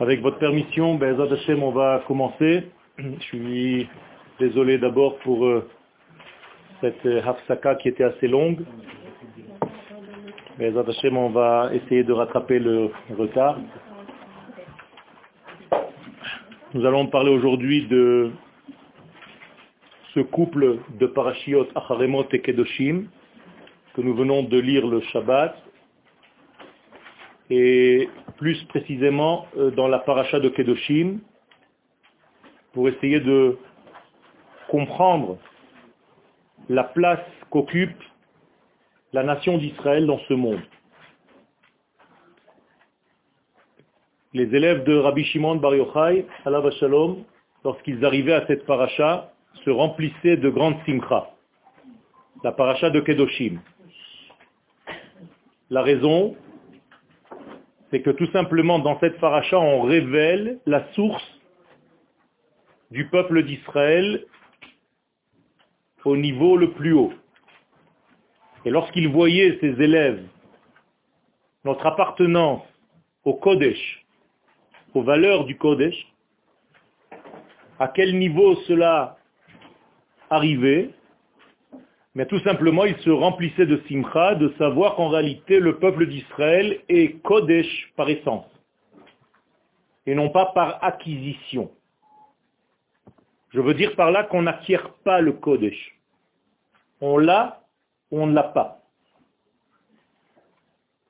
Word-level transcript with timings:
Avec 0.00 0.20
votre 0.20 0.38
permission, 0.38 0.94
ben, 0.94 1.20
Hashem, 1.20 1.62
on 1.62 1.72
va 1.72 2.02
commencer. 2.06 2.68
Je 2.98 3.20
suis 3.20 3.88
désolé 4.38 4.78
d'abord 4.78 5.18
pour 5.18 5.44
euh, 5.44 5.68
cette 6.80 7.04
euh, 7.06 7.22
hafsaka 7.24 7.74
qui 7.76 7.88
était 7.88 8.04
assez 8.04 8.28
longue. 8.28 8.64
Mais 10.58 10.76
Hashem, 10.76 11.16
on 11.16 11.30
va 11.30 11.70
essayer 11.72 12.04
de 12.04 12.12
rattraper 12.12 12.58
le 12.58 12.90
retard. 13.16 13.58
Nous 16.74 16.84
allons 16.84 17.06
parler 17.06 17.30
aujourd'hui 17.30 17.86
de 17.86 18.30
ce 20.14 20.20
couple 20.20 20.78
de 20.98 21.06
parashiot 21.06 21.66
Acharemot 21.74 22.26
et 22.32 22.40
Kedoshim 22.40 23.06
que 23.94 24.00
nous 24.00 24.14
venons 24.14 24.42
de 24.42 24.58
lire 24.58 24.86
le 24.86 25.00
Shabbat 25.00 25.56
et 27.50 28.08
plus 28.36 28.62
précisément 28.64 29.46
euh, 29.56 29.70
dans 29.70 29.88
la 29.88 29.98
paracha 29.98 30.40
de 30.40 30.48
Kedoshim 30.48 31.18
pour 32.72 32.88
essayer 32.88 33.20
de 33.20 33.58
comprendre 34.68 35.38
la 36.68 36.84
place 36.84 37.24
qu'occupe 37.50 38.02
la 39.12 39.22
nation 39.22 39.56
d'Israël 39.58 40.06
dans 40.06 40.18
ce 40.28 40.34
monde. 40.34 40.60
Les 44.34 44.54
élèves 44.54 44.84
de 44.84 44.94
Rabbi 44.94 45.24
Shimon 45.24 45.56
Bar 45.56 45.74
Yochai, 45.74 46.26
Shalom, 46.78 47.24
lorsqu'ils 47.64 48.04
arrivaient 48.04 48.34
à 48.34 48.46
cette 48.46 48.66
paracha, 48.66 49.32
se 49.64 49.70
remplissaient 49.70 50.36
de 50.36 50.50
grandes 50.50 50.76
simcha. 50.84 51.30
La 52.44 52.52
paracha 52.52 52.90
de 52.90 53.00
Kedoshim. 53.00 53.58
La 55.70 55.82
raison, 55.82 56.36
c'est 57.90 58.02
que 58.02 58.10
tout 58.10 58.30
simplement 58.32 58.78
dans 58.78 58.98
cette 59.00 59.18
paracha, 59.18 59.58
on 59.58 59.82
révèle 59.82 60.58
la 60.66 60.92
source 60.92 61.24
du 62.90 63.08
peuple 63.08 63.42
d'Israël 63.44 64.24
au 66.04 66.16
niveau 66.16 66.56
le 66.56 66.72
plus 66.72 66.92
haut. 66.92 67.12
Et 68.64 68.70
lorsqu'ils 68.70 69.08
voyaient 69.08 69.58
ces 69.60 69.80
élèves, 69.82 70.24
notre 71.64 71.86
appartenance 71.86 72.62
au 73.24 73.34
Kodesh, 73.34 74.06
aux 74.94 75.02
valeurs 75.02 75.44
du 75.44 75.56
Kodesh, 75.56 75.96
à 77.78 77.88
quel 77.88 78.18
niveau 78.18 78.56
cela 78.66 79.18
arrivait, 80.30 80.90
mais 82.18 82.26
tout 82.26 82.40
simplement, 82.40 82.84
il 82.84 82.96
se 82.96 83.10
remplissait 83.10 83.64
de 83.64 83.80
simcha, 83.86 84.34
de 84.34 84.52
savoir 84.58 84.96
qu'en 84.96 85.08
réalité, 85.08 85.60
le 85.60 85.78
peuple 85.78 86.04
d'Israël 86.08 86.80
est 86.88 87.22
Kodesh 87.22 87.92
par 87.94 88.08
essence, 88.08 88.50
et 90.04 90.16
non 90.16 90.28
pas 90.30 90.46
par 90.46 90.82
acquisition. 90.82 91.70
Je 93.50 93.60
veux 93.60 93.74
dire 93.74 93.94
par 93.94 94.10
là 94.10 94.24
qu'on 94.24 94.42
n'acquiert 94.42 94.94
pas 95.04 95.20
le 95.20 95.30
Kodesh. 95.30 95.96
On 97.00 97.18
l'a 97.18 97.62
ou 98.10 98.20
on 98.20 98.26
ne 98.26 98.34
l'a 98.34 98.42
pas. 98.42 98.82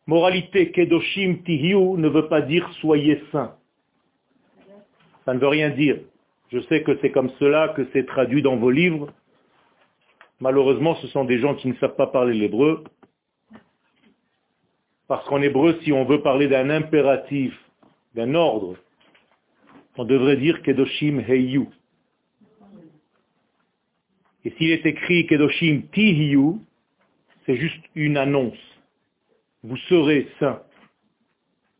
Moralité, 0.07 0.73
Kedoshim 0.73 1.39
Tihiu 1.43 1.97
ne 1.97 2.09
veut 2.09 2.29
pas 2.29 2.43
dire 2.43 2.71
soyez 2.83 3.25
saints. 3.33 3.57
Ça 5.25 5.33
ne 5.33 5.39
veut 5.39 5.49
rien 5.49 5.71
dire. 5.71 6.01
Je 6.53 6.61
sais 6.69 6.83
que 6.83 6.99
c'est 7.01 7.13
comme 7.13 7.31
cela 7.39 7.69
que 7.69 7.89
c'est 7.95 8.05
traduit 8.05 8.43
dans 8.43 8.57
vos 8.57 8.71
livres, 8.71 9.11
Malheureusement, 10.41 10.95
ce 10.97 11.09
sont 11.09 11.25
des 11.25 11.39
gens 11.39 11.55
qui 11.55 11.69
ne 11.69 11.75
savent 11.75 11.97
pas 11.97 12.07
parler 12.07 12.35
l'hébreu. 12.35 12.85
Parce 15.09 15.27
qu'en 15.27 15.43
hébreu, 15.43 15.79
si 15.83 15.93
on 15.93 16.05
veut 16.05 16.23
parler 16.23 16.49
d'un 16.49 16.71
impératif, 16.71 17.59
d'un 18.15 18.35
ordre, 18.35 18.77
on 19.97 20.05
devrait 20.05 20.37
dire 20.37 20.63
Kedoshim 20.63 21.21
Heyu. 21.27 21.67
Et 24.45 24.51
s'il 24.53 24.71
est 24.71 24.87
écrit 24.87 25.27
Kedoshim 25.27 25.83
Tihiyu, 25.93 26.61
c'est 27.45 27.57
juste 27.57 27.85
une 27.95 28.17
annonce. 28.17 28.59
Vous 29.65 29.77
serez 29.89 30.29
saint. 30.39 30.63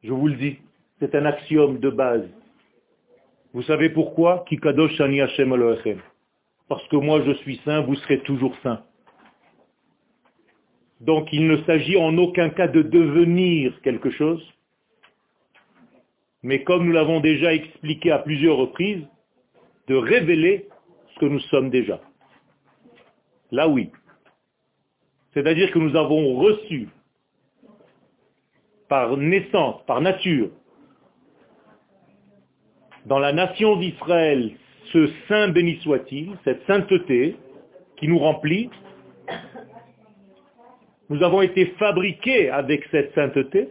Je 0.03 0.13
vous 0.13 0.29
le 0.29 0.35
dis, 0.35 0.59
c'est 0.99 1.15
un 1.15 1.27
axiome 1.27 1.79
de 1.79 1.91
base. 1.91 2.29
Vous 3.53 3.63
savez 3.63 3.91
pourquoi? 3.91 4.45
Ki 4.49 4.59
Kadosh 4.59 5.01
Ani 5.01 5.21
Hashem 5.21 5.53
parce 6.69 6.87
que 6.89 6.97
moi 6.97 7.23
je 7.25 7.33
suis 7.33 7.61
saint, 7.65 7.81
vous 7.81 7.97
serez 7.97 8.21
toujours 8.21 8.55
saint. 8.63 8.85
Donc 11.01 11.29
il 11.33 11.47
ne 11.47 11.63
s'agit 11.65 11.97
en 11.97 12.17
aucun 12.19 12.51
cas 12.51 12.69
de 12.69 12.83
devenir 12.83 13.81
quelque 13.83 14.11
chose, 14.11 14.43
mais 16.43 16.63
comme 16.65 16.87
nous 16.87 16.93
l'avons 16.93 17.21
déjà 17.21 17.55
expliqué 17.55 18.11
à 18.11 18.19
plusieurs 18.19 18.57
reprises, 18.57 19.07
de 19.87 19.95
révéler 19.95 20.69
ce 21.15 21.21
que 21.21 21.27
nous 21.27 21.41
sommes 21.41 21.71
déjà. 21.71 22.01
Là 23.51 23.69
oui. 23.69 23.91
C'est-à-dire 25.33 25.71
que 25.71 25.79
nous 25.79 25.97
avons 25.97 26.37
reçu 26.37 26.89
par 28.89 29.17
naissance, 29.17 29.83
par 29.87 30.01
nature, 30.01 30.51
dans 33.07 33.19
la 33.19 33.33
nation 33.33 33.77
d'Israël 33.77 34.53
ce 34.93 35.11
saint 35.29 35.49
béni 35.49 35.79
soit-il, 35.83 36.37
cette 36.45 36.65
sainteté 36.67 37.37
qui 37.97 38.09
nous 38.09 38.19
remplit, 38.19 38.71
nous 41.11 41.23
avons 41.23 41.43
été 41.43 41.67
fabriqués 41.79 42.51
avec 42.51 42.85
cette 42.91 43.15
sainteté, 43.15 43.71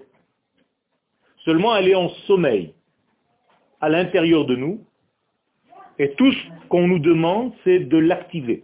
seulement 1.45 1.75
elle 1.75 1.88
est 1.88 1.95
en 1.95 2.09
sommeil 2.27 2.73
à 3.79 3.89
l'intérieur 3.89 4.45
de 4.45 4.56
nous, 4.56 4.83
et 6.00 6.11
tout 6.13 6.31
ce 6.31 6.67
qu'on 6.69 6.88
nous 6.88 7.00
demande, 7.00 7.53
c'est 7.63 7.79
de 7.79 7.97
l'activer. 7.97 8.63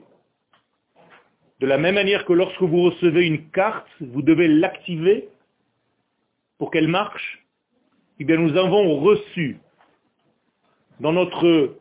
De 1.60 1.68
la 1.68 1.78
même 1.78 1.96
manière 1.96 2.26
que 2.26 2.34
lorsque 2.34 2.62
vous 2.62 2.84
recevez 2.84 3.26
une 3.26 3.50
carte, 3.50 3.88
vous 4.00 4.22
devez 4.22 4.48
l'activer 4.48 5.30
pour 6.58 6.72
qu'elle 6.72 6.88
marche, 6.88 7.46
eh 8.20 8.26
bien 8.26 8.38
nous 8.38 8.56
avons 8.58 9.00
reçu 9.00 9.60
dans 11.00 11.14
notre 11.14 11.78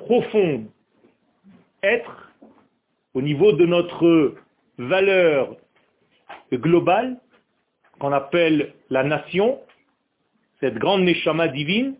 profond 0.00 0.64
être, 1.82 2.32
au 3.14 3.22
niveau 3.22 3.52
de 3.52 3.66
notre 3.66 4.34
valeur 4.78 5.56
globale, 6.52 7.18
qu'on 7.98 8.12
appelle 8.12 8.74
la 8.88 9.04
nation, 9.04 9.60
cette 10.60 10.76
grande 10.76 11.02
neshama 11.02 11.48
divine, 11.48 11.96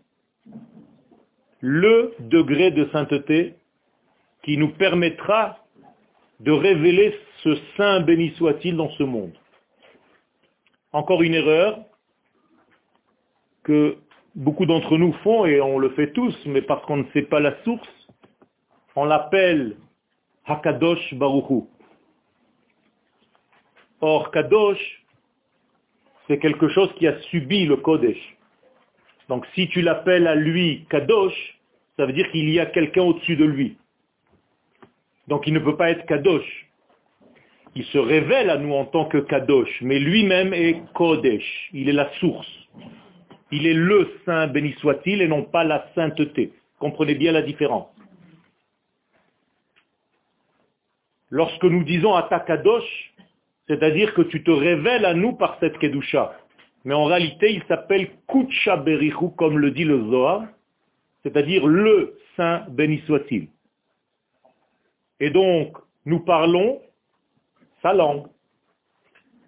le 1.59 2.13
degré 2.19 2.71
de 2.71 2.89
sainteté 2.91 3.55
qui 4.43 4.57
nous 4.57 4.69
permettra 4.69 5.59
de 6.39 6.51
révéler 6.51 7.15
ce 7.43 7.55
saint 7.77 8.01
béni 8.01 8.31
soit-il 8.37 8.75
dans 8.75 8.89
ce 8.91 9.03
monde. 9.03 9.33
Encore 10.91 11.21
une 11.21 11.35
erreur 11.35 11.79
que 13.63 13.97
beaucoup 14.35 14.65
d'entre 14.65 14.97
nous 14.97 15.13
font, 15.23 15.45
et 15.45 15.61
on 15.61 15.79
le 15.79 15.89
fait 15.91 16.11
tous, 16.11 16.35
mais 16.45 16.61
parce 16.61 16.85
qu'on 16.85 16.97
ne 16.97 17.11
sait 17.13 17.23
pas 17.23 17.39
la 17.39 17.61
source, 17.63 17.89
on 18.95 19.05
l'appelle 19.05 19.77
Hakadosh 20.45 21.13
Baruchu. 21.15 21.65
Or, 24.01 24.31
Kadosh, 24.31 25.03
c'est 26.27 26.39
quelque 26.39 26.69
chose 26.69 26.91
qui 26.97 27.07
a 27.07 27.19
subi 27.29 27.65
le 27.65 27.77
Kodesh. 27.77 28.37
Donc 29.29 29.45
si 29.53 29.67
tu 29.69 29.81
l'appelles 29.81 30.27
à 30.27 30.35
lui 30.35 30.85
Kadosh, 30.89 31.59
ça 31.97 32.05
veut 32.05 32.13
dire 32.13 32.29
qu'il 32.31 32.49
y 32.49 32.59
a 32.59 32.65
quelqu'un 32.65 33.03
au-dessus 33.03 33.35
de 33.35 33.45
lui. 33.45 33.77
Donc 35.27 35.45
il 35.45 35.53
ne 35.53 35.59
peut 35.59 35.77
pas 35.77 35.91
être 35.91 36.05
Kadosh. 36.07 36.67
Il 37.75 37.85
se 37.85 37.97
révèle 37.97 38.49
à 38.49 38.57
nous 38.57 38.73
en 38.73 38.85
tant 38.85 39.05
que 39.05 39.19
Kadosh, 39.19 39.81
mais 39.81 39.99
lui-même 39.99 40.53
est 40.53 40.81
Kodesh. 40.93 41.69
Il 41.71 41.87
est 41.87 41.93
la 41.93 42.11
source. 42.13 42.51
Il 43.51 43.67
est 43.67 43.73
le 43.73 44.09
saint, 44.25 44.47
béni 44.47 44.73
soit-il, 44.79 45.21
et 45.21 45.27
non 45.27 45.43
pas 45.43 45.63
la 45.63 45.85
sainteté. 45.93 46.53
Comprenez 46.79 47.15
bien 47.15 47.31
la 47.31 47.41
différence. 47.41 47.87
Lorsque 51.29 51.63
nous 51.63 51.83
disons 51.83 52.13
Atakadosh, 52.13 53.13
c'est-à-dire 53.67 54.13
que 54.13 54.21
tu 54.21 54.43
te 54.43 54.51
révèles 54.51 55.05
à 55.05 55.13
nous 55.13 55.33
par 55.33 55.57
cette 55.59 55.77
Kedusha. 55.77 56.37
Mais 56.83 56.93
en 56.93 57.05
réalité, 57.05 57.53
il 57.53 57.63
s'appelle 57.67 58.09
Kutsha 58.27 58.77
Berichu, 58.77 59.29
comme 59.37 59.59
le 59.59 59.71
dit 59.71 59.85
le 59.85 60.01
Zohar, 60.09 60.45
c'est-à-dire 61.23 61.67
le 61.67 62.17
saint 62.35 62.65
béni 62.69 63.01
soit-il. 63.05 63.47
Et 65.19 65.29
donc, 65.29 65.77
nous 66.05 66.19
parlons 66.21 66.81
sa 67.81 67.93
langue, 67.93 68.27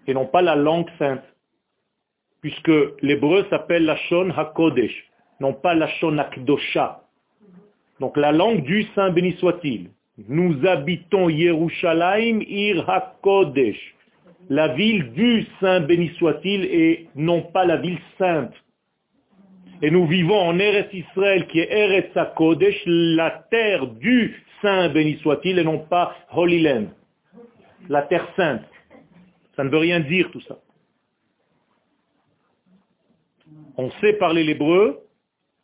et 0.08 0.14
non 0.14 0.28
pas 0.28 0.42
la 0.42 0.56
langue 0.56 0.90
sainte 1.00 1.24
puisque 2.44 3.02
l'hébreu 3.02 3.46
s'appelle 3.50 3.86
la 3.86 3.96
Shon 3.96 4.30
HaKodesh, 4.36 4.94
non 5.40 5.54
pas 5.54 5.74
la 5.74 5.88
Shon 5.88 6.18
HaKdosha. 6.18 7.04
Donc 8.02 8.18
la 8.18 8.34
langue 8.34 8.64
du 8.64 8.84
Saint 8.96 9.12
béni 9.12 9.32
soit-il. 9.40 9.92
Nous 10.28 10.54
habitons 10.68 11.30
Yerushalayim 11.30 12.42
Ir 12.42 12.88
HaKodesh. 12.88 13.80
la 14.50 14.68
ville 14.76 15.14
du 15.14 15.48
Saint 15.62 15.80
béni 15.80 16.10
soit-il 16.20 16.66
et 16.66 17.08
non 17.16 17.44
pas 17.44 17.64
la 17.66 17.78
ville 17.78 18.00
sainte. 18.18 18.54
Et 19.82 19.90
nous 19.90 20.06
vivons 20.06 20.40
en 20.40 20.60
Eretz 20.60 20.94
Israël 20.94 21.48
qui 21.48 21.60
est 21.60 21.72
Eretz 21.72 22.12
HaKodesh, 22.16 22.84
la 22.86 23.46
terre 23.52 23.88
du 23.88 24.36
Saint 24.62 24.90
béni 24.90 25.18
soit-il 25.24 25.60
et 25.60 25.64
non 25.64 25.80
pas 25.80 26.14
Holy 26.36 26.62
Land, 26.62 26.88
la 27.88 28.02
terre 28.02 28.28
sainte. 28.36 28.68
Ça 29.56 29.64
ne 29.64 29.70
veut 29.70 29.78
rien 29.78 30.02
dire 30.02 30.30
tout 30.32 30.42
ça. 30.42 30.58
On 33.78 33.90
sait 34.02 34.14
parler 34.14 34.44
l'hébreu, 34.44 35.00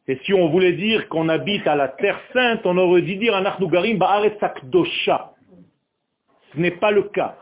et 0.08 0.18
si 0.26 0.34
on 0.34 0.50
voulait 0.50 0.74
dire 0.74 1.08
qu'on 1.10 1.30
habite 1.30 1.68
à 1.68 1.76
la 1.76 1.88
terre 1.88 2.20
sainte, 2.34 2.66
on 2.66 2.78
aurait 2.78 3.04
dû 3.04 3.16
dire 3.18 3.36
Anachnugarim 3.36 3.98
Ba'aretz 3.98 4.42
Akdosha. 4.42 5.34
Ce 6.52 6.60
n'est 6.60 6.72
pas 6.72 6.92
le 6.92 7.04
cas. 7.04 7.38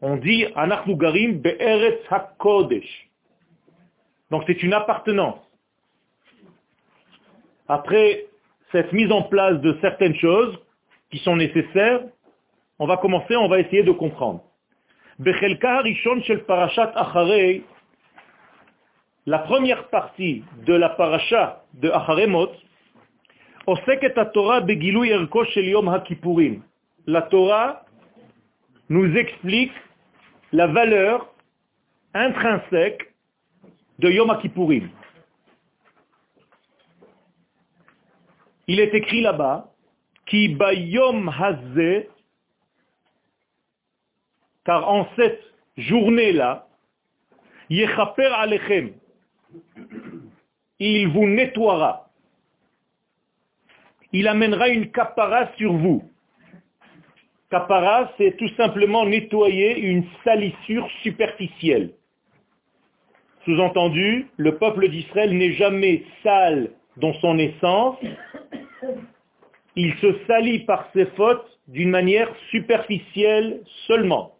On 0.00 0.16
dit 0.16 0.46
Anachnugarim 0.54 1.38
Be'eretz 1.40 2.00
HaKodesh. 2.10 3.08
Donc 4.30 4.44
c'est 4.46 4.62
une 4.62 4.74
appartenance. 4.74 5.40
Après 7.66 8.26
cette 8.70 8.92
mise 8.92 9.10
en 9.10 9.22
place 9.22 9.60
de 9.60 9.76
certaines 9.80 10.14
choses 10.16 10.56
qui 11.10 11.18
sont 11.18 11.36
nécessaires, 11.36 12.00
on 12.78 12.86
va 12.86 12.96
commencer, 12.96 13.34
on 13.36 13.48
va 13.48 13.60
essayer 13.60 13.82
de 13.82 13.92
comprendre. 13.92 14.44
La 19.26 19.38
première 19.38 19.88
partie 19.88 20.44
de 20.66 20.74
la 20.74 20.90
paracha 20.90 21.64
de 21.72 21.88
Acharemot, 21.88 22.50
La 27.06 27.22
Torah 27.22 27.86
nous 28.90 29.16
explique 29.16 29.72
la 30.52 30.66
valeur 30.66 31.32
intrinsèque 32.12 33.14
de 33.98 34.10
Yom 34.10 34.38
Kippourim. 34.42 34.90
Il 38.66 38.78
est 38.78 38.92
écrit 38.94 39.22
là-bas, 39.22 39.70
qui 40.26 40.48
bayom 40.48 41.28
hazé, 41.28 42.10
car 44.66 44.86
en 44.86 45.08
cette 45.16 45.42
journée-là, 45.78 46.66
yechaper 47.70 48.26
alechem, 48.26 48.92
il 50.78 51.08
vous 51.08 51.26
nettoiera. 51.26 52.08
Il 54.12 54.28
amènera 54.28 54.68
une 54.68 54.90
capara 54.90 55.50
sur 55.56 55.72
vous. 55.72 56.02
Capara, 57.50 58.12
c'est 58.18 58.36
tout 58.36 58.48
simplement 58.56 59.06
nettoyer 59.06 59.78
une 59.78 60.04
salissure 60.24 60.88
superficielle. 61.02 61.90
Sous-entendu, 63.44 64.28
le 64.36 64.56
peuple 64.56 64.88
d'Israël 64.88 65.36
n'est 65.36 65.52
jamais 65.52 66.04
sale 66.22 66.70
dans 66.96 67.12
son 67.14 67.38
essence, 67.38 67.98
il 69.76 69.94
se 69.94 70.24
salit 70.26 70.60
par 70.60 70.88
ses 70.92 71.06
fautes 71.16 71.58
d'une 71.68 71.90
manière 71.90 72.28
superficielle 72.50 73.62
seulement. 73.86 74.33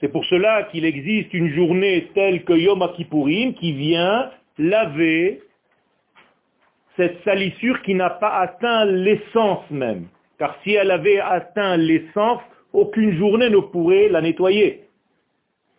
C'est 0.00 0.08
pour 0.08 0.24
cela 0.26 0.64
qu'il 0.64 0.84
existe 0.84 1.34
une 1.34 1.52
journée 1.54 2.08
telle 2.14 2.44
que 2.44 2.52
Yom 2.52 2.86
Kippourim 2.96 3.54
qui 3.54 3.72
vient 3.72 4.30
laver 4.58 5.40
cette 6.96 7.22
salissure 7.24 7.82
qui 7.82 7.94
n'a 7.94 8.10
pas 8.10 8.38
atteint 8.38 8.84
l'essence 8.84 9.68
même. 9.70 10.06
Car 10.38 10.56
si 10.62 10.72
elle 10.72 10.90
avait 10.90 11.20
atteint 11.20 11.76
l'essence, 11.76 12.40
aucune 12.72 13.16
journée 13.16 13.50
ne 13.50 13.58
pourrait 13.58 14.08
la 14.08 14.20
nettoyer. 14.20 14.84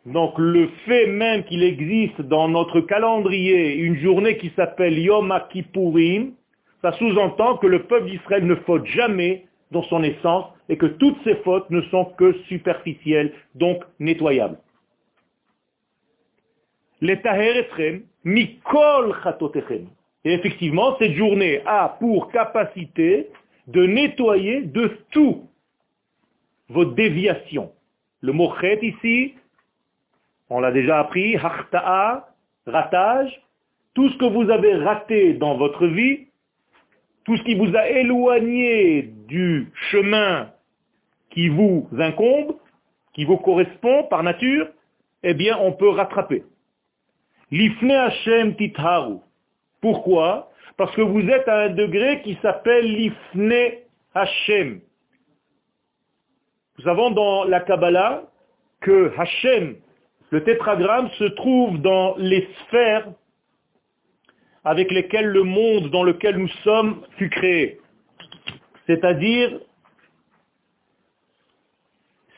Donc 0.06 0.34
le 0.38 0.68
fait 0.86 1.08
même 1.08 1.44
qu'il 1.44 1.64
existe 1.64 2.22
dans 2.22 2.48
notre 2.48 2.82
calendrier 2.82 3.76
une 3.76 3.98
journée 3.98 4.38
qui 4.38 4.52
s'appelle 4.56 4.98
Yom 4.98 5.34
Kippourim, 5.52 6.32
ça 6.82 6.94
sous-entend 6.94 7.58
que 7.58 7.68
le 7.68 7.84
peuple 7.84 8.10
d'Israël 8.10 8.46
ne 8.46 8.56
faute 8.56 8.86
jamais 8.86 9.46
dans 9.72 9.84
son 9.84 10.04
essence 10.04 10.46
et 10.68 10.78
que 10.78 10.86
toutes 10.86 11.18
ces 11.24 11.36
fautes 11.38 11.70
ne 11.70 11.82
sont 11.84 12.06
que 12.18 12.34
superficielles, 12.48 13.34
donc 13.56 13.84
nettoyables. 14.00 14.58
mikol 18.24 19.16
Et 20.26 20.34
effectivement, 20.34 20.98
cette 21.00 21.14
journée 21.14 21.62
a 21.66 21.98
pour 22.00 22.32
capacité 22.32 23.30
de 23.68 23.86
nettoyer 23.86 24.62
de 24.62 24.98
tout 25.12 25.48
vos 26.70 26.86
déviations. 26.86 27.72
Le 28.22 28.34
mot 28.34 28.54
chet 28.60 28.80
ici, 28.82 29.36
on 30.50 30.60
l'a 30.60 30.72
déjà 30.72 31.00
appris, 31.00 31.36
harta'a, 31.38 32.28
ratage, 32.66 33.42
tout 33.94 34.10
ce 34.10 34.18
que 34.18 34.26
vous 34.26 34.50
avez 34.50 34.76
raté 34.76 35.34
dans 35.34 35.58
votre 35.58 35.88
vie, 35.88 36.28
tout 37.24 37.38
ce 37.38 37.44
qui 37.44 37.56
vous 37.56 37.76
a 37.76 37.88
éloigné 37.88 39.14
du 39.30 39.72
chemin 39.92 40.52
qui 41.30 41.48
vous 41.50 41.88
incombe, 41.98 42.56
qui 43.14 43.24
vous 43.26 43.38
correspond 43.38 44.04
par 44.10 44.24
nature, 44.24 44.68
eh 45.24 45.34
bien, 45.34 45.58
on 45.60 45.72
peut 45.74 45.90
rattraper. 45.90 46.44
L'ifne 47.52 47.92
Hashem 47.92 48.56
titharu. 48.56 49.18
Pourquoi? 49.82 50.52
Parce 50.78 50.96
que 50.96 51.02
vous 51.02 51.22
êtes 51.22 51.48
à 51.48 51.62
un 51.62 51.70
degré 51.70 52.22
qui 52.22 52.38
s'appelle 52.42 52.86
l'ifne 52.86 53.54
Hashem. 54.14 54.82
Nous 56.78 56.84
savons 56.84 57.12
dans 57.12 57.44
la 57.44 57.60
Kabbalah 57.60 58.24
que 58.82 59.12
Hashem, 59.18 59.76
le 60.32 60.44
tétragramme, 60.44 61.10
se 61.18 61.26
trouve 61.26 61.80
dans 61.82 62.16
les 62.18 62.48
sphères 62.62 63.08
avec 64.64 64.92
lesquels 64.92 65.28
le 65.28 65.44
monde 65.44 65.90
dans 65.90 66.04
lequel 66.04 66.38
nous 66.38 66.48
sommes 66.64 67.02
fut 67.18 67.30
créé. 67.30 67.80
C'est-à-dire 68.90 69.60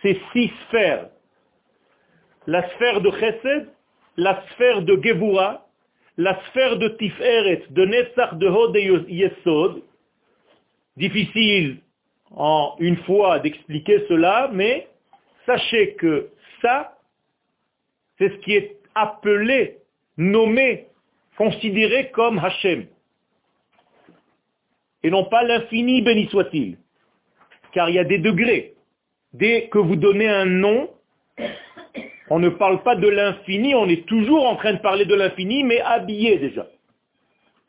ces 0.01 0.19
six 0.33 0.51
sphères. 0.67 1.07
La 2.45 2.69
sphère 2.71 2.99
de 2.99 3.09
Chesed, 3.09 3.69
la 4.17 4.43
sphère 4.49 4.81
de 4.81 5.01
Gevura, 5.01 5.65
la 6.17 6.37
sphère 6.47 6.75
de 6.75 6.89
Tiferet, 6.89 7.63
de 7.69 7.85
Netzach, 7.85 8.35
de 8.37 8.47
Hod 8.49 8.75
et 8.75 8.83
Yesod. 9.07 9.81
Difficile 10.97 11.77
en 12.31 12.75
une 12.79 12.97
fois 13.03 13.39
d'expliquer 13.39 14.03
cela, 14.09 14.49
mais 14.51 14.89
sachez 15.45 15.93
que 15.95 16.31
ça, 16.61 16.97
c'est 18.17 18.27
ce 18.27 18.37
qui 18.39 18.55
est 18.55 18.77
appelé, 18.93 19.77
nommé 20.17 20.87
considéré 21.37 22.11
comme 22.11 22.39
Hachem. 22.39 22.87
Et 25.03 25.09
non 25.09 25.25
pas 25.25 25.43
l'infini, 25.43 26.01
béni 26.01 26.27
soit-il. 26.27 26.77
Car 27.73 27.89
il 27.89 27.95
y 27.95 27.99
a 27.99 28.03
des 28.03 28.19
degrés. 28.19 28.75
Dès 29.33 29.69
que 29.69 29.77
vous 29.77 29.95
donnez 29.95 30.27
un 30.27 30.45
nom, 30.45 30.89
on 32.29 32.39
ne 32.39 32.49
parle 32.49 32.83
pas 32.83 32.95
de 32.95 33.07
l'infini, 33.07 33.73
on 33.75 33.87
est 33.87 34.05
toujours 34.05 34.45
en 34.45 34.55
train 34.55 34.73
de 34.73 34.79
parler 34.79 35.05
de 35.05 35.15
l'infini, 35.15 35.63
mais 35.63 35.79
habillé 35.81 36.37
déjà. 36.37 36.67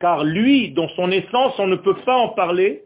Car 0.00 0.24
lui, 0.24 0.72
dans 0.72 0.88
son 0.90 1.10
essence, 1.10 1.58
on 1.58 1.68
ne 1.68 1.76
peut 1.76 1.96
pas 2.04 2.16
en 2.16 2.30
parler, 2.30 2.84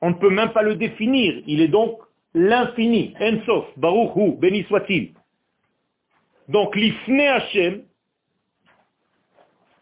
on 0.00 0.10
ne 0.10 0.14
peut 0.14 0.30
même 0.30 0.50
pas 0.50 0.62
le 0.62 0.76
définir. 0.76 1.42
Il 1.46 1.60
est 1.60 1.68
donc 1.68 1.98
l'infini, 2.34 3.14
Ensof, 3.20 3.66
Baruch 3.76 4.16
Hu, 4.16 4.36
béni 4.38 4.64
soit-il. 4.64 5.12
Donc 6.48 6.76
l'Ifne 6.76 7.20
Hachem, 7.20 7.82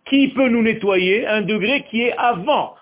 qui 0.07 0.29
peut 0.29 0.49
nous 0.49 0.63
nettoyer? 0.63 1.27
Un 1.27 1.43
degré 1.43 1.85
qui 1.91 2.03
est 2.03 2.17
avant 2.17 2.75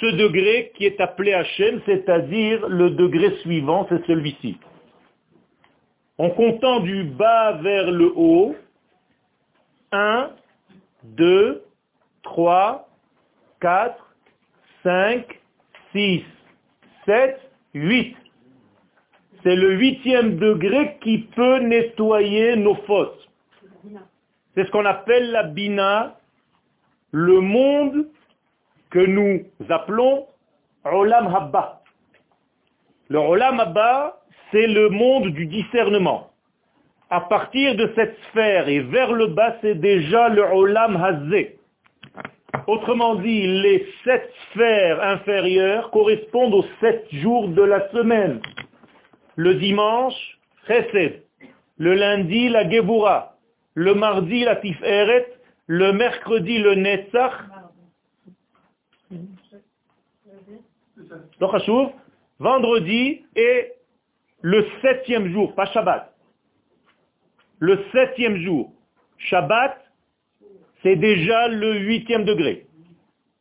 ce 0.00 0.06
degré 0.06 0.72
qui 0.76 0.84
est 0.84 1.00
appelé 1.00 1.32
Hachem, 1.32 1.80
c'est-à-dire 1.86 2.68
le 2.68 2.90
degré 2.90 3.36
suivant, 3.38 3.86
c'est 3.88 4.04
celui-ci. 4.06 4.58
En 6.18 6.30
comptant 6.30 6.80
du 6.80 7.04
bas 7.04 7.52
vers 7.62 7.90
le 7.90 8.12
haut, 8.14 8.54
1, 9.92 10.30
2, 11.04 11.62
3, 12.22 12.88
4, 13.60 14.14
5, 14.82 15.40
6, 15.92 16.22
7, 17.06 17.40
8. 17.74 18.16
C'est 19.42 19.56
le 19.56 19.74
huitième 19.74 20.38
degré 20.38 20.98
qui 21.02 21.18
peut 21.36 21.58
nettoyer 21.60 22.56
nos 22.56 22.74
fautes. 22.86 23.28
C'est 24.54 24.66
ce 24.66 24.70
qu'on 24.70 24.86
appelle 24.86 25.30
la 25.30 25.44
bina 25.44 26.18
le 27.12 27.40
monde 27.40 28.08
que 28.96 29.04
nous 29.04 29.44
appelons 29.68 30.24
Olam 30.90 31.26
Habba. 31.26 31.82
Le 33.10 33.18
Olam 33.18 33.60
Habba, 33.60 34.22
c'est 34.50 34.66
le 34.66 34.88
monde 34.88 35.34
du 35.34 35.44
discernement. 35.44 36.30
À 37.10 37.20
partir 37.20 37.74
de 37.76 37.92
cette 37.94 38.16
sphère 38.30 38.70
et 38.70 38.80
vers 38.80 39.12
le 39.12 39.26
bas, 39.26 39.54
c'est 39.60 39.74
déjà 39.74 40.30
le 40.30 40.40
Olam 40.40 40.96
Hazé. 40.96 41.58
Autrement 42.66 43.16
dit, 43.16 43.46
les 43.46 43.86
sept 44.02 44.32
sphères 44.50 45.02
inférieures 45.02 45.90
correspondent 45.90 46.54
aux 46.54 46.64
sept 46.80 47.06
jours 47.12 47.48
de 47.48 47.62
la 47.62 47.90
semaine. 47.90 48.40
Le 49.36 49.56
dimanche, 49.56 50.38
Chesed. 50.66 51.22
le 51.76 51.92
lundi 51.92 52.48
la 52.48 52.66
Geboura, 52.66 53.36
le 53.74 53.92
mardi 53.92 54.44
la 54.44 54.56
Tiferet, 54.56 55.26
le 55.66 55.92
mercredi 55.92 56.60
le 56.60 56.76
Netzach, 56.76 57.34
vendredi 62.38 63.24
et 63.34 63.72
le 64.42 64.66
septième 64.82 65.32
jour, 65.32 65.54
pas 65.54 65.66
Shabbat. 65.66 66.12
Le 67.58 67.84
septième 67.92 68.36
jour. 68.36 68.72
Shabbat, 69.18 69.80
c'est 70.82 70.96
déjà 70.96 71.48
le 71.48 71.78
huitième 71.78 72.24
degré. 72.24 72.66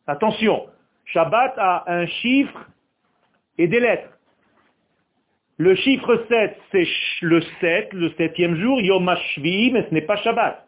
Attention, 0.08 0.68
Shabbat 1.06 1.54
a 1.58 1.92
un 1.92 2.06
chiffre 2.06 2.70
et 3.58 3.68
des 3.68 3.80
lettres. 3.80 4.10
Le 5.58 5.76
chiffre 5.76 6.26
7, 6.28 6.58
c'est 6.72 6.88
le 7.22 7.42
7, 7.62 7.94
le 7.94 8.12
septième 8.18 8.56
jour, 8.56 8.82
Yom 8.82 9.08
HaShvi, 9.08 9.72
mais 9.72 9.86
ce 9.88 9.94
n'est 9.94 10.02
pas 10.02 10.18
Shabbat. 10.18 10.68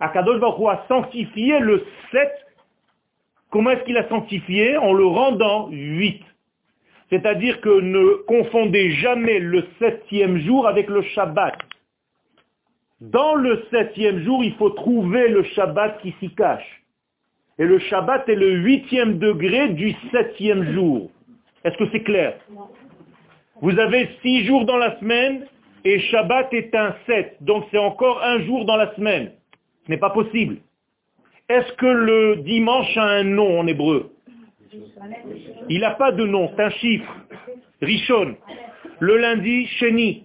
Akadosh 0.00 0.40
Baruch 0.40 0.68
a 0.68 0.84
sanctifié 0.88 1.60
le 1.60 1.84
7. 2.10 2.30
Comment 3.52 3.70
est-ce 3.72 3.84
qu'il 3.84 3.98
a 3.98 4.08
sanctifié 4.08 4.78
En 4.78 4.94
le 4.94 5.04
rendant 5.04 5.68
8. 5.70 6.22
C'est-à-dire 7.10 7.60
que 7.60 7.80
ne 7.80 8.24
confondez 8.26 8.92
jamais 8.92 9.38
le 9.40 9.66
septième 9.78 10.38
jour 10.38 10.66
avec 10.66 10.88
le 10.88 11.02
Shabbat. 11.02 11.54
Dans 13.02 13.34
le 13.34 13.62
septième 13.70 14.24
jour, 14.24 14.42
il 14.42 14.54
faut 14.54 14.70
trouver 14.70 15.28
le 15.28 15.42
Shabbat 15.42 16.00
qui 16.00 16.14
s'y 16.18 16.34
cache. 16.34 16.82
Et 17.58 17.66
le 17.66 17.78
Shabbat 17.78 18.26
est 18.30 18.36
le 18.36 18.52
huitième 18.52 19.18
degré 19.18 19.68
du 19.68 19.94
septième 20.10 20.72
jour. 20.72 21.10
Est-ce 21.64 21.76
que 21.76 21.90
c'est 21.92 22.02
clair? 22.02 22.38
Vous 23.60 23.78
avez 23.78 24.08
six 24.22 24.46
jours 24.46 24.64
dans 24.64 24.78
la 24.78 24.98
semaine 24.98 25.46
et 25.84 26.00
Shabbat 26.00 26.54
est 26.54 26.74
un 26.74 26.94
sept. 27.06 27.36
Donc 27.42 27.66
c'est 27.70 27.78
encore 27.78 28.22
un 28.22 28.40
jour 28.46 28.64
dans 28.64 28.76
la 28.76 28.94
semaine. 28.94 29.32
Ce 29.84 29.90
n'est 29.90 29.98
pas 29.98 30.10
possible. 30.10 30.56
Est-ce 31.48 31.72
que 31.74 31.86
le 31.86 32.36
dimanche 32.36 32.96
a 32.96 33.04
un 33.04 33.24
nom 33.24 33.60
en 33.60 33.66
hébreu? 33.66 34.10
Il 35.68 35.80
n'a 35.80 35.92
pas 35.92 36.12
de 36.12 36.24
nom, 36.24 36.50
c'est 36.56 36.62
un 36.62 36.70
chiffre. 36.70 37.12
Rishon. 37.80 38.36
Le 39.00 39.16
lundi, 39.16 39.66
Sheni. 39.66 40.24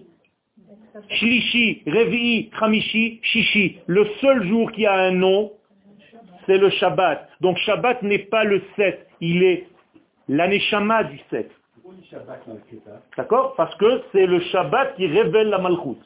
Shlishi, 1.10 1.82
Revi'i, 1.86 2.50
Khamishi, 2.58 3.20
Shishi. 3.22 3.78
Le 3.86 4.06
seul 4.20 4.46
jour 4.48 4.72
qui 4.72 4.86
a 4.86 4.94
un 4.94 5.12
nom, 5.12 5.52
c'est 6.46 6.58
le 6.58 6.70
Shabbat. 6.70 7.28
Donc 7.40 7.56
Shabbat 7.58 8.02
n'est 8.02 8.18
pas 8.18 8.44
le 8.44 8.62
7, 8.76 9.06
il 9.20 9.42
est 9.42 9.66
l'aneshama 10.28 11.04
du 11.04 11.18
7. 11.30 11.50
D'accord? 13.16 13.54
Parce 13.56 13.74
que 13.76 14.02
c'est 14.12 14.26
le 14.26 14.40
Shabbat 14.40 14.96
qui 14.96 15.06
révèle 15.06 15.48
la 15.48 15.58
Malchut. 15.58 15.98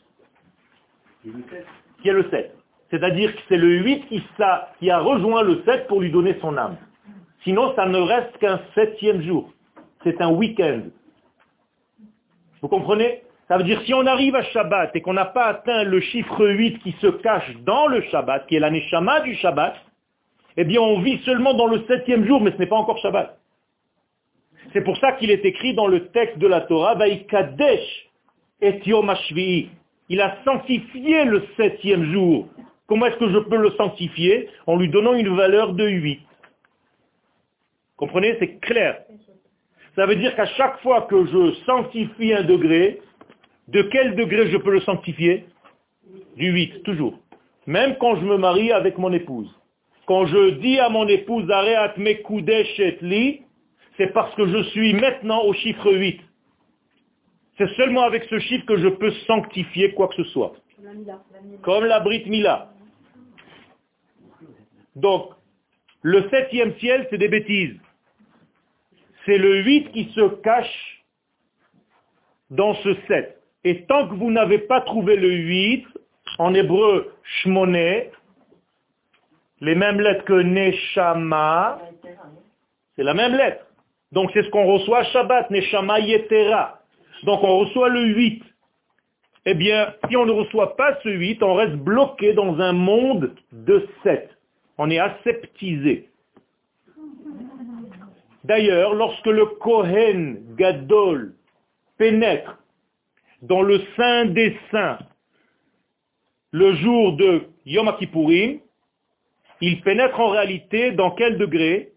Qui 2.02 2.08
est 2.08 2.12
le 2.12 2.28
7. 2.30 2.54
C'est-à-dire 2.92 3.34
que 3.34 3.40
c'est 3.48 3.56
le 3.56 3.78
8 3.78 4.06
qui, 4.08 4.90
a 4.90 4.98
rejoint 4.98 5.42
le 5.42 5.62
7 5.64 5.86
pour 5.86 6.02
lui 6.02 6.10
donner 6.10 6.36
son 6.42 6.58
âme. 6.58 6.76
Sinon, 7.42 7.74
ça 7.74 7.86
ne 7.86 7.98
reste 7.98 8.36
qu'un 8.36 8.60
septième 8.74 9.22
jour. 9.22 9.50
C'est 10.04 10.20
un 10.20 10.30
week-end. 10.30 10.82
Vous 12.60 12.68
comprenez? 12.68 13.22
Ça 13.48 13.56
veut 13.56 13.64
dire 13.64 13.80
si 13.86 13.94
on 13.94 14.06
arrive 14.06 14.36
à 14.36 14.42
Shabbat 14.42 14.94
et 14.94 15.00
qu'on 15.00 15.14
n'a 15.14 15.24
pas 15.24 15.46
atteint 15.46 15.84
le 15.84 16.00
chiffre 16.00 16.46
8 16.46 16.80
qui 16.80 16.92
se 17.00 17.06
cache 17.06 17.50
dans 17.64 17.86
le 17.86 18.02
Shabbat, 18.02 18.46
qui 18.46 18.56
est 18.56 18.60
l'aneshama 18.60 19.20
du 19.20 19.36
Shabbat, 19.36 19.74
eh 20.58 20.64
bien 20.64 20.80
on 20.82 21.00
vit 21.00 21.18
seulement 21.24 21.54
dans 21.54 21.68
le 21.68 21.84
septième 21.86 22.26
jour, 22.26 22.42
mais 22.42 22.52
ce 22.52 22.58
n'est 22.58 22.66
pas 22.66 22.76
encore 22.76 22.98
Shabbat. 22.98 23.38
C'est 24.74 24.82
pour 24.82 24.98
ça 24.98 25.12
qu'il 25.12 25.30
est 25.30 25.44
écrit 25.46 25.72
dans 25.74 25.86
le 25.86 26.08
texte 26.08 26.36
de 26.38 26.46
la 26.46 26.60
Torah, 26.60 26.94
Vaikadesh 26.94 28.10
et 28.60 28.80
Yom 28.84 29.12
Il 30.10 30.20
a 30.20 30.36
sanctifié 30.44 31.24
le 31.24 31.42
septième 31.56 32.12
jour. 32.12 32.48
Comment 32.86 33.06
est-ce 33.06 33.16
que 33.16 33.30
je 33.30 33.38
peux 33.38 33.56
le 33.56 33.70
sanctifier 33.72 34.48
En 34.66 34.76
lui 34.76 34.88
donnant 34.88 35.14
une 35.14 35.34
valeur 35.34 35.74
de 35.74 35.86
8. 35.86 36.20
Comprenez 37.96 38.36
C'est 38.38 38.58
clair. 38.60 39.02
Ça 39.94 40.06
veut 40.06 40.16
dire 40.16 40.34
qu'à 40.34 40.46
chaque 40.46 40.80
fois 40.80 41.02
que 41.02 41.26
je 41.26 41.52
sanctifie 41.66 42.32
un 42.32 42.42
degré, 42.42 43.00
de 43.68 43.82
quel 43.82 44.16
degré 44.16 44.50
je 44.50 44.56
peux 44.56 44.72
le 44.72 44.80
sanctifier? 44.80 45.44
Du 46.36 46.50
8, 46.50 46.82
toujours. 46.82 47.18
Même 47.66 47.96
quand 47.98 48.16
je 48.16 48.24
me 48.24 48.36
marie 48.36 48.72
avec 48.72 48.98
mon 48.98 49.12
épouse. 49.12 49.50
Quand 50.06 50.26
je 50.26 50.50
dis 50.58 50.78
à 50.80 50.88
mon 50.88 51.06
épouse, 51.06 51.48
Areat 51.50 51.94
c'est 53.96 54.12
parce 54.12 54.34
que 54.34 54.46
je 54.46 54.62
suis 54.70 54.94
maintenant 54.94 55.42
au 55.44 55.52
chiffre 55.52 55.92
8. 55.92 56.20
C'est 57.58 57.68
seulement 57.76 58.02
avec 58.02 58.24
ce 58.24 58.38
chiffre 58.40 58.64
que 58.66 58.78
je 58.78 58.88
peux 58.88 59.12
sanctifier 59.26 59.92
quoi 59.92 60.08
que 60.08 60.16
ce 60.16 60.24
soit. 60.24 60.54
Comme 61.62 61.84
la 61.84 62.00
Brit 62.00 62.24
Mila. 62.26 62.70
Donc, 64.96 65.30
le 66.02 66.28
septième 66.28 66.74
ciel, 66.78 67.06
c'est 67.10 67.18
des 67.18 67.28
bêtises. 67.28 67.78
C'est 69.24 69.38
le 69.38 69.62
8 69.62 69.92
qui 69.92 70.12
se 70.14 70.28
cache 70.42 71.04
dans 72.50 72.74
ce 72.74 72.94
7. 73.06 73.38
Et 73.64 73.84
tant 73.86 74.08
que 74.08 74.14
vous 74.14 74.30
n'avez 74.30 74.58
pas 74.58 74.80
trouvé 74.80 75.16
le 75.16 75.30
8, 75.30 75.86
en 76.38 76.54
hébreu, 76.54 77.14
shmoné, 77.22 78.10
les 79.60 79.74
mêmes 79.76 80.00
lettres 80.00 80.24
que 80.24 80.42
neshama, 80.42 81.80
c'est 82.96 83.04
la 83.04 83.14
même 83.14 83.34
lettre. 83.34 83.64
Donc 84.10 84.30
c'est 84.34 84.42
ce 84.42 84.50
qu'on 84.50 84.66
reçoit 84.66 85.04
Shabbat, 85.04 85.50
neshama 85.50 86.00
yetera. 86.00 86.80
Donc 87.22 87.42
on 87.44 87.58
reçoit 87.58 87.88
le 87.88 88.02
8. 88.06 88.42
Eh 89.44 89.54
bien, 89.54 89.92
si 90.08 90.16
on 90.16 90.24
ne 90.24 90.32
reçoit 90.32 90.76
pas 90.76 90.98
ce 91.02 91.08
8, 91.08 91.42
on 91.42 91.54
reste 91.54 91.74
bloqué 91.74 92.32
dans 92.32 92.60
un 92.60 92.72
monde 92.72 93.34
de 93.50 93.88
7. 94.04 94.30
On 94.78 94.88
est 94.88 95.00
aseptisé. 95.00 96.08
D'ailleurs, 98.44 98.94
lorsque 98.94 99.26
le 99.26 99.46
Kohen 99.46 100.38
Gadol 100.56 101.34
pénètre 101.98 102.58
dans 103.42 103.62
le 103.62 103.80
sein 103.96 104.26
des 104.26 104.56
saints 104.70 104.98
le 106.52 106.74
jour 106.76 107.16
de 107.16 107.42
Yom 107.66 107.92
Kippourim, 107.98 108.60
il 109.60 109.80
pénètre 109.80 110.20
en 110.20 110.28
réalité 110.28 110.92
dans 110.92 111.10
quel 111.12 111.38
degré? 111.38 111.92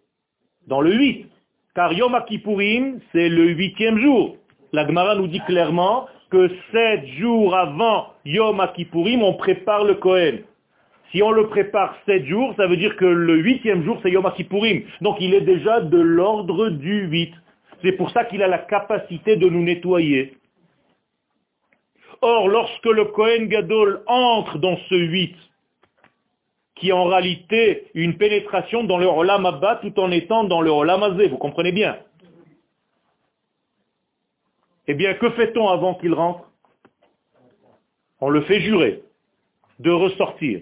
Dans 0.67 0.81
le 0.81 0.93
8. 0.93 1.27
Car 1.75 1.93
Yom 1.93 2.17
Kippourim, 2.27 2.99
c'est 3.11 3.29
le 3.29 3.49
huitième 3.49 3.99
jour. 3.99 4.37
La 4.71 4.87
Gemara 4.87 5.15
nous 5.15 5.27
dit 5.27 5.41
clairement 5.41 6.07
sept 6.71 7.05
jours 7.19 7.55
avant 7.55 8.13
Yom 8.25 8.65
Kippourim, 8.75 9.23
on 9.23 9.33
prépare 9.33 9.83
le 9.83 9.95
Kohen. 9.95 10.43
Si 11.11 11.21
on 11.21 11.31
le 11.31 11.47
prépare 11.47 11.95
sept 12.05 12.25
jours, 12.25 12.53
ça 12.57 12.67
veut 12.67 12.77
dire 12.77 12.95
que 12.95 13.05
le 13.05 13.37
huitième 13.37 13.83
jour, 13.83 13.99
c'est 14.03 14.11
Yom 14.11 14.29
Kippourim. 14.35 14.83
Donc 15.01 15.17
il 15.19 15.33
est 15.33 15.41
déjà 15.41 15.81
de 15.81 15.97
l'ordre 15.99 16.69
du 16.69 17.07
8. 17.07 17.33
C'est 17.83 17.93
pour 17.93 18.09
ça 18.11 18.25
qu'il 18.25 18.41
a 18.43 18.47
la 18.47 18.59
capacité 18.59 19.35
de 19.35 19.47
nous 19.47 19.63
nettoyer. 19.63 20.37
Or, 22.21 22.47
lorsque 22.47 22.85
le 22.85 23.05
Kohen 23.05 23.47
Gadol 23.47 24.01
entre 24.07 24.57
dans 24.57 24.77
ce 24.89 24.95
8, 24.95 25.35
qui 26.75 26.89
est 26.89 26.93
en 26.93 27.05
réalité 27.05 27.85
une 27.93 28.17
pénétration 28.17 28.83
dans 28.83 28.97
le 28.97 29.05
Olam 29.05 29.45
Abba 29.45 29.77
tout 29.77 29.99
en 29.99 30.11
étant 30.11 30.43
dans 30.43 30.61
le 30.61 30.69
Olam 30.69 31.03
Azé, 31.03 31.27
vous 31.27 31.37
comprenez 31.37 31.71
bien 31.71 31.97
Eh 34.87 34.93
bien, 34.93 35.13
que 35.15 35.29
fait-on 35.31 35.67
avant 35.67 35.95
qu'il 35.95 36.13
rentre? 36.13 36.49
On 38.21 38.29
le 38.29 38.41
fait 38.41 38.61
jurer 38.61 39.03
de 39.79 39.91
ressortir. 39.91 40.61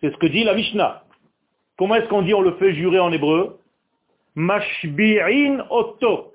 C'est 0.00 0.12
ce 0.12 0.16
que 0.18 0.26
dit 0.26 0.44
la 0.44 0.54
Mishnah. 0.54 1.04
Comment 1.76 1.96
est-ce 1.96 2.08
qu'on 2.08 2.22
dit 2.22 2.34
on 2.34 2.40
le 2.40 2.52
fait 2.52 2.74
jurer 2.74 2.98
en 2.98 3.12
hébreu? 3.12 3.58
Mashbi'in 4.34 5.66
oto. 5.70 6.32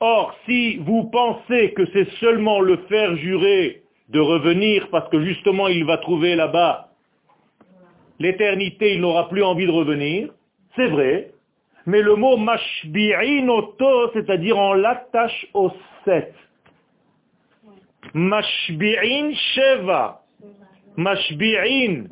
Or, 0.00 0.34
si 0.46 0.78
vous 0.78 1.10
pensez 1.10 1.72
que 1.74 1.84
c'est 1.92 2.08
seulement 2.20 2.60
le 2.60 2.78
faire 2.88 3.16
jurer 3.16 3.82
de 4.08 4.18
revenir 4.18 4.88
parce 4.90 5.08
que 5.10 5.22
justement 5.24 5.68
il 5.68 5.84
va 5.84 5.98
trouver 5.98 6.36
là-bas 6.36 6.88
l'éternité, 8.18 8.94
il 8.94 9.00
n'aura 9.00 9.28
plus 9.28 9.42
envie 9.42 9.66
de 9.66 9.70
revenir, 9.70 10.30
c'est 10.76 10.88
vrai, 10.88 11.32
mais 11.86 12.02
le 12.02 12.14
mot 12.14 12.36
mashbi'in 12.36 13.48
oto, 13.48 14.10
c'est-à-dire 14.12 14.56
on 14.56 14.74
l'attache 14.74 15.46
au 15.54 15.70
sept. 16.04 16.34
Mashbi'in 18.14 19.32
sheva. 19.34 20.22
Mashbi'in 20.96 22.06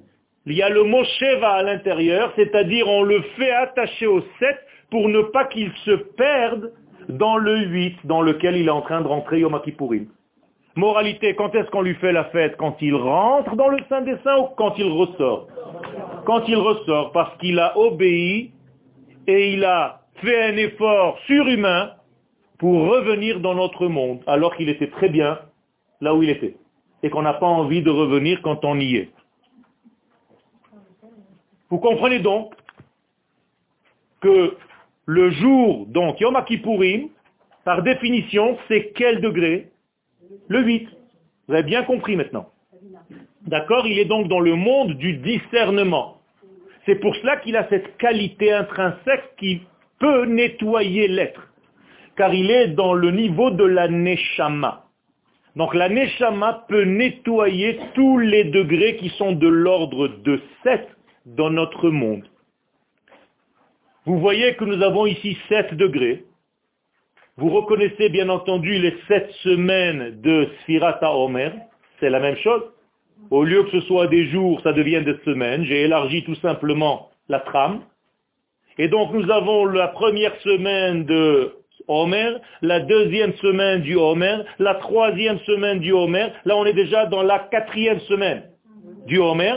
il 0.48 0.56
y 0.56 0.62
a 0.62 0.70
le 0.70 0.82
mot 0.82 1.04
Sheva 1.04 1.56
à 1.56 1.62
l'intérieur, 1.62 2.32
c'est-à-dire 2.34 2.88
on 2.88 3.02
le 3.02 3.20
fait 3.36 3.50
attacher 3.50 4.06
au 4.06 4.22
7 4.38 4.56
pour 4.90 5.10
ne 5.10 5.20
pas 5.20 5.44
qu'il 5.44 5.70
se 5.84 5.90
perde 5.90 6.72
dans 7.10 7.36
le 7.36 7.66
8 7.66 7.98
dans 8.04 8.22
lequel 8.22 8.56
il 8.56 8.66
est 8.66 8.70
en 8.70 8.80
train 8.80 9.02
de 9.02 9.06
rentrer 9.06 9.40
Yom 9.40 9.60
Kippourim. 9.62 10.06
Moralité, 10.74 11.34
quand 11.34 11.54
est-ce 11.54 11.68
qu'on 11.70 11.82
lui 11.82 11.96
fait 11.96 12.12
la 12.12 12.24
fête? 12.24 12.56
Quand 12.56 12.76
il 12.80 12.94
rentre 12.94 13.56
dans 13.56 13.68
le 13.68 13.78
Saint 13.90 14.00
des 14.00 14.16
Saints 14.24 14.38
ou 14.38 14.46
quand 14.56 14.72
il 14.78 14.90
ressort? 14.90 15.48
Quand 16.24 16.48
il 16.48 16.56
ressort, 16.56 17.12
parce 17.12 17.36
qu'il 17.38 17.58
a 17.58 17.76
obéi 17.76 18.52
et 19.28 19.52
il 19.52 19.64
a 19.64 20.00
fait 20.16 20.42
un 20.42 20.56
effort 20.56 21.18
surhumain 21.26 21.92
pour 22.58 22.88
revenir 22.88 23.38
dans 23.40 23.54
notre 23.54 23.86
monde, 23.86 24.20
alors 24.26 24.56
qu'il 24.56 24.68
était 24.68 24.90
très 24.90 25.10
bien 25.10 25.38
là 26.00 26.14
où 26.14 26.22
il 26.22 26.30
était, 26.30 26.56
et 27.02 27.10
qu'on 27.10 27.22
n'a 27.22 27.34
pas 27.34 27.46
envie 27.46 27.82
de 27.82 27.90
revenir 27.90 28.42
quand 28.42 28.64
on 28.64 28.80
y 28.80 28.96
est. 28.96 29.10
Vous 31.70 31.78
comprenez 31.78 32.18
donc 32.20 32.54
que 34.20 34.56
le 35.04 35.30
jour, 35.30 35.86
donc 35.86 36.18
Yom 36.20 36.42
Kippourim, 36.44 37.10
par 37.64 37.82
définition, 37.82 38.56
c'est 38.66 38.92
quel 38.96 39.20
degré? 39.20 39.70
Le 40.48 40.62
8. 40.62 40.88
Vous 41.46 41.54
avez 41.54 41.62
bien 41.62 41.82
compris 41.82 42.16
maintenant. 42.16 42.48
D'accord? 43.42 43.86
Il 43.86 43.98
est 43.98 44.06
donc 44.06 44.28
dans 44.28 44.40
le 44.40 44.54
monde 44.54 44.94
du 44.94 45.18
discernement. 45.18 46.17
C'est 46.88 46.94
pour 46.94 47.14
cela 47.16 47.36
qu'il 47.36 47.54
a 47.54 47.68
cette 47.68 47.98
qualité 47.98 48.50
intrinsèque 48.50 49.36
qui 49.36 49.60
peut 49.98 50.24
nettoyer 50.24 51.06
l'être. 51.06 51.46
Car 52.16 52.32
il 52.32 52.50
est 52.50 52.68
dans 52.68 52.94
le 52.94 53.10
niveau 53.10 53.50
de 53.50 53.64
la 53.64 53.88
neshama. 53.88 54.86
Donc 55.54 55.74
la 55.74 55.90
neshama 55.90 56.64
peut 56.66 56.84
nettoyer 56.84 57.78
tous 57.94 58.16
les 58.16 58.44
degrés 58.44 58.96
qui 58.96 59.10
sont 59.10 59.32
de 59.32 59.48
l'ordre 59.48 60.08
de 60.08 60.40
7 60.62 60.88
dans 61.26 61.50
notre 61.50 61.90
monde. 61.90 62.24
Vous 64.06 64.18
voyez 64.18 64.54
que 64.54 64.64
nous 64.64 64.82
avons 64.82 65.04
ici 65.04 65.36
7 65.50 65.74
degrés. 65.74 66.24
Vous 67.36 67.50
reconnaissez 67.50 68.08
bien 68.08 68.30
entendu 68.30 68.78
les 68.78 68.96
7 69.08 69.30
semaines 69.42 70.22
de 70.22 70.48
Sfirata 70.62 71.12
Omer. 71.12 71.52
C'est 72.00 72.08
la 72.08 72.20
même 72.20 72.38
chose. 72.38 72.62
Au 73.30 73.44
lieu 73.44 73.62
que 73.64 73.70
ce 73.72 73.80
soit 73.82 74.06
des 74.06 74.26
jours, 74.28 74.60
ça 74.62 74.72
devient 74.72 75.02
des 75.04 75.16
semaines. 75.24 75.64
J'ai 75.64 75.82
élargi 75.82 76.24
tout 76.24 76.34
simplement 76.36 77.10
la 77.28 77.40
trame. 77.40 77.82
Et 78.78 78.88
donc 78.88 79.12
nous 79.12 79.30
avons 79.30 79.66
la 79.66 79.88
première 79.88 80.34
semaine 80.40 81.04
de 81.04 81.54
Homer, 81.88 82.36
la 82.62 82.80
deuxième 82.80 83.34
semaine 83.34 83.82
du 83.82 83.96
Homer, 83.96 84.38
la 84.58 84.74
troisième 84.74 85.38
semaine 85.40 85.80
du 85.80 85.92
Homer. 85.92 86.28
Là, 86.44 86.56
on 86.56 86.64
est 86.64 86.74
déjà 86.74 87.06
dans 87.06 87.22
la 87.22 87.38
quatrième 87.38 88.00
semaine 88.00 88.44
du 89.06 89.18
Homer. 89.18 89.54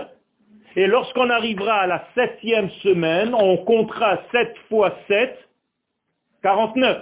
Et 0.76 0.88
lorsqu'on 0.88 1.30
arrivera 1.30 1.82
à 1.82 1.88
la 1.88 2.06
septième 2.16 2.70
semaine, 2.82 3.34
on 3.34 3.58
comptera 3.58 4.22
7 4.32 4.54
fois 4.70 4.96
7, 5.08 5.38
49. 6.44 6.98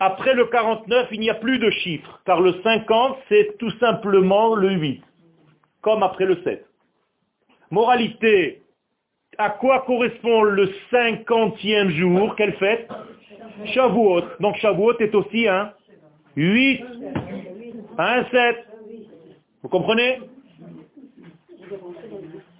Après 0.00 0.34
le 0.34 0.46
49, 0.46 1.08
il 1.12 1.20
n'y 1.20 1.30
a 1.30 1.34
plus 1.34 1.58
de 1.58 1.70
chiffre, 1.70 2.20
car 2.26 2.40
le 2.40 2.54
50, 2.62 3.16
c'est 3.28 3.56
tout 3.58 3.70
simplement 3.78 4.54
le 4.54 4.72
8 4.72 5.02
comme 5.84 6.02
après 6.02 6.24
le 6.24 6.42
7. 6.42 6.66
Moralité, 7.70 8.62
à 9.36 9.50
quoi 9.50 9.84
correspond 9.86 10.42
le 10.42 10.72
cinquantième 10.90 11.90
jour 11.90 12.34
Quelle 12.36 12.54
fête? 12.54 12.88
Shavuot. 13.66 14.22
Donc 14.40 14.56
Shavuot 14.56 14.98
est 14.98 15.14
aussi 15.14 15.46
un 15.46 15.72
8, 16.36 16.84
un 17.98 18.24
7. 18.24 18.66
Vous 19.62 19.68
comprenez? 19.68 20.20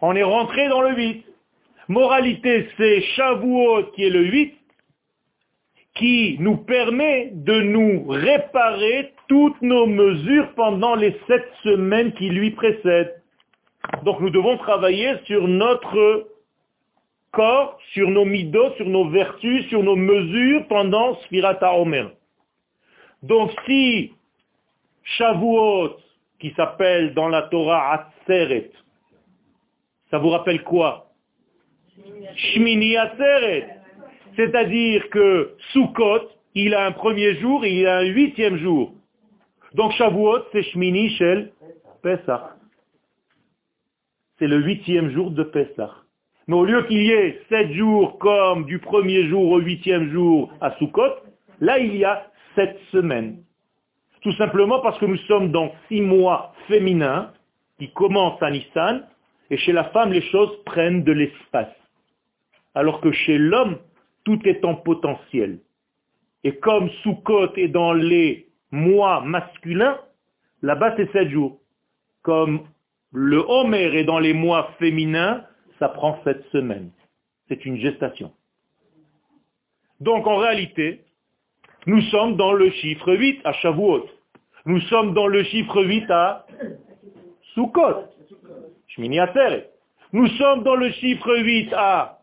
On 0.02 0.14
est 0.14 0.22
rentré 0.22 0.68
dans 0.68 0.82
le 0.82 0.94
8. 0.94 1.24
Moralité, 1.88 2.68
c'est 2.76 3.00
Shavuot 3.16 3.84
qui 3.94 4.04
est 4.04 4.10
le 4.10 4.24
8, 4.24 4.54
qui 5.94 6.36
nous 6.40 6.58
permet 6.58 7.30
de 7.32 7.60
nous 7.62 8.06
réparer 8.06 9.14
toutes 9.34 9.62
nos 9.62 9.86
mesures 9.86 10.54
pendant 10.54 10.94
les 10.94 11.10
sept 11.26 11.44
semaines 11.64 12.12
qui 12.12 12.28
lui 12.28 12.52
précèdent. 12.52 13.20
Donc 14.04 14.20
nous 14.20 14.30
devons 14.30 14.56
travailler 14.58 15.16
sur 15.24 15.48
notre 15.48 16.28
corps, 17.32 17.76
sur 17.94 18.08
nos 18.10 18.24
midos, 18.24 18.74
sur 18.76 18.86
nos 18.86 19.08
vertus, 19.08 19.66
sur 19.70 19.82
nos 19.82 19.96
mesures 19.96 20.68
pendant 20.68 21.16
Sfirata 21.22 21.74
Omer. 21.74 22.12
Donc 23.24 23.50
si 23.66 24.12
Shavuot, 25.02 25.96
qui 26.38 26.52
s'appelle 26.56 27.12
dans 27.14 27.28
la 27.28 27.42
Torah 27.42 27.92
Atzeret, 27.92 28.70
ça 30.12 30.18
vous 30.18 30.28
rappelle 30.28 30.62
quoi? 30.62 31.10
Shmini 32.36 32.96
Atzeret. 32.96 33.80
C'est-à-dire 34.36 35.10
que 35.10 35.56
Sukkot, 35.72 36.28
il 36.54 36.72
a 36.72 36.86
un 36.86 36.92
premier 36.92 37.34
jour 37.40 37.64
et 37.64 37.72
il 37.80 37.86
a 37.88 37.98
un 37.98 38.04
huitième 38.04 38.58
jour. 38.58 38.93
Donc 39.74 39.90
Shavuot, 39.92 40.44
c'est 40.52 40.62
Shmini 40.62 41.10
Shel 41.16 41.52
Pesach. 42.00 42.42
C'est 44.38 44.46
le 44.46 44.62
huitième 44.62 45.10
jour 45.10 45.32
de 45.32 45.42
Pesach. 45.42 45.90
Mais 46.46 46.54
au 46.54 46.64
lieu 46.64 46.82
qu'il 46.84 47.02
y 47.02 47.10
ait 47.10 47.40
sept 47.48 47.72
jours 47.72 48.18
comme 48.18 48.66
du 48.66 48.78
premier 48.78 49.28
jour 49.28 49.50
au 49.50 49.58
huitième 49.58 50.12
jour 50.12 50.52
à 50.60 50.76
Sukkot, 50.76 51.14
là 51.60 51.78
il 51.78 51.96
y 51.96 52.04
a 52.04 52.30
sept 52.54 52.78
semaines. 52.92 53.42
Tout 54.22 54.32
simplement 54.34 54.80
parce 54.80 54.98
que 54.98 55.06
nous 55.06 55.18
sommes 55.28 55.50
dans 55.50 55.72
six 55.88 56.00
mois 56.00 56.54
féminins 56.68 57.32
qui 57.78 57.90
commencent 57.92 58.42
à 58.42 58.50
Nissan, 58.50 59.06
et 59.50 59.56
chez 59.56 59.72
la 59.72 59.84
femme 59.84 60.12
les 60.12 60.22
choses 60.22 60.52
prennent 60.64 61.02
de 61.02 61.12
l'espace. 61.12 61.74
Alors 62.74 63.00
que 63.00 63.10
chez 63.10 63.38
l'homme, 63.38 63.78
tout 64.24 64.38
est 64.44 64.64
en 64.64 64.76
potentiel. 64.76 65.58
Et 66.44 66.56
comme 66.56 66.88
Sukkot 67.02 67.54
est 67.56 67.68
dans 67.68 67.92
les 67.92 68.43
mois 68.74 69.20
masculins, 69.20 69.98
là-bas 70.62 70.94
c'est 70.96 71.10
sept 71.12 71.30
jours. 71.30 71.58
Comme 72.22 72.66
le 73.12 73.38
Homer 73.38 73.96
est 73.98 74.04
dans 74.04 74.18
les 74.18 74.34
mois 74.34 74.70
féminins, 74.78 75.44
ça 75.78 75.88
prend 75.88 76.20
sept 76.24 76.44
semaines. 76.50 76.90
C'est 77.48 77.64
une 77.64 77.78
gestation. 77.78 78.32
Donc 80.00 80.26
en 80.26 80.36
réalité, 80.36 81.04
nous 81.86 82.00
sommes 82.02 82.36
dans 82.36 82.52
le 82.52 82.70
chiffre 82.70 83.14
8 83.14 83.42
à 83.44 83.52
Shavuot. 83.52 84.06
Nous 84.66 84.80
sommes 84.82 85.14
dans 85.14 85.26
le 85.26 85.44
chiffre 85.44 85.82
8 85.82 86.10
à 86.10 86.46
Sukkot. 87.54 88.08
Shmini 88.88 89.18
Nous 90.12 90.26
sommes 90.28 90.64
dans 90.64 90.74
le 90.74 90.90
chiffre 90.90 91.36
8 91.36 91.72
à 91.74 92.18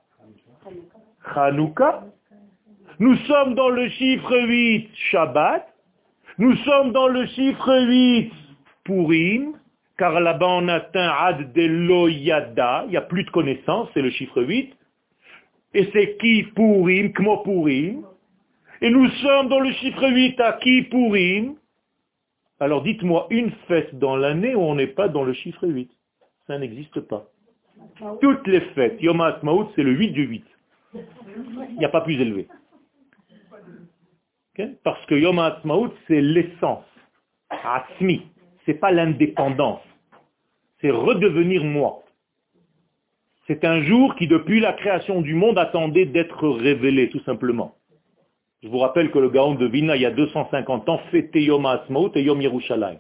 Hanouka. 1.35 2.03
Nous 2.99 3.15
sommes 3.27 3.55
dans 3.55 3.69
le 3.69 3.87
chiffre 3.89 4.37
8 4.37 4.89
Shabbat. 5.11 5.70
Nous 6.41 6.55
sommes 6.65 6.91
dans 6.91 7.07
le 7.07 7.27
chiffre 7.27 7.85
8 7.87 8.31
Purim, 8.83 9.53
car 9.95 10.19
là-bas 10.19 10.47
on 10.49 10.67
atteint 10.69 11.13
Ad 11.19 11.53
Deloyada, 11.53 12.85
il 12.87 12.89
n'y 12.89 12.97
a 12.97 13.01
plus 13.01 13.25
de 13.25 13.29
connaissance, 13.29 13.89
c'est 13.93 14.01
le 14.01 14.09
chiffre 14.09 14.41
8. 14.41 14.73
Et 15.75 15.87
c'est 15.93 16.17
qui 16.17 16.41
Purim, 16.55 17.13
Kmo 17.13 17.43
Purim. 17.43 18.01
Et 18.81 18.89
nous 18.89 19.07
sommes 19.07 19.49
dans 19.49 19.59
le 19.59 19.71
chiffre 19.73 20.09
8 20.09 20.39
à 20.39 20.53
qui 20.53 20.81
Purim. 20.81 21.57
Alors 22.59 22.81
dites-moi 22.81 23.27
une 23.29 23.51
fête 23.67 23.99
dans 23.99 24.15
l'année 24.15 24.55
où 24.55 24.61
on 24.61 24.73
n'est 24.73 24.87
pas 24.87 25.09
dans 25.09 25.23
le 25.23 25.33
chiffre 25.33 25.67
8. 25.67 25.91
Ça 26.47 26.57
n'existe 26.57 27.01
pas. 27.01 27.27
Toutes 28.19 28.47
les 28.47 28.61
fêtes, 28.73 28.99
Yom 28.99 29.21
HaAtzmaut, 29.21 29.71
c'est 29.75 29.83
le 29.83 29.91
8 29.91 30.09
du 30.09 30.23
8. 30.23 30.45
Il 30.95 31.75
n'y 31.77 31.85
a 31.85 31.89
pas 31.89 32.01
plus 32.01 32.19
élevé. 32.19 32.47
Parce 34.83 35.03
que 35.05 35.15
Yom 35.15 35.39
HaAtzmaut, 35.39 35.93
c'est 36.07 36.21
l'essence. 36.21 36.85
Atzmi. 37.49 38.21
C'est 38.65 38.75
pas 38.75 38.91
l'indépendance. 38.91 39.81
C'est 40.79 40.91
redevenir 40.91 41.63
moi. 41.63 42.03
C'est 43.47 43.65
un 43.65 43.81
jour 43.83 44.15
qui, 44.15 44.27
depuis 44.27 44.59
la 44.59 44.73
création 44.73 45.21
du 45.21 45.33
monde, 45.33 45.57
attendait 45.57 46.05
d'être 46.05 46.47
révélé, 46.47 47.09
tout 47.09 47.21
simplement. 47.21 47.75
Je 48.63 48.69
vous 48.69 48.77
rappelle 48.77 49.11
que 49.11 49.19
le 49.19 49.29
Gaon 49.29 49.55
de 49.55 49.65
Vina, 49.65 49.95
il 49.95 50.03
y 50.03 50.05
a 50.05 50.11
250 50.11 50.87
ans, 50.89 51.01
fêtait 51.11 51.43
Yom 51.43 51.65
HaAtzmaut 51.65 52.11
et 52.15 52.21
Yom 52.21 52.41
Yerushalayim. 52.41 52.99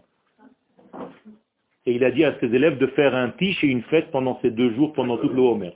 Et 1.85 1.93
il 1.93 2.03
a 2.03 2.11
dit 2.11 2.25
à 2.25 2.37
ses 2.39 2.47
élèves 2.47 2.77
de 2.77 2.87
faire 2.87 3.15
un 3.15 3.29
tiche 3.29 3.63
et 3.63 3.67
une 3.67 3.83
fête 3.83 4.11
pendant 4.11 4.39
ces 4.41 4.51
deux 4.51 4.73
jours, 4.75 4.93
pendant 4.93 5.17
toute 5.17 5.33
le 5.33 5.41
Homer 5.41 5.73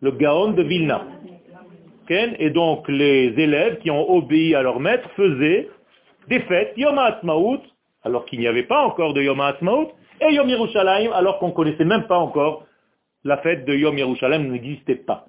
le 0.00 0.12
Gaon 0.12 0.52
de 0.52 0.62
Vilna. 0.62 1.06
Et 2.10 2.50
donc 2.50 2.88
les 2.88 3.34
élèves 3.36 3.78
qui 3.78 3.90
ont 3.90 4.10
obéi 4.10 4.54
à 4.54 4.62
leur 4.62 4.80
maître 4.80 5.08
faisaient 5.16 5.68
des 6.28 6.40
fêtes 6.40 6.72
Yom 6.76 6.98
HaAtzmaut, 6.98 7.60
alors 8.02 8.24
qu'il 8.24 8.40
n'y 8.40 8.46
avait 8.46 8.62
pas 8.62 8.82
encore 8.82 9.14
de 9.14 9.22
Yom 9.22 9.40
HaAtzmaut, 9.40 9.92
et 10.20 10.32
Yom 10.34 10.48
Yerushalayim, 10.48 11.12
alors 11.12 11.38
qu'on 11.38 11.48
ne 11.48 11.52
connaissait 11.52 11.84
même 11.84 12.06
pas 12.06 12.18
encore 12.18 12.64
la 13.24 13.38
fête 13.38 13.64
de 13.64 13.74
Yom 13.74 13.98
Yerushalayim 13.98 14.50
n'existait 14.50 14.94
pas. 14.94 15.26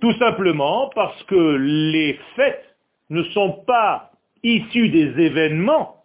Tout 0.00 0.12
simplement 0.12 0.90
parce 0.94 1.22
que 1.24 1.56
les 1.56 2.18
fêtes 2.36 2.76
ne 3.10 3.22
sont 3.24 3.64
pas 3.66 4.10
issues 4.42 4.88
des 4.88 5.22
événements, 5.22 6.04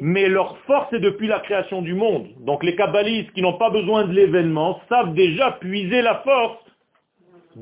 mais 0.00 0.28
leur 0.28 0.56
force 0.58 0.92
est 0.92 1.00
depuis 1.00 1.26
la 1.26 1.40
création 1.40 1.82
du 1.82 1.94
monde. 1.94 2.28
Donc 2.40 2.64
les 2.64 2.74
kabbalistes 2.74 3.30
qui 3.32 3.42
n'ont 3.42 3.58
pas 3.58 3.70
besoin 3.70 4.04
de 4.04 4.12
l'événement 4.12 4.80
savent 4.88 5.14
déjà 5.14 5.52
puiser 5.52 6.02
la 6.02 6.16
force 6.16 6.58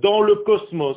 dans 0.00 0.22
le 0.22 0.36
cosmos. 0.36 0.96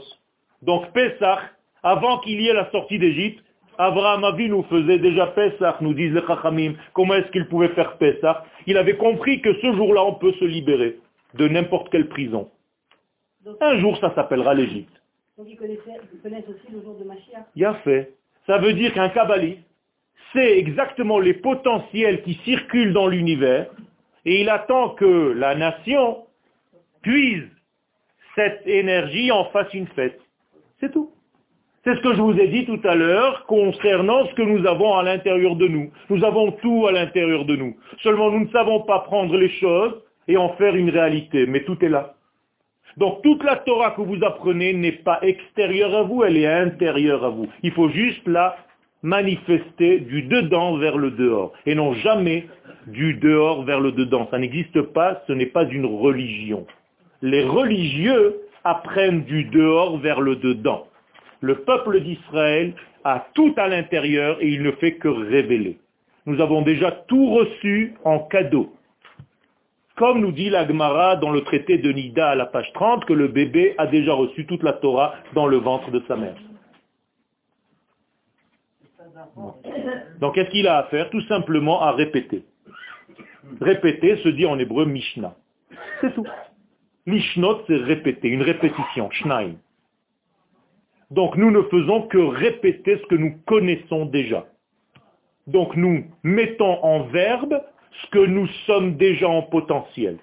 Donc 0.62 0.92
Pessah, 0.94 1.40
avant 1.84 2.20
qu'il 2.20 2.42
y 2.42 2.48
ait 2.48 2.54
la 2.54 2.70
sortie 2.72 3.00
d'Égypte, 3.00 3.44
Abraham 3.78 4.26
nous 4.38 4.64
faisait 4.64 5.00
déjà 5.00 5.28
Pessah, 5.28 5.78
nous 5.82 5.94
disent 5.94 6.14
les 6.14 6.26
Chachamim. 6.28 6.74
Comment 6.94 7.16
est-ce 7.16 7.32
qu'il 7.32 7.48
pouvait 7.48 7.70
faire 7.70 7.98
Pessah 7.98 8.44
Il 8.68 8.78
avait 8.78 8.98
compris 8.98 9.42
que 9.42 9.54
ce 9.54 9.74
jour-là, 9.74 10.04
on 10.04 10.16
peut 10.16 10.34
se 10.34 10.46
libérer 10.46 11.00
de 11.36 11.48
n'importe 11.48 11.90
quelle 11.90 12.10
prison. 12.10 12.50
Un 13.62 13.80
jour, 13.80 13.98
ça 14.00 14.14
s'appellera 14.16 14.54
l'Égypte. 14.54 14.94
Donc 15.38 15.48
ils 15.50 15.56
connaissent, 15.56 16.50
aussi 16.50 16.74
le 16.74 16.82
jour 16.82 16.98
de 17.00 17.06
Mashiach. 17.06 17.46
Il 17.56 17.64
a 17.64 17.76
fait. 17.76 18.14
Ça 18.46 18.58
veut 18.58 18.74
dire 18.74 18.94
qu'un 18.94 19.08
kabbaliste 19.10 19.62
sait 20.34 20.58
exactement 20.58 21.20
les 21.20 21.34
potentiels 21.34 22.22
qui 22.24 22.34
circulent 22.44 22.92
dans 22.92 23.08
l'univers 23.08 23.70
et 24.26 24.42
il 24.42 24.50
attend 24.50 24.90
que 24.90 25.32
la 25.32 25.56
nation 25.56 26.26
puise 27.02 27.48
cette 28.40 28.66
énergie 28.68 29.32
en 29.32 29.46
fasse 29.46 29.74
une 29.74 29.88
fête. 29.88 30.20
C'est 30.80 30.94
tout. 30.94 31.12
C'est 31.84 31.96
ce 31.96 32.02
que 32.02 32.14
je 32.14 32.22
vous 32.22 32.38
ai 32.40 32.48
dit 32.48 32.66
tout 32.66 32.80
à 32.86 32.96
l'heure 32.96 33.46
concernant 33.48 34.26
ce 34.28 34.34
que 34.34 34.42
nous 34.42 34.66
avons 34.66 34.96
à 34.96 35.04
l'intérieur 35.04 35.58
de 35.58 35.68
nous. 35.68 35.92
Nous 36.10 36.24
avons 36.24 36.54
tout 36.54 36.88
à 36.88 36.94
l'intérieur 36.94 37.44
de 37.44 37.58
nous. 37.58 37.76
Seulement 38.02 38.32
nous 38.32 38.46
ne 38.46 38.52
savons 38.52 38.82
pas 38.82 39.00
prendre 39.00 39.36
les 39.36 39.50
choses 39.50 39.94
et 40.30 40.38
en 40.38 40.50
faire 40.56 40.76
une 40.76 40.90
réalité, 40.90 41.48
mais 41.48 41.64
tout 41.66 41.78
est 41.84 41.90
là. 41.90 42.14
Donc 42.96 43.22
toute 43.24 43.44
la 43.44 43.58
Torah 43.58 43.92
que 43.92 44.02
vous 44.02 44.24
apprenez 44.24 44.74
n'est 44.74 45.04
pas 45.04 45.20
extérieure 45.22 45.94
à 45.96 46.04
vous, 46.04 46.24
elle 46.24 46.38
est 46.38 46.48
intérieure 46.48 47.26
à 47.26 47.30
vous. 47.30 47.48
Il 47.64 47.72
faut 47.72 47.90
juste 47.90 48.26
la 48.26 48.56
manifester 49.04 50.00
du 50.00 50.24
dedans 50.24 50.78
vers 50.78 50.98
le 50.98 51.12
dehors, 51.12 51.54
et 51.66 51.76
non 51.76 51.94
jamais 51.94 52.48
du 52.88 53.16
dehors 53.16 53.64
vers 53.64 53.80
le 53.82 53.92
dedans. 53.92 54.28
Ça 54.32 54.40
n'existe 54.40 54.82
pas, 54.82 55.24
ce 55.28 55.34
n'est 55.34 55.46
pas 55.46 55.66
une 55.66 55.86
religion. 55.86 56.66
Les 57.22 57.44
religieux 57.44 58.42
apprennent 58.64 59.24
du 59.24 59.46
dehors 59.46 59.98
vers 59.98 60.22
le 60.22 60.36
dedans. 60.38 60.88
Le 61.42 61.56
peuple 61.60 62.02
d'Israël 62.02 62.74
a 63.04 63.28
tout 63.34 63.54
à 63.58 63.68
l'intérieur 63.68 64.42
et 64.42 64.48
il 64.48 64.62
ne 64.62 64.72
fait 64.72 64.96
que 64.96 65.08
révéler. 65.08 65.80
Nous 66.26 66.42
avons 66.42 66.62
déjà 66.62 66.92
tout 66.92 67.34
reçu 67.34 67.96
en 68.04 68.20
cadeau. 68.20 68.74
Comme 69.96 70.22
nous 70.22 70.32
dit 70.32 70.50
l'Agmara 70.50 71.18
dans 71.18 71.32
le 71.32 71.42
traité 71.42 71.78
de 71.78 71.92
Nida 71.92 72.30
à 72.30 72.36
la 72.36 72.46
page 72.46 72.72
30, 72.74 73.06
que 73.06 73.14
le 73.14 73.28
bébé 73.28 73.76
a 73.78 73.88
déjà 73.88 74.14
reçu 74.14 74.46
toute 74.46 74.64
la 74.64 74.74
Torah 74.74 75.16
dans 75.34 75.48
le 75.48 75.58
ventre 75.58 75.92
de 75.92 76.02
sa 76.08 76.16
mère. 76.16 76.38
Donc 80.20 80.36
qu'est-ce 80.36 80.50
qu'il 80.52 80.68
a 80.68 80.78
à 80.78 80.84
faire? 80.84 81.10
Tout 81.10 81.22
simplement 81.22 81.82
à 81.82 81.92
répéter. 81.92 82.46
Répéter 83.60 84.18
se 84.18 84.30
dit 84.30 84.46
en 84.46 84.58
hébreu 84.58 84.86
Mishnah. 84.86 85.36
C'est 86.02 86.14
tout. 86.14 86.26
Mishnot, 87.10 87.64
c'est 87.68 87.76
répéter, 87.76 88.28
une 88.30 88.42
répétition, 88.42 89.10
Shnaim. 89.12 89.56
Donc 91.12 91.36
nous 91.36 91.52
ne 91.52 91.64
faisons 91.64 92.04
que 92.04 92.18
répéter 92.18 92.98
ce 92.98 93.06
que 93.08 93.16
nous 93.16 93.36
connaissons 93.46 94.06
déjà. 94.06 94.46
Donc 95.48 95.76
nous 95.76 96.06
mettons 96.24 96.84
en 96.84 97.06
verbe 97.06 97.62
ce 98.02 98.10
que 98.12 98.26
nous 98.26 98.48
sommes 98.68 98.96
déjà 98.98 99.28
en 99.28 99.42
potentiel. 99.42 100.20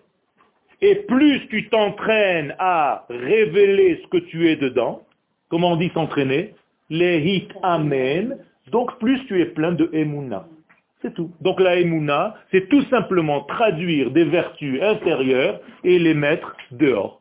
Et 0.81 0.95
plus 0.95 1.47
tu 1.49 1.69
t'entraînes 1.69 2.55
à 2.59 3.07
révéler 3.09 4.01
ce 4.03 4.09
que 4.09 4.19
tu 4.19 4.49
es 4.49 4.57
dedans, 4.57 5.03
comment 5.49 5.73
on 5.73 5.77
dit 5.77 5.91
s'entraîner? 5.95 6.55
Les 6.91 7.19
hit 7.19 7.51
amen, 7.63 8.39
donc 8.71 8.97
plus 8.99 9.25
tu 9.27 9.41
es 9.41 9.47
plein 9.47 9.73
de 9.73 9.91
emuna. 9.93 10.47
C'est 11.03 11.15
tout. 11.15 11.31
Donc 11.41 11.61
la 11.61 11.79
emuna, 11.79 12.35
c'est 12.51 12.69
tout 12.69 12.83
simplement 12.85 13.43
traduire 13.43 14.11
des 14.11 14.25
vertus 14.25 14.83
intérieures 14.83 15.61
et 15.85 15.99
les 15.99 16.15
mettre 16.15 16.57
dehors. 16.71 17.21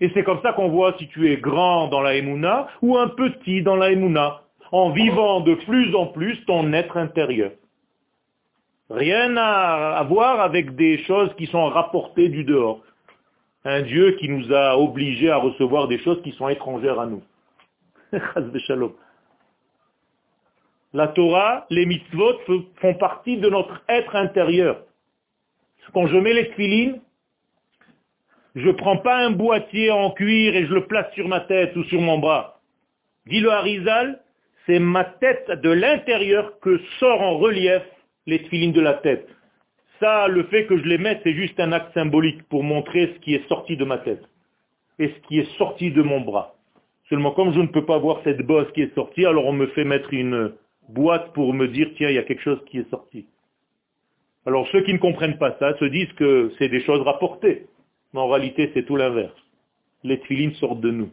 Et 0.00 0.10
c'est 0.14 0.22
comme 0.22 0.40
ça 0.42 0.52
qu'on 0.52 0.68
voit 0.68 0.94
si 0.98 1.08
tu 1.08 1.30
es 1.30 1.36
grand 1.36 1.88
dans 1.88 2.00
la 2.00 2.16
emuna 2.16 2.68
ou 2.80 2.96
un 2.96 3.08
petit 3.08 3.62
dans 3.62 3.76
la 3.76 3.90
emuna, 3.90 4.42
en 4.72 4.90
vivant 4.90 5.40
de 5.40 5.54
plus 5.54 5.94
en 5.94 6.06
plus 6.06 6.42
ton 6.46 6.72
être 6.72 6.96
intérieur. 6.96 7.50
Rien 8.88 9.36
à 9.36 10.02
voir 10.08 10.40
avec 10.40 10.74
des 10.74 10.98
choses 11.04 11.32
qui 11.36 11.46
sont 11.46 11.66
rapportées 11.66 12.28
du 12.28 12.44
dehors. 12.44 12.80
Un 13.64 13.82
Dieu 13.82 14.12
qui 14.12 14.28
nous 14.28 14.52
a 14.52 14.76
obligés 14.78 15.30
à 15.30 15.36
recevoir 15.36 15.86
des 15.86 15.98
choses 15.98 16.20
qui 16.22 16.32
sont 16.32 16.48
étrangères 16.48 16.98
à 16.98 17.06
nous. 17.06 17.22
La 20.92 21.08
Torah, 21.08 21.66
les 21.70 21.86
mitzvot 21.86 22.40
font 22.80 22.94
partie 22.94 23.36
de 23.36 23.48
notre 23.48 23.82
être 23.88 24.16
intérieur. 24.16 24.82
Quand 25.94 26.08
je 26.08 26.16
mets 26.16 26.32
les 26.32 26.46
filines, 26.52 27.00
je 28.56 28.66
ne 28.66 28.72
prends 28.72 28.96
pas 28.96 29.16
un 29.16 29.30
boîtier 29.30 29.90
en 29.92 30.10
cuir 30.10 30.56
et 30.56 30.66
je 30.66 30.74
le 30.74 30.86
place 30.86 31.12
sur 31.14 31.28
ma 31.28 31.40
tête 31.40 31.76
ou 31.76 31.84
sur 31.84 32.00
mon 32.00 32.18
bras. 32.18 32.60
Dit 33.26 33.40
le 33.40 33.50
Harizal, 33.50 34.20
c'est 34.66 34.80
ma 34.80 35.04
tête 35.04 35.50
de 35.62 35.70
l'intérieur 35.70 36.58
que 36.60 36.80
sort 36.98 37.20
en 37.22 37.38
relief 37.38 37.82
les 38.26 38.40
filines 38.40 38.72
de 38.72 38.80
la 38.80 38.94
tête. 38.94 39.28
Ça, 40.00 40.26
le 40.26 40.44
fait 40.44 40.66
que 40.66 40.76
je 40.76 40.84
les 40.84 40.98
mette, 40.98 41.20
c'est 41.22 41.34
juste 41.34 41.60
un 41.60 41.72
acte 41.72 41.92
symbolique 41.94 42.42
pour 42.48 42.64
montrer 42.64 43.12
ce 43.14 43.20
qui 43.20 43.34
est 43.34 43.46
sorti 43.48 43.76
de 43.76 43.84
ma 43.84 43.98
tête 43.98 44.24
et 44.98 45.08
ce 45.08 45.28
qui 45.28 45.38
est 45.38 45.56
sorti 45.56 45.92
de 45.92 46.02
mon 46.02 46.20
bras. 46.20 46.56
Seulement, 47.08 47.30
comme 47.32 47.52
je 47.52 47.60
ne 47.60 47.66
peux 47.66 47.84
pas 47.84 47.98
voir 47.98 48.20
cette 48.24 48.42
bosse 48.42 48.70
qui 48.72 48.82
est 48.82 48.94
sortie, 48.94 49.24
alors 49.26 49.46
on 49.46 49.52
me 49.52 49.66
fait 49.68 49.84
mettre 49.84 50.12
une 50.12 50.52
boîte 50.92 51.32
pour 51.32 51.54
me 51.54 51.68
dire, 51.68 51.88
tiens, 51.96 52.08
il 52.08 52.14
y 52.14 52.18
a 52.18 52.22
quelque 52.22 52.42
chose 52.42 52.62
qui 52.66 52.78
est 52.78 52.90
sorti. 52.90 53.26
Alors 54.46 54.66
ceux 54.68 54.82
qui 54.82 54.92
ne 54.92 54.98
comprennent 54.98 55.38
pas 55.38 55.56
ça 55.58 55.76
se 55.78 55.84
disent 55.84 56.12
que 56.14 56.52
c'est 56.58 56.68
des 56.68 56.80
choses 56.82 57.02
rapportées. 57.02 57.66
Mais 58.12 58.20
en 58.20 58.28
réalité, 58.28 58.70
c'est 58.74 58.84
tout 58.84 58.96
l'inverse. 58.96 59.34
Les 60.02 60.18
tfilines 60.20 60.54
sortent 60.54 60.80
de 60.80 60.90
nous. 60.90 61.10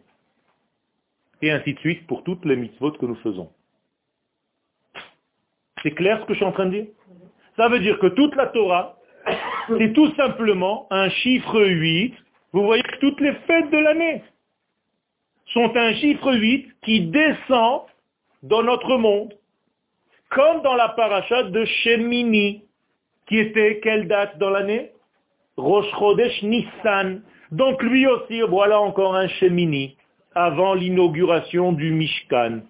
Et 1.41 1.51
ainsi 1.51 1.73
de 1.73 1.79
suite 1.79 2.07
pour 2.07 2.23
toutes 2.23 2.45
les 2.45 2.55
mitzvot 2.55 2.91
que 2.91 3.05
nous 3.05 3.15
faisons. 3.15 3.49
C'est 5.83 5.91
clair 5.91 6.19
ce 6.21 6.25
que 6.25 6.33
je 6.33 6.37
suis 6.37 6.45
en 6.45 6.51
train 6.51 6.65
de 6.65 6.71
dire? 6.71 6.87
Ça 7.55 7.69
veut 7.69 7.79
dire 7.79 7.99
que 7.99 8.07
toute 8.07 8.35
la 8.35 8.47
Torah, 8.47 8.97
c'est 9.67 9.93
tout 9.93 10.11
simplement 10.15 10.87
un 10.89 11.09
chiffre 11.09 11.61
8. 11.61 12.15
Vous 12.53 12.63
voyez 12.63 12.83
que 12.83 12.97
toutes 12.99 13.19
les 13.19 13.33
fêtes 13.47 13.69
de 13.69 13.77
l'année 13.77 14.23
sont 15.53 15.75
un 15.75 15.93
chiffre 15.95 16.33
8 16.33 16.67
qui 16.83 17.07
descend 17.07 17.81
dans 18.43 18.63
notre 18.63 18.97
monde. 18.97 19.33
Comme 20.29 20.61
dans 20.61 20.75
la 20.75 20.89
paracha 20.89 21.43
de 21.43 21.65
Shemini, 21.65 22.63
qui 23.27 23.37
était 23.37 23.79
quelle 23.81 24.07
date 24.07 24.37
dans 24.37 24.49
l'année? 24.49 24.91
Rosh 25.57 25.89
Chodesh 25.97 26.43
Nissan. 26.43 27.21
Donc 27.51 27.81
lui 27.81 28.05
aussi, 28.07 28.41
voilà 28.41 28.79
encore 28.79 29.15
un 29.15 29.27
Shemini, 29.27 29.97
avant 30.35 30.73
l'inauguration 30.73 31.71
du 31.71 31.91
Mishkan. 31.91 32.61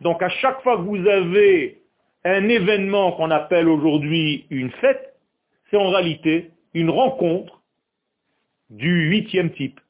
Donc 0.00 0.22
à 0.22 0.28
chaque 0.28 0.62
fois 0.62 0.76
que 0.76 0.82
vous 0.82 1.06
avez 1.08 1.80
un 2.24 2.48
événement 2.48 3.12
qu'on 3.12 3.30
appelle 3.30 3.68
aujourd'hui 3.68 4.46
une 4.50 4.70
fête, 4.72 5.14
c'est 5.70 5.76
en 5.76 5.90
réalité 5.90 6.50
une 6.74 6.90
rencontre 6.90 7.62
du 8.68 9.08
huitième 9.08 9.50
type. 9.52 9.80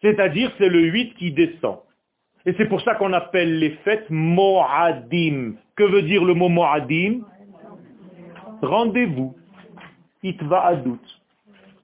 C'est-à-dire 0.00 0.52
c'est 0.58 0.68
le 0.68 0.80
huit 0.84 1.14
qui 1.16 1.32
descend. 1.32 1.78
Et 2.46 2.54
c'est 2.56 2.68
pour 2.68 2.80
ça 2.80 2.94
qu'on 2.94 3.12
appelle 3.12 3.58
les 3.58 3.70
fêtes 3.84 4.08
Mo'adim. 4.08 5.54
Que 5.74 5.84
veut 5.84 6.02
dire 6.02 6.24
le 6.24 6.34
mot 6.34 6.48
Mo'adim? 6.48 7.22
Rendez-vous. 8.62 9.36
It 10.22 10.40
adout. 10.50 11.00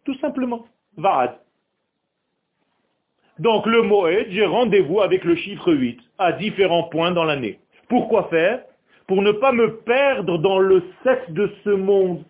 Tout 0.04 0.16
simplement. 0.18 0.66
Va'ad. 0.96 1.38
Donc 3.38 3.66
le 3.66 3.82
Moed, 3.82 4.26
j'ai 4.30 4.44
rendez-vous 4.44 5.00
avec 5.00 5.24
le 5.24 5.34
chiffre 5.36 5.72
8 5.72 5.98
à 6.18 6.32
différents 6.32 6.84
points 6.84 7.12
dans 7.12 7.24
l'année. 7.24 7.58
Pourquoi 7.88 8.28
faire? 8.28 8.62
Pour 9.06 9.22
ne 9.22 9.32
pas 9.32 9.52
me 9.52 9.78
perdre 9.78 10.38
dans 10.38 10.58
le 10.58 10.82
7 11.02 11.32
de 11.32 11.52
ce 11.64 11.70
monde. 11.70 12.24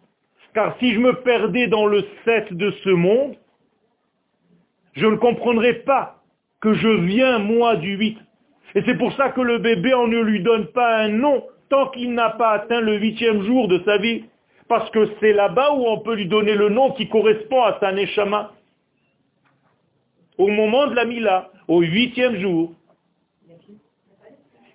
Car 0.55 0.77
si 0.79 0.95
je 0.95 1.01
me 1.01 1.12
perdais 1.23 1.66
dans 1.66 1.87
le 1.87 2.05
7 2.25 2.55
de 2.55 2.71
ce 2.85 2.90
monde, 2.90 3.35
je 4.95 5.07
ne 5.07 5.16
comprendrais 5.16 5.75
pas 5.75 6.21
que 6.62 6.72
je 6.75 6.88
viens, 6.88 7.38
moi, 7.40 7.77
du 7.77 7.96
8. 7.96 8.18
Et 8.77 8.83
c'est 8.87 8.96
pour 8.96 9.12
ça 9.14 9.31
que 9.31 9.40
le 9.40 9.59
bébé, 9.59 9.92
on 9.94 10.07
ne 10.07 10.20
lui 10.20 10.40
donne 10.42 10.68
pas 10.68 10.96
un 10.98 11.09
nom 11.09 11.44
tant 11.68 11.88
qu'il 11.88 12.14
n'a 12.14 12.31
pas 12.31 12.53
atteint 12.53 12.81
le 12.81 12.96
huitième 12.98 13.42
jour 13.42 13.68
de 13.68 13.83
sa 13.85 13.98
vie. 13.98 14.25
Parce 14.68 14.88
que 14.90 15.11
c'est 15.20 15.33
là-bas 15.33 15.72
où 15.75 15.85
on 15.87 15.98
peut 15.98 16.14
lui 16.14 16.27
donner 16.27 16.55
le 16.55 16.70
nom 16.70 16.92
qui 16.92 17.09
correspond 17.09 17.62
à 17.62 17.79
sa 17.81 17.92
neshama. 17.92 18.53
Au 20.38 20.46
moment 20.46 20.87
de 20.87 20.94
la 20.94 21.05
mila, 21.05 21.51
au 21.68 21.81
huitième 21.81 22.37
jour. 22.40 22.72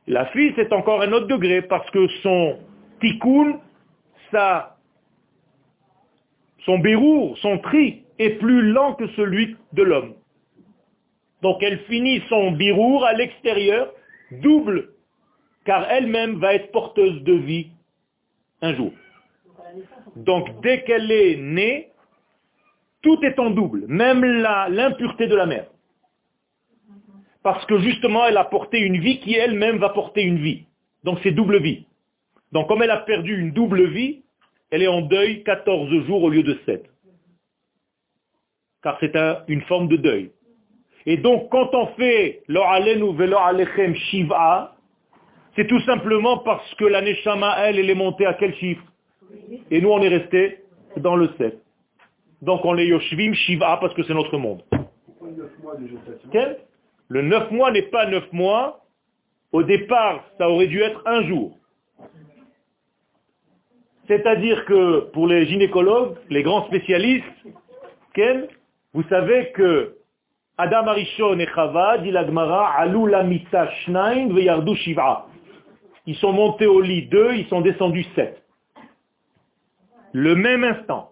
La 0.05 0.25
fille, 0.27 0.53
c'est 0.55 0.71
encore 0.73 1.01
un 1.01 1.11
autre 1.13 1.27
degré, 1.27 1.61
parce 1.61 1.89
que 1.91 2.07
son 2.21 2.57
tikkun, 3.01 3.59
son 6.65 6.79
bérour, 6.79 7.37
son 7.39 7.57
tri, 7.59 8.03
est 8.19 8.31
plus 8.31 8.71
lent 8.71 8.93
que 8.93 9.07
celui 9.09 9.55
de 9.73 9.83
l'homme. 9.83 10.16
Donc 11.41 11.61
elle 11.61 11.79
finit 11.85 12.21
son 12.29 12.51
birour 12.51 13.05
à 13.05 13.13
l'extérieur, 13.13 13.93
double, 14.31 14.89
car 15.65 15.89
elle-même 15.89 16.39
va 16.39 16.55
être 16.55 16.71
porteuse 16.71 17.21
de 17.23 17.33
vie 17.33 17.67
un 18.61 18.73
jour. 18.75 18.91
Donc 20.15 20.61
dès 20.61 20.83
qu'elle 20.83 21.11
est 21.11 21.35
née, 21.37 21.89
tout 23.01 23.23
est 23.23 23.39
en 23.39 23.51
double, 23.51 23.85
même 23.87 24.23
l'impureté 24.23 25.27
de 25.27 25.35
la 25.35 25.45
mère. 25.45 25.67
Parce 27.43 27.65
que 27.65 27.79
justement, 27.79 28.25
elle 28.25 28.37
a 28.37 28.43
porté 28.43 28.79
une 28.79 28.99
vie 28.99 29.19
qui 29.19 29.35
elle-même 29.35 29.77
va 29.77 29.89
porter 29.89 30.23
une 30.23 30.39
vie. 30.39 30.65
Donc 31.03 31.19
c'est 31.23 31.31
double 31.31 31.61
vie. 31.61 31.85
Donc 32.51 32.67
comme 32.67 32.81
elle 32.81 32.91
a 32.91 32.97
perdu 32.97 33.39
une 33.39 33.51
double 33.51 33.87
vie, 33.87 34.23
elle 34.71 34.81
est 34.81 34.87
en 34.87 35.01
deuil 35.01 35.43
14 35.43 36.05
jours 36.05 36.23
au 36.23 36.29
lieu 36.29 36.43
de 36.43 36.59
7. 36.65 36.83
Car 38.83 38.97
c'est 38.99 39.15
une 39.47 39.61
forme 39.61 39.87
de 39.87 39.97
deuil. 39.97 40.31
Et 41.07 41.17
donc, 41.17 41.49
quand 41.49 41.73
on 41.73 41.87
fait 41.95 42.43
lo 42.47 42.61
alenu 42.61 43.15
velo 43.15 43.37
alechem 43.37 43.95
shiva, 43.95 44.75
C'est 45.55 45.65
tout 45.65 45.79
simplement 45.81 46.37
parce 46.37 46.71
que 46.75 46.85
la 46.85 47.01
Neshama, 47.01 47.55
elle, 47.65 47.79
elle 47.79 47.89
est 47.89 47.95
montée 47.95 48.27
à 48.27 48.35
quel 48.35 48.53
chiffre? 48.55 48.83
Et 49.71 49.81
nous, 49.81 49.89
on 49.89 50.01
est 50.03 50.07
resté 50.07 50.59
dans 50.97 51.15
le 51.15 51.29
7. 51.39 51.59
Donc 52.43 52.63
on 52.63 52.77
est 52.77 52.85
Yoshvim 52.85 53.33
Shiva 53.33 53.77
parce 53.81 53.93
que 53.95 54.03
c'est 54.03 54.13
notre 54.13 54.37
monde. 54.37 54.61
Le 57.09 57.21
9 57.21 57.51
mois 57.51 57.71
n'est 57.71 57.89
pas 57.89 58.05
9 58.05 58.31
mois. 58.31 58.83
Au 59.51 59.63
départ, 59.63 60.23
ça 60.37 60.47
aurait 60.49 60.67
dû 60.67 60.81
être 60.81 61.01
un 61.07 61.23
jour. 61.23 61.57
C'est-à-dire 64.07 64.63
que 64.65 65.09
pour 65.11 65.25
les 65.25 65.47
gynécologues, 65.47 66.17
les 66.29 66.43
grands 66.43 66.67
spécialistes, 66.67 67.25
vous 68.93 69.03
savez 69.09 69.51
que 69.53 69.95
Adam 70.57 70.87
Arishon 70.87 71.37
et 71.39 71.47
Chava, 71.53 71.99
dit 71.99 72.11
l'Agmara, 72.11 72.73
Alou 72.79 73.05
la 73.05 73.23
shnaim 73.85 74.33
veyardu 74.33 74.75
shiva. 74.75 75.27
Ils 76.07 76.15
sont 76.15 76.33
montés 76.33 76.65
au 76.65 76.81
lit 76.81 77.07
2, 77.07 77.33
ils 77.35 77.47
sont 77.47 77.61
descendus 77.61 78.05
7. 78.15 78.41
Le 80.13 80.35
même 80.35 80.63
instant. 80.63 81.11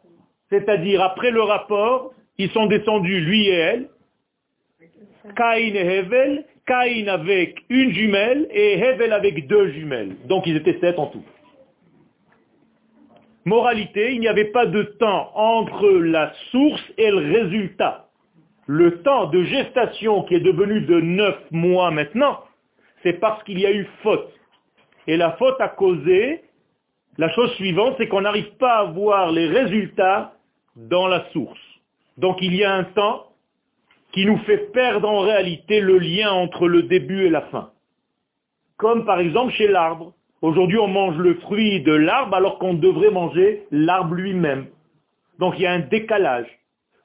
C'est-à-dire, 0.50 1.02
après 1.02 1.32
le 1.32 1.42
rapport, 1.42 2.14
ils 2.38 2.50
sont 2.52 2.66
descendus, 2.66 3.22
lui 3.22 3.48
et 3.48 3.54
elle, 3.54 3.90
Cain 5.36 5.54
et 5.54 5.76
Hevel, 5.76 6.46
Cain 6.66 7.08
avec 7.08 7.64
une 7.70 7.92
jumelle 7.92 8.48
et 8.52 8.80
Hevel 8.80 9.14
avec 9.14 9.48
deux 9.48 9.72
jumelles. 9.72 10.16
Donc 10.26 10.48
ils 10.48 10.56
étaient 10.56 10.80
sept 10.80 10.98
en 10.98 11.08
tout. 11.08 11.24
Moralité, 13.46 14.14
il 14.14 14.20
n'y 14.20 14.28
avait 14.28 14.46
pas 14.46 14.66
de 14.66 14.82
temps 14.84 15.32
entre 15.36 15.88
la 15.88 16.34
source 16.52 16.84
et 16.98 17.12
le 17.12 17.18
résultat. 17.18 18.05
Le 18.68 19.02
temps 19.04 19.28
de 19.28 19.44
gestation 19.44 20.24
qui 20.24 20.36
est 20.36 20.40
devenu 20.40 20.82
de 20.82 21.00
neuf 21.00 21.38
mois 21.52 21.92
maintenant, 21.92 22.40
c'est 23.04 23.14
parce 23.14 23.44
qu'il 23.44 23.60
y 23.60 23.66
a 23.66 23.72
eu 23.72 23.88
faute. 24.02 24.32
Et 25.08 25.18
la 25.18 25.34
faute 25.34 25.60
a 25.62 25.70
causé 25.70 26.44
la 27.18 27.30
chose 27.30 27.52
suivante, 27.54 27.96
c'est 27.98 28.08
qu'on 28.08 28.22
n'arrive 28.22 28.58
pas 28.58 28.80
à 28.80 28.84
voir 28.86 29.32
les 29.32 29.48
résultats 29.48 30.34
dans 30.76 31.08
la 31.08 31.30
source. 31.32 31.60
Donc 32.18 32.38
il 32.42 32.56
y 32.56 32.64
a 32.64 32.74
un 32.74 32.84
temps 32.84 33.28
qui 34.12 34.26
nous 34.26 34.38
fait 34.40 34.72
perdre 34.72 35.10
en 35.10 35.20
réalité 35.20 35.80
le 35.80 35.98
lien 35.98 36.32
entre 36.32 36.68
le 36.68 36.84
début 36.84 37.26
et 37.26 37.30
la 37.30 37.42
fin. 37.44 37.72
Comme 38.78 39.06
par 39.06 39.20
exemple 39.20 39.54
chez 39.54 39.68
l'arbre. 39.68 40.14
Aujourd'hui 40.42 40.78
on 40.78 40.88
mange 40.88 41.18
le 41.18 41.36
fruit 41.36 41.82
de 41.82 41.94
l'arbre 41.94 42.36
alors 42.36 42.60
qu'on 42.60 42.74
devrait 42.74 43.12
manger 43.12 43.66
l'arbre 43.72 44.16
lui-même. 44.16 44.68
Donc 45.40 45.56
il 45.58 45.64
y 45.64 45.68
a 45.68 45.72
un 45.72 45.80
décalage. 45.80 46.48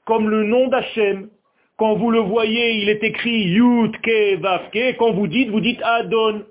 Comme 0.05 0.29
le 0.29 0.45
nom 0.45 0.69
d'Hachem. 0.69 1.29
Quand 1.81 1.95
vous 1.95 2.11
le 2.11 2.21
voyez, 2.21 2.83
il 2.83 2.91
est 2.91 3.03
écrit 3.03 3.41
Yud 3.41 3.97
Ke 4.03 4.37
Vav 4.37 4.69
Quand 4.99 5.13
vous 5.13 5.27
dites, 5.27 5.49
vous 5.49 5.63
dites 5.63 5.81
Adon. 5.83 6.43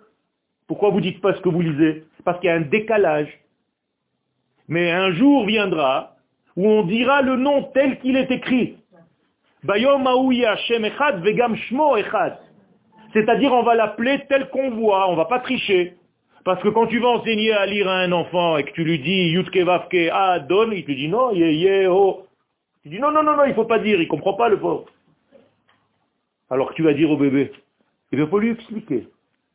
Pourquoi 0.68 0.90
vous 0.90 1.02
dites 1.02 1.22
pas 1.22 1.36
ce 1.36 1.42
que 1.42 1.50
vous 1.50 1.62
lisez? 1.62 2.06
Parce 2.26 2.40
qu'il 2.40 2.48
y 2.50 2.52
a 2.52 2.56
un 2.56 2.62
décalage. 2.62 3.30
Mais 4.68 4.90
un 4.90 5.12
jour 5.12 5.46
viendra 5.46 6.16
où 6.56 6.68
on 6.68 6.82
dira 6.82 7.22
le 7.22 7.36
nom 7.36 7.62
tel 7.76 8.00
qu'il 8.00 8.18
est 8.18 8.32
écrit. 8.32 8.78
C'est-à-dire 13.14 13.54
on 13.54 13.62
va 13.62 13.76
l'appeler 13.76 14.26
tel 14.28 14.50
qu'on 14.50 14.72
voit, 14.72 15.10
on 15.10 15.12
ne 15.12 15.18
va 15.18 15.26
pas 15.26 15.42
tricher. 15.42 15.94
Parce 16.44 16.60
que 16.64 16.70
quand 16.70 16.88
tu 16.88 16.98
vas 16.98 17.10
enseigner 17.10 17.52
à 17.52 17.68
lire 17.68 17.88
à 17.88 18.00
un 18.00 18.12
enfant 18.14 18.58
et 18.58 18.64
que 18.64 18.72
tu 18.72 18.84
lui 18.84 18.98
dis 18.98 19.30
Yutke 19.30 19.58
Vavke 19.58 20.10
Adon, 20.12 20.72
il 20.72 20.86
te 20.86 20.92
dit 20.92 21.08
non, 21.08 21.32
ye 21.34 21.86
ho. 21.86 22.26
Tu 22.82 22.90
dis 22.90 22.98
non, 22.98 23.12
non, 23.12 23.22
non, 23.22 23.36
non, 23.36 23.44
il 23.44 23.50
ne 23.50 23.54
faut 23.54 23.66
pas 23.66 23.78
dire, 23.78 24.02
il 24.02 24.06
ne 24.06 24.10
comprend 24.10 24.34
pas 24.34 24.50
le 24.50 24.60
pauvre. 24.60 24.86
Alors 26.50 26.74
tu 26.74 26.84
vas 26.84 26.94
dire 26.94 27.12
au 27.12 27.18
bébé, 27.18 27.52
il 28.12 28.28
faut 28.28 28.40
lui 28.40 28.52
expliquer. 28.52 29.08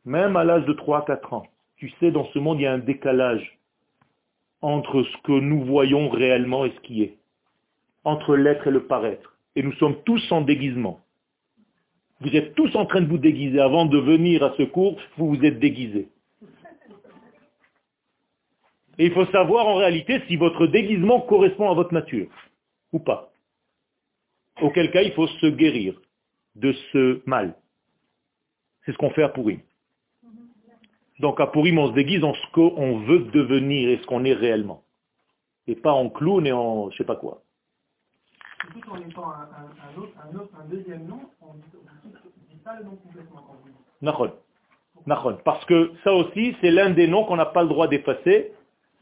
Même 0.05 0.37
à 0.37 0.45
l'âge 0.45 0.65
de 0.67 0.75
3-4 0.75 1.35
ans, 1.35 1.47
tu 1.77 1.91
sais, 1.99 2.11
dans 2.11 2.27
ce 2.27 2.39
monde, 2.39 2.61
il 2.61 2.65
y 2.65 2.67
a 2.67 2.73
un 2.73 2.79
décalage 2.79 3.59
entre 4.61 5.03
ce 5.03 5.17
que 5.25 5.33
nous 5.33 5.65
voyons 5.65 6.09
réellement 6.09 6.65
et 6.65 6.71
ce 6.71 6.81
qui 6.81 7.03
est, 7.03 7.17
entre 8.05 8.37
l'être 8.37 8.67
et 8.69 8.71
le 8.71 8.85
paraître. 8.85 9.37
Et 9.57 9.63
nous 9.63 9.73
sommes 9.75 9.97
tous 10.05 10.31
en 10.31 10.41
déguisement. 10.41 11.01
Vous 12.21 12.35
êtes 12.35 12.55
tous 12.55 12.75
en 12.77 12.87
train 12.87 13.01
de 13.01 13.09
vous 13.09 13.19
déguiser. 13.19 13.61
Avant 13.61 13.87
de 13.87 13.99
venir 13.99 14.43
à 14.43 14.55
ce 14.57 14.63
cours, 14.63 14.97
vous 15.17 15.35
vous 15.35 15.45
êtes 15.45 15.59
déguisés. 15.59 16.09
Et 18.99 19.07
il 19.07 19.13
faut 19.13 19.27
savoir 19.27 19.67
en 19.67 19.75
réalité 19.75 20.23
si 20.29 20.37
votre 20.37 20.67
déguisement 20.67 21.21
correspond 21.21 21.71
à 21.71 21.75
votre 21.75 21.93
nature 21.93 22.29
ou 22.93 23.01
pas. 23.01 23.33
Auquel 24.63 24.91
cas, 24.93 25.03
il 25.03 25.13
faut 25.13 25.27
se 25.27 25.47
guérir 25.47 26.01
de 26.57 26.73
ce 26.93 27.23
mal. 27.27 27.55
C'est 28.85 28.93
ce 28.93 28.99
qu'on 28.99 29.11
fait 29.11 29.23
à 29.23 29.29
Pourim. 29.29 29.61
Donc 31.21 31.41
à 31.41 31.47
Purim, 31.47 31.79
on 31.79 31.89
se 31.89 31.93
déguise 31.93 32.25
en 32.25 32.35
ce 32.35 32.53
qu'on 32.53 32.99
veut 33.01 33.21
devenir 33.21 33.91
et 33.91 33.99
ce 33.99 34.07
qu'on 34.07 34.25
est 34.25 34.33
réellement. 34.33 34.83
Et 35.67 35.77
pas 35.77 35.93
en 35.93 36.11
clown 36.11 36.47
et 36.47 36.53
en 36.53 36.91
je 36.91 36.97
sais 36.97 37.05
pas 37.05 37.17
quoi. 37.17 37.43
en 38.91 38.97
étant 38.97 39.31
un, 39.31 39.49
un, 39.49 39.97
autre, 39.97 40.51
un, 40.61 40.69
deuxième 40.69 41.07
nom, 41.07 41.21
on 41.41 41.55
ne 41.55 41.61
dit 41.61 42.57
pas 42.65 42.79
le 42.79 42.85
nom 42.85 42.97
complètement. 42.97 43.45
Parce 45.45 45.65
que 45.67 45.93
ça 46.03 46.13
aussi, 46.13 46.57
c'est 46.61 46.71
l'un 46.71 46.91
des 46.91 47.07
noms 47.07 47.25
qu'on 47.25 47.37
n'a 47.37 47.47
pas 47.47 47.63
le 47.63 47.69
droit 47.69 47.89
d'effacer. 47.89 48.53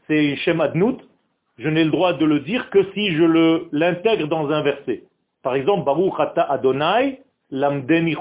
C'est 0.07 0.35
Shem 0.37 0.61
Adnout. 0.61 0.99
Je 1.57 1.69
n'ai 1.69 1.83
le 1.83 1.91
droit 1.91 2.13
de 2.13 2.25
le 2.25 2.39
dire 2.39 2.69
que 2.69 2.91
si 2.93 3.11
je 3.11 3.67
l'intègre 3.71 4.27
dans 4.27 4.49
un 4.49 4.61
verset. 4.63 5.03
Par 5.43 5.55
exemple, 5.55 5.85
Baruch 5.85 6.19
Ata 6.19 6.43
Adonai 6.43 7.21
Lamdeni. 7.53 8.15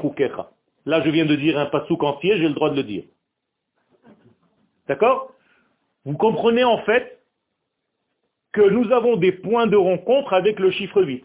Là, 0.84 1.02
je 1.02 1.10
viens 1.10 1.24
de 1.24 1.36
dire 1.36 1.58
un 1.58 1.66
pasouk 1.66 2.02
entier, 2.02 2.36
j'ai 2.36 2.48
le 2.48 2.54
droit 2.54 2.70
de 2.70 2.76
le 2.76 2.82
dire. 2.84 3.04
D'accord? 4.86 5.32
Vous 6.04 6.16
comprenez 6.16 6.64
en 6.64 6.78
fait 6.78 7.18
que 8.52 8.60
nous 8.60 8.92
avons 8.92 9.16
des 9.16 9.32
points 9.32 9.66
de 9.66 9.76
rencontre 9.76 10.34
avec 10.34 10.58
le 10.60 10.70
chiffre 10.70 11.02
8. 11.02 11.24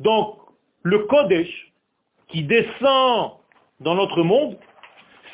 Donc, 0.00 0.38
le 0.82 1.00
Kodesh 1.00 1.72
qui 2.28 2.44
descend 2.44 3.32
dans 3.80 3.94
notre 3.94 4.22
monde, 4.22 4.56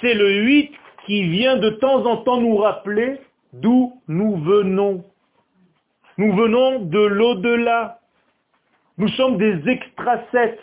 c'est 0.01 0.15
le 0.15 0.43
8 0.43 0.73
qui 1.07 1.23
vient 1.29 1.57
de 1.57 1.71
temps 1.71 2.05
en 2.07 2.19
temps 2.19 2.41
nous 2.41 2.57
rappeler 2.57 3.21
d'où 3.53 4.01
nous 4.09 4.37
venons. 4.39 5.05
Nous 6.19 6.35
venons 6.35 6.81
de 6.81 6.99
l'au-delà. 6.99 8.01
Nous 8.99 9.09
sommes 9.11 9.39
des 9.39 9.69
extracettes. 9.69 10.61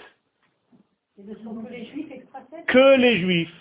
Que 2.67 2.97
les 2.97 3.17
juifs 3.19 3.53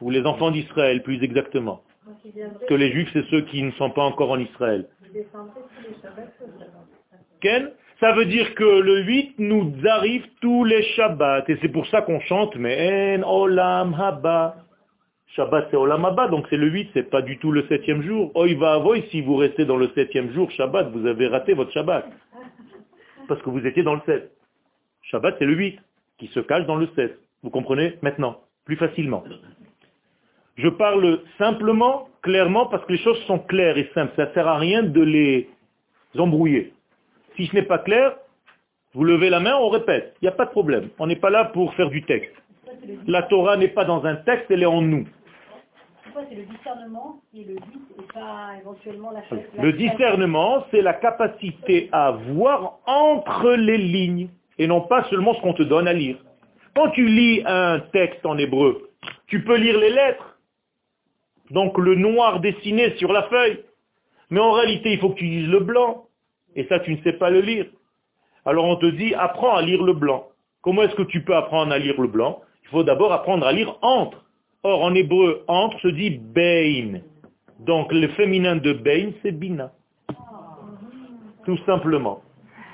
ou 0.00 0.10
les 0.10 0.24
enfants 0.24 0.50
d'Israël 0.50 1.02
plus 1.02 1.22
exactement. 1.22 1.82
Que 2.68 2.74
les 2.74 2.92
juifs, 2.92 3.10
c'est 3.12 3.24
ceux 3.26 3.42
qui 3.42 3.62
ne 3.62 3.70
sont 3.72 3.90
pas 3.90 4.02
encore 4.02 4.30
en 4.30 4.38
Israël. 4.38 4.86
Ken 7.40 7.70
Ça 8.00 8.12
veut 8.12 8.24
dire 8.26 8.54
que 8.54 8.64
le 8.64 9.02
8 9.02 9.38
nous 9.38 9.72
arrive 9.86 10.26
tous 10.40 10.64
les 10.64 10.82
Shabbats. 10.94 11.44
Et 11.48 11.56
c'est 11.60 11.68
pour 11.68 11.86
ça 11.86 12.02
qu'on 12.02 12.20
chante, 12.20 12.56
mais 12.56 13.20
en 13.22 13.30
olam 13.30 13.94
haba. 13.94 14.56
Shabbat 15.28 15.68
c'est 15.70 15.76
olam 15.76 16.04
haba, 16.04 16.28
donc 16.28 16.46
c'est 16.48 16.56
le 16.56 16.68
8, 16.68 16.90
c'est 16.94 17.10
pas 17.10 17.22
du 17.22 17.38
tout 17.38 17.50
le 17.50 17.66
septième 17.68 18.02
jour. 18.02 18.30
Oi 18.36 18.54
va 18.54 18.74
avoy, 18.74 19.04
si 19.10 19.20
vous 19.20 19.36
restez 19.36 19.64
dans 19.64 19.76
le 19.76 19.90
septième 19.94 20.32
jour, 20.32 20.50
Shabbat, 20.52 20.90
vous 20.92 21.06
avez 21.06 21.26
raté 21.26 21.54
votre 21.54 21.72
Shabbat. 21.72 22.06
Parce 23.28 23.42
que 23.42 23.50
vous 23.50 23.66
étiez 23.66 23.82
dans 23.82 23.94
le 23.94 24.00
7. 24.06 24.30
Shabbat 25.02 25.36
c'est 25.38 25.46
le 25.46 25.54
8, 25.54 25.78
qui 26.18 26.28
se 26.28 26.40
cache 26.40 26.66
dans 26.66 26.76
le 26.76 26.88
7. 26.94 27.18
Vous 27.42 27.50
comprenez 27.50 27.98
maintenant, 28.02 28.40
plus 28.64 28.76
facilement. 28.76 29.24
Je 30.56 30.68
parle 30.68 31.20
simplement, 31.38 32.08
clairement, 32.22 32.66
parce 32.66 32.84
que 32.86 32.92
les 32.92 32.98
choses 32.98 33.20
sont 33.26 33.40
claires 33.40 33.76
et 33.76 33.90
simples. 33.94 34.12
Ça 34.16 34.26
ne 34.26 34.32
sert 34.32 34.46
à 34.46 34.58
rien 34.58 34.82
de 34.82 35.02
les 35.02 35.50
embrouiller. 36.16 36.72
Si 37.36 37.46
ce 37.46 37.54
n'est 37.54 37.62
pas 37.62 37.78
clair, 37.78 38.16
vous 38.94 39.04
levez 39.04 39.30
la 39.30 39.40
main, 39.40 39.56
on 39.56 39.68
répète. 39.68 40.14
Il 40.22 40.26
n'y 40.26 40.28
a 40.28 40.32
pas 40.32 40.44
de 40.46 40.50
problème. 40.50 40.90
On 40.98 41.06
n'est 41.06 41.16
pas 41.16 41.30
là 41.30 41.46
pour 41.46 41.74
faire 41.74 41.90
du 41.90 42.02
texte. 42.04 42.32
La 43.06 43.22
Torah 43.24 43.56
n'est 43.56 43.68
pas 43.68 43.84
dans 43.84 44.04
un 44.04 44.16
texte, 44.16 44.46
elle 44.50 44.62
est 44.62 44.66
en 44.66 44.82
nous. 44.82 45.06
C'est 46.14 46.36
le 46.36 46.44
discernement 46.44 47.20
le 47.34 47.56
pas 48.14 48.52
éventuellement 48.60 49.10
la 49.10 49.22
Le 49.60 49.72
discernement, 49.72 50.64
c'est 50.70 50.80
la 50.80 50.94
capacité 50.94 51.88
à 51.90 52.12
voir 52.12 52.78
entre 52.86 53.50
les 53.54 53.78
lignes 53.78 54.28
et 54.58 54.66
non 54.66 54.82
pas 54.82 55.04
seulement 55.10 55.34
ce 55.34 55.40
qu'on 55.40 55.54
te 55.54 55.62
donne 55.62 55.88
à 55.88 55.92
lire. 55.92 56.16
Quand 56.74 56.90
tu 56.90 57.06
lis 57.06 57.42
un 57.46 57.80
texte 57.92 58.24
en 58.26 58.36
hébreu, 58.38 58.90
tu 59.26 59.44
peux 59.44 59.56
lire 59.56 59.78
les 59.78 59.90
lettres, 59.90 60.38
donc 61.50 61.78
le 61.78 61.94
noir 61.94 62.40
dessiné 62.40 62.96
sur 62.96 63.12
la 63.12 63.24
feuille. 63.24 63.60
Mais 64.30 64.40
en 64.40 64.52
réalité, 64.52 64.92
il 64.92 64.98
faut 64.98 65.10
que 65.10 65.18
tu 65.18 65.24
lises 65.24 65.48
le 65.48 65.60
blanc. 65.60 66.06
Et 66.56 66.64
ça, 66.66 66.80
tu 66.80 66.92
ne 66.92 67.02
sais 67.02 67.12
pas 67.14 67.30
le 67.30 67.40
lire. 67.40 67.66
Alors 68.44 68.64
on 68.66 68.76
te 68.76 68.86
dit, 68.86 69.14
apprends 69.14 69.56
à 69.56 69.62
lire 69.62 69.82
le 69.82 69.92
blanc. 69.92 70.28
Comment 70.62 70.82
est-ce 70.82 70.94
que 70.94 71.02
tu 71.02 71.22
peux 71.22 71.36
apprendre 71.36 71.72
à 71.72 71.78
lire 71.78 72.00
le 72.00 72.08
blanc? 72.08 72.40
Il 72.64 72.68
faut 72.70 72.82
d'abord 72.82 73.12
apprendre 73.12 73.46
à 73.46 73.52
lire 73.52 73.76
entre. 73.82 74.24
Or, 74.62 74.82
en 74.82 74.94
hébreu, 74.94 75.44
entre 75.46 75.78
se 75.80 75.88
dit 75.88 76.10
bein. 76.10 77.00
Donc 77.60 77.92
le 77.92 78.08
féminin 78.08 78.56
de 78.56 78.72
bein, 78.72 79.10
c'est 79.22 79.32
bina. 79.32 79.72
Tout 81.44 81.58
simplement. 81.66 82.22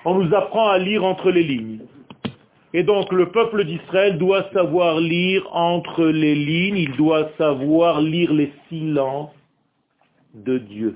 On 0.05 0.15
nous 0.15 0.35
apprend 0.35 0.69
à 0.69 0.79
lire 0.79 1.05
entre 1.05 1.31
les 1.31 1.43
lignes. 1.43 1.81
Et 2.73 2.85
donc 2.85 3.13
le 3.13 3.31
peuple 3.31 3.65
d'Israël 3.65 4.17
doit 4.17 4.49
savoir 4.53 4.99
lire 4.99 5.47
entre 5.55 6.05
les 6.05 6.35
lignes, 6.35 6.79
il 6.79 6.97
doit 6.97 7.29
savoir 7.37 8.01
lire 8.01 8.33
les 8.33 8.53
silences 8.69 9.35
de 10.35 10.57
Dieu, 10.57 10.95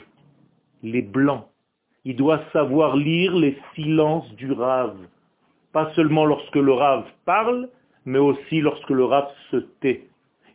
les 0.82 1.02
blancs. 1.02 1.44
Il 2.06 2.16
doit 2.16 2.40
savoir 2.52 2.96
lire 2.96 3.34
les 3.34 3.58
silences 3.74 4.30
du 4.36 4.52
rave. 4.52 4.96
Pas 5.72 5.92
seulement 5.94 6.24
lorsque 6.24 6.56
le 6.56 6.72
rave 6.72 7.04
parle, 7.26 7.68
mais 8.06 8.18
aussi 8.18 8.60
lorsque 8.60 8.90
le 8.90 9.04
rave 9.04 9.28
se 9.50 9.56
tait. 9.80 10.04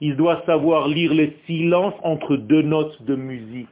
Il 0.02 0.16
doit 0.16 0.42
savoir 0.46 0.88
lire 0.88 1.14
les 1.14 1.38
silences 1.46 1.96
entre 2.04 2.36
deux 2.38 2.62
notes 2.62 3.04
de 3.04 3.16
musique. 3.16 3.68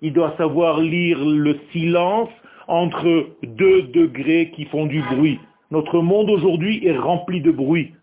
Il 0.00 0.12
doit 0.12 0.34
savoir 0.38 0.80
lire 0.80 1.18
le 1.24 1.58
silence 1.72 2.30
entre 2.68 3.28
deux 3.42 3.82
degrés 3.82 4.50
qui 4.54 4.64
font 4.66 4.86
du 4.86 5.02
bruit. 5.02 5.40
Notre 5.70 6.00
monde 6.00 6.30
aujourd'hui 6.30 6.86
est 6.86 6.96
rempli 6.96 7.40
de 7.40 7.50
bruit. 7.50 7.94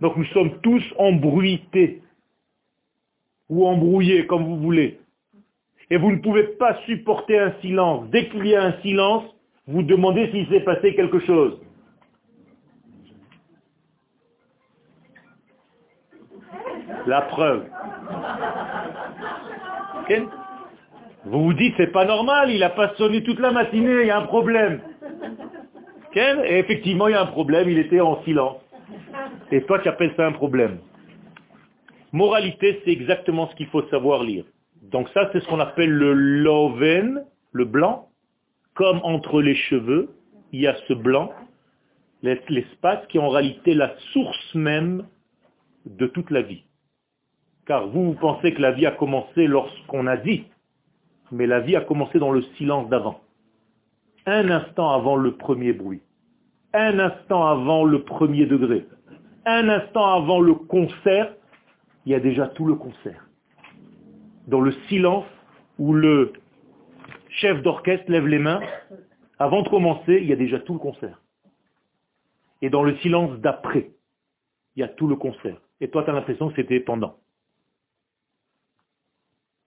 Donc 0.00 0.16
nous 0.16 0.24
sommes 0.26 0.58
tous 0.60 0.82
embruités 0.98 2.02
ou 3.48 3.66
embrouillés, 3.66 4.26
comme 4.26 4.44
vous 4.44 4.58
voulez. 4.58 4.98
Et 5.90 5.96
vous 5.96 6.10
ne 6.10 6.18
pouvez 6.18 6.42
pas 6.44 6.76
supporter 6.84 7.38
un 7.38 7.52
silence. 7.60 8.08
Dès 8.10 8.28
qu'il 8.28 8.46
y 8.46 8.56
a 8.56 8.64
un 8.64 8.72
silence, 8.82 9.24
vous 9.68 9.82
demandez 9.82 10.30
s'il 10.30 10.48
s'est 10.48 10.60
passé 10.60 10.94
quelque 10.94 11.20
chose. 11.20 11.60
La 17.06 17.22
preuve. 17.22 17.66
Vous 21.26 21.42
vous 21.42 21.54
dites, 21.54 21.74
c'est 21.76 21.90
pas 21.90 22.04
normal, 22.04 22.52
il 22.52 22.60
n'a 22.60 22.70
pas 22.70 22.94
sonné 22.94 23.24
toute 23.24 23.40
la 23.40 23.50
matinée, 23.50 24.02
il 24.02 24.06
y 24.06 24.10
a 24.10 24.18
un 24.18 24.26
problème. 24.26 24.80
Et 26.14 26.58
effectivement, 26.58 27.08
il 27.08 27.12
y 27.12 27.14
a 27.14 27.22
un 27.22 27.26
problème, 27.26 27.68
il 27.68 27.78
était 27.78 28.00
en 28.00 28.22
silence. 28.22 28.58
Et 29.50 29.62
toi, 29.62 29.80
tu 29.80 29.88
appelles 29.88 30.14
ça 30.16 30.24
un 30.24 30.32
problème. 30.32 30.78
Moralité, 32.12 32.80
c'est 32.84 32.92
exactement 32.92 33.48
ce 33.48 33.56
qu'il 33.56 33.66
faut 33.66 33.82
savoir 33.88 34.22
lire. 34.22 34.44
Donc 34.82 35.08
ça, 35.10 35.28
c'est 35.32 35.40
ce 35.40 35.48
qu'on 35.48 35.58
appelle 35.58 35.90
le 35.90 36.12
loven, 36.14 37.24
le 37.50 37.64
blanc. 37.64 38.08
Comme 38.74 39.00
entre 39.02 39.42
les 39.42 39.56
cheveux, 39.56 40.10
il 40.52 40.60
y 40.60 40.68
a 40.68 40.76
ce 40.86 40.94
blanc, 40.94 41.32
l'espace 42.22 43.04
qui 43.08 43.18
est 43.18 43.20
en 43.20 43.30
réalité 43.30 43.74
la 43.74 43.94
source 44.12 44.54
même 44.54 45.04
de 45.86 46.06
toute 46.06 46.30
la 46.30 46.42
vie. 46.42 46.62
Car 47.66 47.88
vous, 47.88 48.04
vous 48.04 48.14
pensez 48.14 48.54
que 48.54 48.62
la 48.62 48.70
vie 48.70 48.86
a 48.86 48.92
commencé 48.92 49.48
lorsqu'on 49.48 50.06
a 50.06 50.16
dit, 50.16 50.44
mais 51.32 51.46
la 51.46 51.60
vie 51.60 51.76
a 51.76 51.80
commencé 51.80 52.18
dans 52.18 52.32
le 52.32 52.42
silence 52.56 52.88
d'avant. 52.88 53.20
Un 54.26 54.50
instant 54.50 54.90
avant 54.92 55.16
le 55.16 55.36
premier 55.36 55.72
bruit 55.72 56.02
un 56.76 56.98
instant 56.98 57.46
avant 57.46 57.84
le 57.84 58.02
premier 58.02 58.44
degré, 58.44 58.86
un 59.46 59.68
instant 59.68 60.04
avant 60.14 60.40
le 60.40 60.54
concert, 60.54 61.34
il 62.04 62.12
y 62.12 62.14
a 62.14 62.20
déjà 62.20 62.48
tout 62.48 62.66
le 62.66 62.74
concert. 62.74 63.26
Dans 64.46 64.60
le 64.60 64.72
silence 64.88 65.24
où 65.78 65.94
le 65.94 66.34
chef 67.30 67.62
d'orchestre 67.62 68.10
lève 68.10 68.26
les 68.26 68.38
mains, 68.38 68.60
avant 69.38 69.62
de 69.62 69.68
commencer, 69.68 70.18
il 70.20 70.26
y 70.26 70.32
a 70.32 70.36
déjà 70.36 70.60
tout 70.60 70.74
le 70.74 70.78
concert. 70.78 71.20
Et 72.60 72.68
dans 72.68 72.82
le 72.82 72.96
silence 72.98 73.38
d'après, 73.40 73.90
il 74.76 74.80
y 74.80 74.82
a 74.82 74.88
tout 74.88 75.06
le 75.08 75.16
concert. 75.16 75.60
Et 75.80 75.88
toi, 75.88 76.04
tu 76.04 76.10
as 76.10 76.12
l'impression 76.12 76.48
que 76.50 76.56
c'était 76.56 76.80
pendant. 76.80 77.16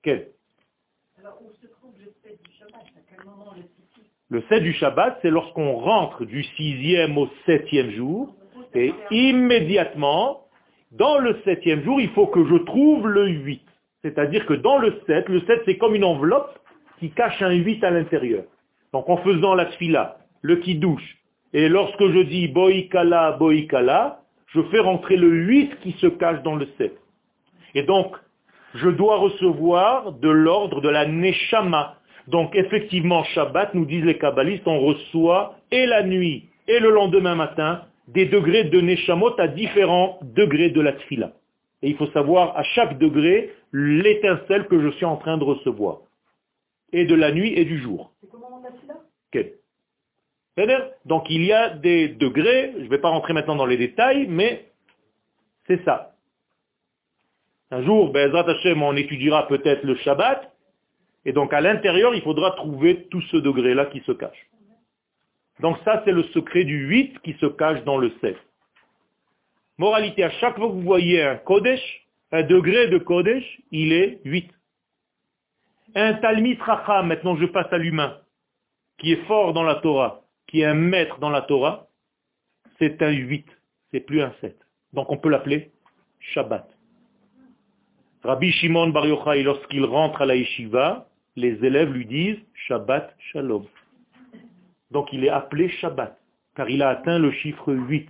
Quel? 0.04 0.32
Le 4.30 4.44
7 4.50 4.62
du 4.62 4.74
Shabbat, 4.74 5.20
c'est 5.22 5.32
lorsqu'on 5.32 5.74
rentre 5.74 6.24
du 6.26 6.44
sixième 6.44 7.18
au 7.18 7.28
septième 7.46 7.92
jour, 7.92 8.36
et 8.76 8.94
immédiatement, 9.10 10.42
dans 10.92 11.18
le 11.18 11.40
septième 11.44 11.84
jour, 11.84 12.00
il 12.00 12.10
faut 12.10 12.28
que 12.28 12.46
je 12.46 12.56
trouve 12.56 13.08
le 13.08 13.28
8. 13.28 13.62
C'est-à-dire 14.04 14.46
que 14.46 14.54
dans 14.54 14.78
le 14.78 15.02
7, 15.08 15.28
le 15.30 15.42
7 15.42 15.62
c'est 15.66 15.78
comme 15.78 15.96
une 15.96 16.04
enveloppe 16.04 16.60
qui 17.00 17.10
cache 17.12 17.42
un 17.42 17.52
8 17.52 17.84
à 17.84 17.90
l'intérieur. 17.90 18.44
Donc 18.94 19.10
en 19.10 19.18
faisant 19.18 19.56
la 19.56 19.66
tfila, 19.66 20.18
le 20.42 20.58
douche, 20.76 21.18
et 21.54 21.68
lorsque 21.68 22.08
je 22.08 22.20
dis 22.20 22.48
boikala, 22.48 23.34
boikala, 23.34 24.22
je 24.48 24.62
fais 24.64 24.80
rentrer 24.80 25.18
le 25.18 25.30
8 25.30 25.80
qui 25.82 25.92
se 25.94 26.08
cache 26.08 26.42
dans 26.44 26.56
le 26.56 26.68
7. 26.78 26.96
Et 27.76 27.84
donc, 27.84 28.16
je 28.76 28.90
dois 28.90 29.18
recevoir 29.18 30.14
de 30.14 30.30
l'ordre 30.30 30.82
de 30.82 30.90
la 30.90 31.06
neshama, 31.06 31.96
donc 32.30 32.56
effectivement, 32.56 33.24
Shabbat, 33.24 33.74
nous 33.74 33.86
disent 33.86 34.06
les 34.06 34.18
kabbalistes, 34.18 34.68
on 34.68 34.80
reçoit 34.80 35.56
et 35.72 35.86
la 35.86 36.04
nuit 36.04 36.48
et 36.68 36.80
le 36.80 36.92
lendemain 36.92 37.36
matin 37.36 37.84
des 38.08 38.26
degrés 38.26 38.66
de 38.66 38.82
Neshamot 38.82 39.40
à 39.40 39.48
différents 39.48 40.20
degrés 40.22 40.70
de 40.70 40.82
la 40.82 40.94
Tfila. 40.94 41.34
Et 41.82 41.90
il 41.90 41.96
faut 41.96 42.08
savoir 42.08 42.58
à 42.58 42.64
chaque 42.64 42.98
degré 42.98 43.54
l'étincelle 43.72 44.68
que 44.68 44.80
je 44.82 44.90
suis 44.96 45.06
en 45.06 45.18
train 45.18 45.38
de 45.38 45.44
recevoir. 45.44 46.00
Et 46.92 47.06
de 47.06 47.16
la 47.16 47.32
nuit 47.32 47.54
et 47.56 47.66
du 47.66 47.80
jour. 47.80 48.12
C'est 48.22 48.30
comment 48.30 48.62
Donc 51.06 51.30
il 51.30 51.46
y 51.46 51.54
a 51.54 51.70
des 51.70 52.10
degrés, 52.10 52.74
je 52.78 52.84
ne 52.84 52.90
vais 52.90 52.98
pas 52.98 53.10
rentrer 53.10 53.34
maintenant 53.34 53.56
dans 53.56 53.66
les 53.66 53.78
détails, 53.78 54.28
mais 54.28 54.66
c'est 55.68 55.84
ça. 55.86 56.14
Un 57.72 57.84
jour, 57.84 58.12
ben, 58.12 58.34
Hashem, 58.36 58.82
on 58.82 58.96
étudiera 58.96 59.48
peut-être 59.48 59.84
le 59.84 59.96
Shabbat, 59.96 60.52
et 61.26 61.34
donc 61.34 61.54
à 61.54 61.62
l'intérieur, 61.62 62.16
il 62.16 62.22
faudra 62.22 62.52
trouver 62.52 63.08
tout 63.08 63.22
ce 63.22 63.38
degré-là 63.38 63.88
qui 63.88 64.00
se 64.02 64.12
cache. 64.12 64.50
Donc 65.60 65.78
ça, 65.84 66.02
c'est 66.06 66.12
le 66.12 66.24
secret 66.24 66.64
du 66.64 66.88
8 66.88 67.20
qui 67.20 67.34
se 67.34 67.46
cache 67.46 67.84
dans 67.84 67.98
le 67.98 68.12
7. 68.22 68.38
Moralité, 69.78 70.24
à 70.24 70.30
chaque 70.30 70.58
fois 70.58 70.68
que 70.68 70.74
vous 70.74 70.82
voyez 70.82 71.22
un 71.24 71.36
Kodesh, 71.36 72.08
un 72.32 72.44
degré 72.44 72.88
de 72.88 72.98
Kodesh, 72.98 73.62
il 73.72 73.92
est 73.92 74.22
8. 74.26 74.50
Un 75.96 76.14
Talmid 76.16 76.62
Racham, 76.62 77.08
maintenant 77.08 77.36
je 77.36 77.46
passe 77.46 77.72
à 77.72 77.78
l'humain, 77.78 78.18
qui 79.00 79.12
est 79.12 79.26
fort 79.26 79.54
dans 79.54 79.64
la 79.64 79.76
Torah, 79.76 80.22
qui 80.48 80.62
est 80.62 80.66
un 80.66 80.76
maître 80.76 81.20
dans 81.20 81.30
la 81.30 81.42
Torah, 81.42 81.88
c'est 82.78 83.02
un 83.02 83.12
8, 83.12 83.46
c'est 83.92 84.00
plus 84.00 84.22
un 84.22 84.34
7. 84.42 84.58
Donc 84.94 85.12
on 85.12 85.18
peut 85.18 85.30
l'appeler 85.30 85.72
Shabbat. 86.20 86.68
Rabbi 88.24 88.52
Shimon 88.52 88.90
Bar 88.90 89.06
Yochai, 89.08 89.44
lorsqu'il 89.44 89.86
rentre 89.86 90.22
à 90.22 90.26
la 90.26 90.36
yeshiva, 90.36 91.09
les 91.36 91.64
élèves 91.66 91.92
lui 91.92 92.06
disent 92.06 92.40
Shabbat 92.68 93.14
Shalom. 93.32 93.66
Donc 94.92 95.10
il 95.14 95.24
est 95.26 95.30
appelé 95.30 95.70
Shabbat, 95.70 96.18
car 96.56 96.70
il 96.70 96.82
a 96.82 96.90
atteint 96.90 97.20
le 97.20 97.32
chiffre 97.32 97.74
8, 97.74 98.10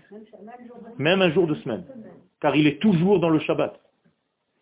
même 0.98 1.22
un 1.22 1.32
jour 1.32 1.48
de 1.48 1.56
semaine, 1.56 1.86
car 2.42 2.56
il 2.56 2.68
est 2.68 2.82
toujours 2.82 3.20
dans 3.20 3.30
le 3.30 3.40
Shabbat. 3.40 3.80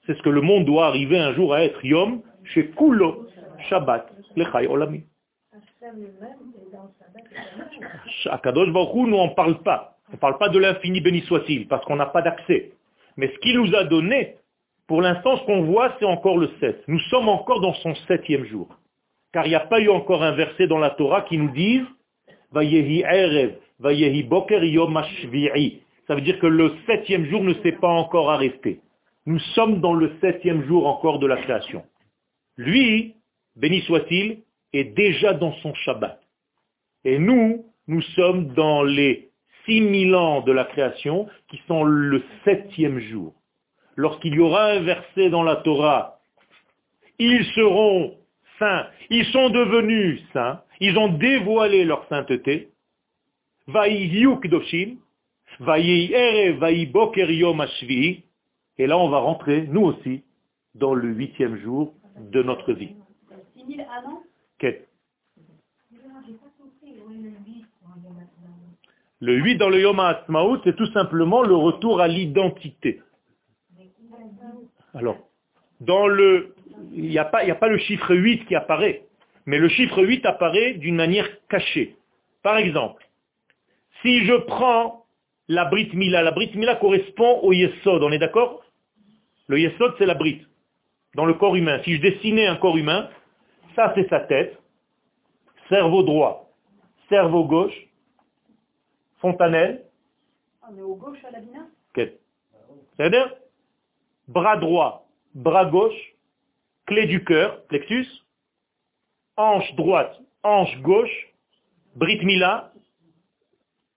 C'est 0.05 0.17
ce 0.17 0.21
que 0.21 0.29
le 0.29 0.41
monde 0.41 0.65
doit 0.65 0.87
arriver 0.87 1.19
un 1.19 1.33
jour 1.33 1.53
à 1.53 1.63
être 1.63 1.83
Yom, 1.85 2.21
chez 2.43 2.69
Kulo 2.71 3.27
Shabbat, 3.69 4.09
Lechai 4.35 4.67
Olami. 4.67 5.03
Akadosh 8.25 8.71
Baruch 8.71 9.07
nous 9.07 9.17
on 9.17 9.29
parle 9.29 9.61
pas. 9.63 9.97
On 10.09 10.13
ne 10.13 10.17
parle 10.17 10.37
pas 10.37 10.49
de 10.49 10.59
l'infini 10.59 11.01
béni 11.01 11.21
soit-il, 11.21 11.67
parce 11.67 11.83
qu'on 11.85 11.97
n'a 11.97 12.05
pas 12.05 12.21
d'accès. 12.21 12.71
Mais 13.17 13.31
ce 13.33 13.39
qu'il 13.39 13.59
nous 13.59 13.75
a 13.75 13.83
donné, 13.83 14.37
pour 14.87 15.01
l'instant, 15.01 15.37
ce 15.37 15.43
qu'on 15.43 15.63
voit, 15.63 15.93
c'est 15.99 16.05
encore 16.05 16.37
le 16.37 16.49
7. 16.61 16.83
Nous 16.87 16.99
sommes 17.11 17.27
encore 17.27 17.59
dans 17.59 17.73
son 17.75 17.93
septième 18.07 18.45
jour. 18.45 18.69
Car 19.33 19.45
il 19.45 19.49
n'y 19.49 19.55
a 19.55 19.59
pas 19.59 19.81
eu 19.81 19.89
encore 19.89 20.23
un 20.23 20.31
verset 20.31 20.67
dans 20.67 20.77
la 20.77 20.91
Torah 20.91 21.23
qui 21.23 21.37
nous 21.37 21.51
dise 21.51 21.83
Vayehi 22.53 23.01
Erev, 23.01 23.57
Vayehi 23.79 24.23
Boker 24.23 24.63
Yom 24.63 24.97
Ça 26.07 26.15
veut 26.15 26.21
dire 26.21 26.39
que 26.39 26.47
le 26.47 26.73
septième 26.87 27.25
jour 27.25 27.43
ne 27.43 27.53
s'est 27.55 27.73
pas 27.73 27.89
encore 27.89 28.31
arrêté. 28.31 28.79
Nous 29.25 29.39
sommes 29.55 29.81
dans 29.81 29.93
le 29.93 30.13
septième 30.21 30.65
jour 30.65 30.87
encore 30.87 31.19
de 31.19 31.27
la 31.27 31.35
création. 31.35 31.83
Lui, 32.55 33.15
béni 33.57 33.81
soit-il, 33.81 34.39
est 34.71 34.85
déjà 34.85 35.33
dans 35.33 35.51
son 35.55 35.73
Shabbat. 35.73 36.21
Et 37.03 37.19
nous, 37.19 37.65
nous 37.87 38.01
sommes 38.01 38.53
dans 38.53 38.83
les 38.83 39.29
six 39.65 39.81
mille 39.81 40.15
ans 40.15 40.41
de 40.41 40.53
la 40.53 40.63
création 40.63 41.27
qui 41.49 41.59
sont 41.67 41.83
le 41.83 42.23
septième 42.45 42.99
jour 42.99 43.33
lorsqu'il 43.97 44.35
y 44.35 44.39
aura 44.39 44.67
un 44.67 44.79
verset 44.79 45.29
dans 45.29 45.43
la 45.43 45.57
Torah, 45.57 46.19
ils 47.19 47.43
seront 47.55 48.15
saints, 48.59 48.87
ils 49.09 49.25
sont 49.25 49.49
devenus 49.49 50.21
saints, 50.31 50.61
ils 50.79 50.97
ont 50.97 51.09
dévoilé 51.09 51.83
leur 51.83 52.07
sainteté, 52.07 52.69
et 58.77 58.87
là 58.87 58.97
on 58.97 59.09
va 59.09 59.17
rentrer, 59.17 59.67
nous 59.67 59.81
aussi, 59.81 60.23
dans 60.75 60.93
le 60.93 61.09
huitième 61.09 61.57
jour 61.57 61.93
de 62.19 62.43
notre 62.43 62.71
vie. 62.73 62.95
Le 69.19 69.33
8 69.35 69.57
dans 69.57 69.69
le 69.69 69.81
Yom 69.81 69.99
HaAtzmaut, 69.99 70.61
c'est 70.63 70.75
tout 70.75 70.85
simplement 70.93 71.41
le 71.41 71.55
retour 71.55 71.99
à 72.01 72.07
l'identité. 72.07 73.01
Alors, 74.97 75.17
dans 75.79 76.07
le, 76.07 76.55
il 76.93 77.09
n'y 77.09 77.19
a, 77.19 77.25
pas, 77.25 77.39
a 77.39 77.55
pas 77.55 77.67
le 77.67 77.77
chiffre 77.77 78.15
8 78.15 78.45
qui 78.45 78.55
apparaît, 78.55 79.03
mais 79.45 79.59
le 79.59 79.69
chiffre 79.69 80.03
8 80.03 80.25
apparaît 80.25 80.73
d'une 80.73 80.95
manière 80.95 81.27
cachée. 81.47 81.95
Par 82.43 82.57
exemple, 82.57 83.07
si 84.01 84.25
je 84.25 84.33
prends 84.33 85.05
la 85.47 85.65
Brit 85.65 85.89
Mila. 85.93 86.23
La 86.23 86.31
Brit 86.31 86.51
Mila 86.55 86.75
correspond 86.75 87.39
au 87.41 87.53
Yesod, 87.53 88.03
on 88.03 88.11
est 88.11 88.19
d'accord? 88.19 88.63
Le 89.47 89.59
Yesod, 89.59 89.95
c'est 89.97 90.05
la 90.05 90.13
Brit, 90.13 90.45
dans 91.15 91.25
le 91.25 91.33
corps 91.33 91.55
humain. 91.55 91.79
Si 91.83 91.95
je 91.95 92.01
dessinais 92.01 92.47
un 92.47 92.57
corps 92.57 92.77
humain, 92.77 93.09
ça 93.75 93.93
c'est 93.95 94.09
sa 94.09 94.19
tête, 94.19 94.57
cerveau 95.69 96.03
droit, 96.03 96.51
cerveau 97.09 97.45
gauche, 97.45 97.87
fontanelle. 99.19 99.85
On 100.69 100.77
est 100.77 100.81
au 100.81 100.95
gauche 100.95 101.23
à 101.23 101.31
la 101.31 101.39
bina? 101.39 101.65
C'est-à-dire 101.95 103.33
bras 104.27 104.57
droit, 104.57 105.07
bras 105.33 105.65
gauche, 105.65 106.13
clé 106.85 107.05
du 107.05 107.23
cœur, 107.23 107.63
plexus, 107.67 108.07
hanche 109.35 109.73
droite, 109.75 110.19
hanche 110.43 110.75
gauche, 110.81 111.27
Brit 111.95 112.23
Mila 112.23 112.71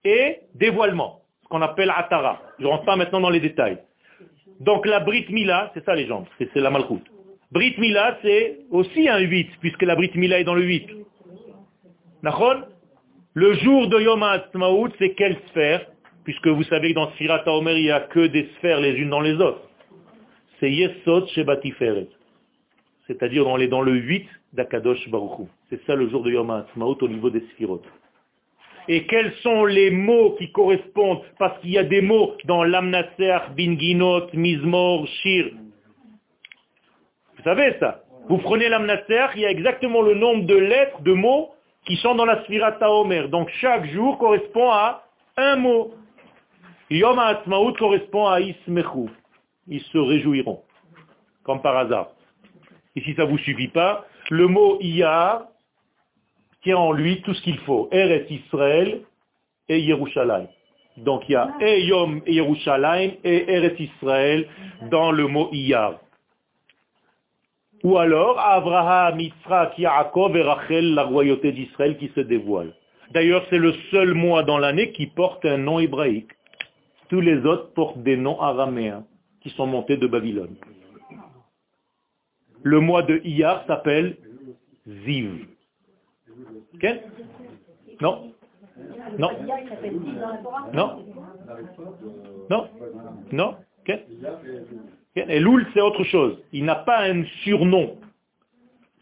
et 0.05 0.39
dévoilement, 0.55 1.20
ce 1.43 1.49
qu'on 1.49 1.61
appelle 1.61 1.93
Atara. 1.95 2.41
Je 2.59 2.64
ne 2.64 2.68
rentre 2.68 2.85
pas 2.85 2.97
maintenant 2.97 3.20
dans 3.20 3.31
les 3.31 3.41
détails. 3.41 3.78
Donc 4.61 4.87
la 4.87 5.01
Brit 5.01 5.26
Mila, 5.31 5.70
c'est 5.74 5.85
ça 5.85 5.95
les 5.95 6.07
gens, 6.07 6.26
c'est 6.39 6.55
la 6.57 6.70
malchoute. 6.70 7.07
Brit 7.53 7.74
Mila, 7.78 8.18
c'est 8.22 8.61
aussi 8.70 9.09
un 9.09 9.18
8, 9.18 9.51
puisque 9.61 9.83
la 9.83 9.97
Brit 9.97 10.12
Mila 10.14 10.39
est 10.39 10.45
dans 10.45 10.55
le 10.55 10.62
8. 10.62 10.89
D'accord? 12.22 12.57
Le 13.35 13.55
jour 13.55 13.89
de 13.89 14.01
Yom 14.01 14.22
HaAtzmaout, 14.22 14.91
c'est 14.99 15.14
quelle 15.14 15.39
sphère? 15.49 15.87
Puisque 16.24 16.47
vous 16.47 16.64
savez 16.64 16.91
que 16.91 16.95
dans 16.95 17.11
Sfirat 17.12 17.43
Omer, 17.47 17.76
il 17.76 17.85
n'y 17.85 17.91
a 17.91 18.01
que 18.01 18.26
des 18.26 18.51
sphères 18.57 18.81
les 18.81 18.93
unes 18.93 19.11
dans 19.11 19.20
les 19.20 19.35
autres. 19.35 19.70
C'est 20.61 20.70
Yesod 20.70 21.26
Shebatiferet. 21.28 22.08
C'est-à-dire 23.06 23.46
on 23.46 23.58
est 23.58 23.66
dans 23.66 23.80
le 23.80 23.94
8 23.94 24.28
d'Akadosh 24.52 25.08
Baruch 25.08 25.48
C'est 25.70 25.82
ça 25.86 25.94
le 25.94 26.08
jour 26.11 26.22
de 26.22 26.30
Yom 26.30 26.50
HaAtzmaout 26.50 26.98
au 27.00 27.08
niveau 27.08 27.30
des 27.30 27.40
Sphirot. 27.52 27.82
Et 28.88 29.06
quels 29.06 29.32
sont 29.42 29.64
les 29.64 29.90
mots 29.90 30.32
qui 30.38 30.52
correspondent? 30.52 31.22
Parce 31.38 31.58
qu'il 31.61 31.70
y 31.70 31.78
a 31.78 31.84
des 31.84 32.02
mots 32.02 32.34
dans 32.44 32.62
Lamnaser, 32.62 33.38
Binginot, 33.56 34.26
Mizmor, 34.34 35.06
Shir. 35.06 35.50
Vous 37.36 37.42
savez 37.44 37.76
ça? 37.80 38.02
Vous 38.28 38.38
prenez 38.38 38.68
l'Amnaser, 38.68 39.26
il 39.36 39.40
y 39.40 39.46
a 39.46 39.50
exactement 39.50 40.02
le 40.02 40.14
nombre 40.14 40.44
de 40.44 40.56
lettres, 40.56 41.00
de 41.02 41.12
mots 41.12 41.50
qui 41.86 41.96
sont 41.96 42.14
dans 42.14 42.26
la 42.26 42.44
Sphirata 42.44 42.90
Omer. 42.90 43.28
Donc 43.28 43.48
chaque 43.61 43.86
jour 43.86 44.18
correspond 44.18 44.70
à 44.70 45.04
un 45.36 45.56
mot. 45.56 45.94
Yom 46.90 47.18
HaAtzmaut 47.18 47.72
correspond 47.74 48.26
à 48.26 48.40
Ismechu. 48.40 49.08
Ils 49.71 49.83
se 49.83 49.99
réjouiront, 49.99 50.62
comme 51.45 51.62
par 51.62 51.77
hasard. 51.77 52.09
Et 52.97 53.01
si 53.03 53.14
ça 53.14 53.25
ne 53.25 53.31
vous 53.31 53.39
suffit 53.39 53.68
pas, 53.68 54.05
le 54.29 54.49
mot 54.49 54.79
Iyar 54.81 55.45
tient 56.62 56.77
en 56.77 56.93
lui 56.93 57.23
tout 57.23 57.33
ce 57.35 57.43
qu'il 57.43 57.59
faut. 57.61 57.89
Eret 57.93 58.27
Israël 58.29 59.03
et 59.68 59.81
Yerushalayim. 59.81 60.49
Donc 60.99 61.23
il 61.29 61.33
y 61.33 61.37
a 61.37 61.49
Eyom 61.61 62.21
et 62.27 62.35
Yerushalayim 62.35 63.12
et 63.25 63.55
Eret 63.55 63.77
Israël 63.79 64.49
dans 64.91 65.12
le 65.12 65.27
mot 65.29 65.49
Iyar. 65.53 65.95
Ou 67.83 67.97
alors 67.97 68.39
Abraham, 68.39 69.21
Yitzhak, 69.21 69.79
Yaakov 69.79 70.37
et 70.37 70.43
Rachel, 70.43 70.95
la 70.95 71.05
royauté 71.05 71.53
d'Israël 71.53 71.97
qui 71.97 72.09
se 72.09 72.21
dévoile. 72.21 72.75
D'ailleurs, 73.12 73.45
c'est 73.49 73.59
le 73.59 73.73
seul 73.91 74.14
mois 74.14 74.43
dans 74.43 74.59
l'année 74.59 74.93
qui 74.93 75.07
porte 75.07 75.45
un 75.45 75.57
nom 75.57 75.79
hébraïque. 75.79 76.31
Tous 77.09 77.21
les 77.21 77.39
autres 77.47 77.73
portent 77.73 78.03
des 78.03 78.16
noms 78.16 78.41
araméens 78.41 79.05
qui 79.41 79.51
sont 79.51 79.66
montés 79.66 79.97
de 79.97 80.07
Babylone. 80.07 80.57
Le 82.62 82.80
mois 82.80 83.03
de 83.03 83.20
Iyar 83.24 83.64
s'appelle 83.66 84.16
Ziv. 84.86 85.47
Non? 88.01 88.32
Non? 89.18 89.30
Non? 90.72 91.05
Non? 92.51 92.68
Non? 93.32 93.57
Et 95.16 95.41
Loul, 95.41 95.66
c'est 95.74 95.80
autre 95.80 96.05
chose. 96.05 96.38
Il 96.53 96.64
n'a 96.64 96.76
pas 96.76 97.05
un 97.05 97.24
surnom. 97.43 97.97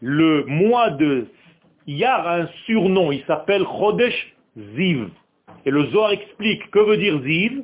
Le 0.01 0.45
mois 0.45 0.91
de 0.91 1.27
Iyar 1.87 2.27
a 2.27 2.35
un 2.37 2.47
surnom. 2.65 3.11
Il 3.11 3.23
s'appelle 3.25 3.63
Chodesh 3.63 4.35
Ziv. 4.75 5.09
Et 5.65 5.71
le 5.71 5.85
Zohar 5.87 6.11
explique 6.11 6.69
que 6.71 6.79
veut 6.79 6.97
dire 6.97 7.21
Ziv 7.21 7.63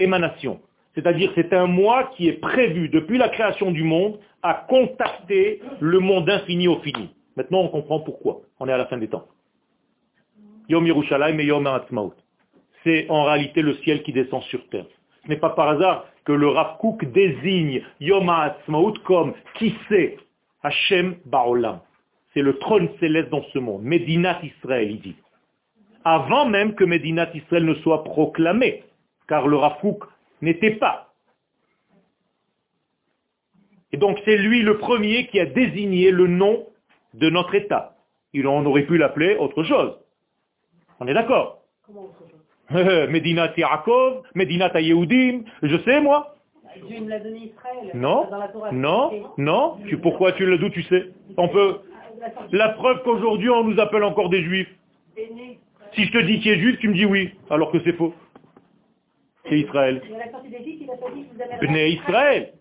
Émanation. 0.00 0.60
C'est-à-dire 0.94 1.32
c'est 1.34 1.52
un 1.52 1.66
mois 1.66 2.10
qui 2.16 2.28
est 2.28 2.40
prévu 2.40 2.88
depuis 2.88 3.18
la 3.18 3.28
création 3.28 3.70
du 3.70 3.82
monde 3.82 4.18
à 4.42 4.66
contacter 4.68 5.60
le 5.80 5.98
monde 6.00 6.28
infini 6.28 6.68
au 6.68 6.78
fini. 6.80 7.10
Maintenant 7.36 7.60
on 7.60 7.68
comprend 7.68 8.00
pourquoi. 8.00 8.40
On 8.60 8.68
est 8.68 8.72
à 8.72 8.76
la 8.76 8.86
fin 8.86 8.98
des 8.98 9.08
temps. 9.08 9.26
Yom 10.68 10.86
Yerushalayim 10.86 11.38
et 11.40 11.44
Yom 11.44 11.66
Ha'atzmaut. 11.66 12.14
C'est 12.84 13.06
en 13.08 13.24
réalité 13.24 13.62
le 13.62 13.74
ciel 13.76 14.02
qui 14.02 14.12
descend 14.12 14.42
sur 14.44 14.66
terre. 14.68 14.86
Ce 15.24 15.28
n'est 15.28 15.36
pas 15.36 15.50
par 15.50 15.68
hasard 15.68 16.06
que 16.24 16.32
le 16.32 16.48
Rav 16.48 16.78
désigne 17.02 17.82
Yom 18.00 18.28
Ha'atzmaut 18.28 18.94
comme 19.04 19.34
qui 19.54 19.74
c'est 19.88 20.18
Hashem 20.62 21.16
Ba'olam. 21.24 21.80
C'est 22.34 22.42
le 22.42 22.58
trône 22.58 22.88
céleste 23.00 23.30
dans 23.30 23.44
ce 23.52 23.58
monde. 23.58 23.82
Medinat 23.82 24.40
Israël, 24.42 24.90
il 24.90 25.00
dit. 25.00 25.16
Avant 26.04 26.46
même 26.46 26.74
que 26.74 26.84
Medinat 26.84 27.30
Israël 27.34 27.64
ne 27.64 27.74
soit 27.76 28.04
proclamé, 28.04 28.84
car 29.28 29.46
le 29.46 29.56
Rav 29.56 29.78
n'était 30.42 30.72
pas. 30.72 31.14
Et 33.92 33.96
donc 33.96 34.18
c'est 34.24 34.36
lui 34.36 34.62
le 34.62 34.78
premier 34.78 35.26
qui 35.28 35.38
a 35.40 35.46
désigné 35.46 36.10
le 36.10 36.26
nom 36.26 36.66
de 37.14 37.30
notre 37.30 37.54
État. 37.54 37.96
Il 38.32 38.46
en 38.46 38.64
aurait 38.64 38.84
pu 38.84 38.96
l'appeler 38.96 39.36
autre 39.36 39.62
chose. 39.64 39.98
On 41.00 41.06
est 41.06 41.14
d'accord 41.14 41.62
Medinat 42.70 43.52
Yaakov, 43.56 44.22
Medinat 44.34 44.80
Yehudim, 44.80 45.42
je 45.62 45.76
sais 45.78 46.00
moi. 46.00 46.36
Dieu 46.88 47.00
me 47.00 47.10
l'a 47.10 47.18
donné 47.18 47.52
Israël. 47.52 47.90
Non, 47.94 48.26
non, 48.72 49.10
non. 49.36 49.76
Tu, 49.86 49.98
pourquoi 49.98 50.32
tu 50.32 50.46
le 50.46 50.56
d'où 50.56 50.70
tu 50.70 50.82
sais 50.84 51.10
On 51.36 51.48
peut. 51.48 51.80
La 52.50 52.70
preuve 52.70 53.02
qu'aujourd'hui 53.02 53.50
on 53.50 53.64
nous 53.64 53.78
appelle 53.78 54.04
encore 54.04 54.30
des 54.30 54.42
juifs. 54.42 54.72
Si 55.94 56.04
je 56.04 56.12
te 56.12 56.18
dis 56.18 56.40
qu'il 56.40 56.52
es 56.52 56.58
juif, 56.58 56.78
tu 56.78 56.88
me 56.88 56.94
dis 56.94 57.04
oui, 57.04 57.30
alors 57.50 57.70
que 57.70 57.78
c'est 57.84 57.92
faux. 57.92 58.14
C'est 59.52 59.60
Israël. 59.60 60.00
Bnei 61.60 61.92
Israël. 61.92 62.52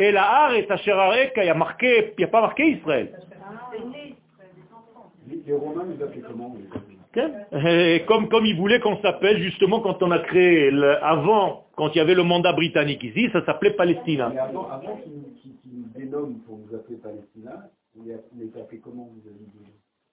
Et 0.00 0.12
la 0.12 0.22
Har 0.22 0.54
et 0.54 0.66
Asherarek, 0.70 1.32
il 1.36 1.42
n'y 1.42 1.48
a, 1.50 1.54
marqué, 1.54 2.14
il 2.16 2.24
a 2.24 2.28
pas 2.28 2.40
marqué 2.40 2.70
Israël. 2.70 3.20
Les 5.46 5.52
Romains 5.54 5.84
nous 5.84 6.02
appelaient 6.02 6.22
comment 6.26 6.56
comme, 8.06 8.28
comme 8.30 8.46
ils 8.46 8.56
voulaient 8.56 8.80
qu'on 8.80 8.96
s'appelle 9.02 9.42
justement 9.42 9.80
quand 9.80 10.02
on 10.02 10.10
a 10.10 10.20
créé, 10.20 10.72
avant, 11.02 11.66
quand 11.76 11.94
il 11.94 11.98
y 11.98 12.00
avait 12.00 12.14
le 12.14 12.22
mandat 12.22 12.54
britannique 12.54 13.04
ici, 13.04 13.28
ça 13.32 13.44
s'appelait 13.44 13.72
Palestina. 13.72 14.30
Mais 14.30 14.38
avant, 14.38 14.70
avant 14.70 14.96
qu'ils 14.96 15.12
nous 15.12 15.88
dénomment 15.94 16.38
pour 16.46 16.58
nous 16.58 16.74
appeler 16.74 16.96
Palestina, 16.96 17.68
vous 17.94 18.06
les 18.06 18.50
appelez 18.58 18.80
comment 18.80 19.10
vous 19.12 19.28
avez 19.28 19.38
dit? 19.38 19.70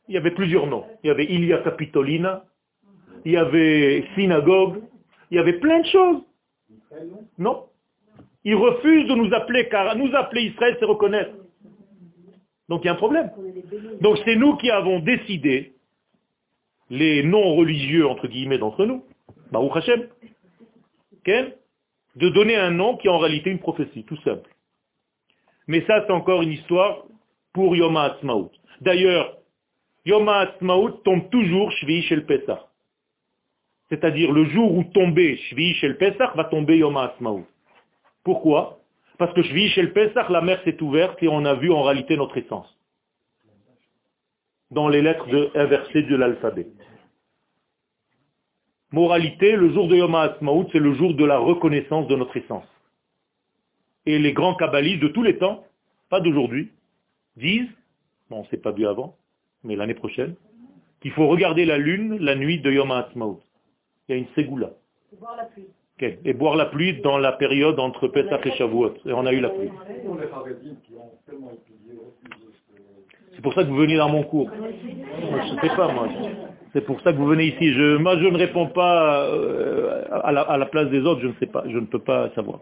Il 0.09 0.15
y 0.15 0.17
avait 0.17 0.31
plusieurs 0.31 0.67
noms. 0.67 0.83
Il 1.03 1.07
y 1.07 1.11
avait 1.11 1.25
Ilia 1.25 1.59
Capitolina, 1.59 2.43
il 3.23 3.31
y 3.31 3.37
avait 3.37 4.03
synagogue, 4.15 4.81
il 5.31 5.37
y 5.37 5.39
avait 5.39 5.59
plein 5.59 5.79
de 5.79 5.85
choses. 5.87 6.21
Non? 7.37 7.65
Ils 8.43 8.55
refusent 8.55 9.07
de 9.07 9.15
nous 9.15 9.33
appeler, 9.33 9.67
car 9.69 9.95
nous 9.95 10.13
appeler 10.15 10.43
Israël, 10.43 10.75
c'est 10.79 10.85
reconnaître. 10.85 11.31
Donc 12.67 12.83
il 12.83 12.87
y 12.87 12.89
a 12.89 12.93
un 12.93 12.95
problème. 12.95 13.31
Donc 14.01 14.17
c'est 14.25 14.35
nous 14.35 14.55
qui 14.57 14.69
avons 14.71 14.99
décidé, 14.99 15.73
les 16.89 17.23
non-religieux, 17.23 18.07
entre 18.07 18.27
guillemets, 18.27 18.57
d'entre 18.57 18.85
nous, 18.85 19.03
Baruch 19.51 19.75
Hashem, 19.77 20.07
de 22.15 22.29
donner 22.29 22.55
un 22.55 22.71
nom 22.71 22.97
qui 22.97 23.07
est 23.07 23.11
en 23.11 23.19
réalité 23.19 23.49
une 23.49 23.59
prophétie, 23.59 24.03
tout 24.03 24.17
simple. 24.17 24.49
Mais 25.67 25.85
ça, 25.85 26.03
c'est 26.05 26.13
encore 26.13 26.41
une 26.41 26.51
histoire 26.51 27.03
pour 27.53 27.75
Yom 27.75 27.95
HaAtzmaut. 27.95 28.51
D'ailleurs, 28.81 29.37
Yom 30.05 30.27
HaAtzmaut 30.27 30.89
tombe 31.03 31.29
toujours 31.29 31.71
Shvi 31.71 32.01
chez 32.03 32.15
le 32.15 32.25
Pesach. 32.25 32.59
C'est-à-dire 33.89 34.31
le 34.31 34.45
jour 34.45 34.75
où 34.75 34.83
tombait 34.83 35.37
Shvi 35.37 35.73
chez 35.75 35.87
le 35.87 35.97
Pesach, 35.97 36.35
va 36.35 36.45
tomber 36.45 36.77
Yom 36.77 36.95
HaAtzmaut. 36.95 37.45
Pourquoi? 38.23 38.79
Parce 39.17 39.33
que 39.33 39.41
Shvi 39.41 39.69
chez 39.69 39.81
le 39.81 39.93
Pesach, 39.93 40.29
la 40.29 40.41
mer 40.41 40.61
s'est 40.63 40.81
ouverte 40.81 41.21
et 41.23 41.27
on 41.27 41.43
a 41.45 41.55
vu 41.55 41.71
en 41.71 41.83
réalité 41.83 42.15
notre 42.15 42.37
essence. 42.37 42.67
Dans 44.69 44.87
les 44.87 45.01
lettres 45.01 45.51
inversées 45.55 46.03
de 46.03 46.15
l'alphabet. 46.15 46.67
Moralité, 48.91 49.55
le 49.55 49.73
jour 49.73 49.87
de 49.87 49.95
Yom 49.95 50.13
HaAtzmaut, 50.13 50.69
c'est 50.71 50.79
le 50.79 50.93
jour 50.93 51.15
de 51.15 51.25
la 51.25 51.39
reconnaissance 51.39 52.07
de 52.07 52.15
notre 52.15 52.37
essence. 52.37 52.67
Et 54.05 54.19
les 54.19 54.33
grands 54.33 54.55
kabbalistes 54.55 55.01
de 55.01 55.07
tous 55.09 55.23
les 55.23 55.37
temps, 55.37 55.63
pas 56.09 56.21
d'aujourd'hui, 56.21 56.71
disent, 57.35 57.69
bon, 58.29 58.37
on 58.37 58.43
ne 58.43 58.47
s'est 58.47 58.57
pas 58.57 58.71
vu 58.71 58.87
avant, 58.87 59.15
mais 59.63 59.75
l'année 59.75 59.93
prochaine, 59.93 60.35
qu'il 61.01 61.11
faut 61.11 61.27
regarder 61.27 61.65
la 61.65 61.77
lune 61.77 62.17
la 62.17 62.35
nuit 62.35 62.59
de 62.59 62.71
Yom 62.71 62.91
HaAtzmaut 62.91 63.41
il 64.09 64.15
y 64.15 64.15
a 64.15 64.21
une 64.21 64.27
ségoula. 64.35 64.71
Et 65.13 65.17
boire 65.17 65.35
la 65.37 65.45
pluie. 65.45 65.67
Et 66.25 66.33
boire 66.33 66.55
la 66.55 66.65
pluie 66.65 67.01
dans 67.01 67.17
la 67.17 67.33
période 67.33 67.79
entre 67.79 68.07
Pesach 68.07 68.45
et 68.45 68.51
Shavuot. 68.51 68.95
Et 69.05 69.13
on 69.13 69.25
a 69.25 69.33
eu 69.33 69.39
la 69.39 69.49
pluie. 69.49 69.69
C'est 73.35 73.41
pour 73.41 73.53
ça 73.53 73.63
que 73.63 73.69
vous 73.69 73.75
venez 73.75 73.97
dans 73.97 74.09
mon 74.09 74.23
cours. 74.23 74.49
Je 74.51 75.55
ne 75.55 75.59
sais 75.61 75.75
pas 75.75 75.91
moi. 75.93 76.07
C'est 76.73 76.85
pour 76.85 77.01
ça 77.01 77.11
que 77.11 77.17
vous 77.17 77.25
venez 77.25 77.45
ici. 77.45 77.73
Je, 77.73 77.97
moi, 77.97 78.17
je 78.17 78.25
ne 78.25 78.37
réponds 78.37 78.67
pas 78.67 79.25
euh, 79.25 80.05
à, 80.11 80.31
la, 80.31 80.41
à 80.41 80.57
la 80.57 80.65
place 80.65 80.89
des 80.89 81.01
autres, 81.01 81.21
je 81.21 81.27
ne 81.27 81.33
sais 81.39 81.47
pas, 81.47 81.63
je 81.67 81.77
ne 81.77 81.85
peux 81.85 81.99
pas 81.99 82.29
savoir. 82.35 82.59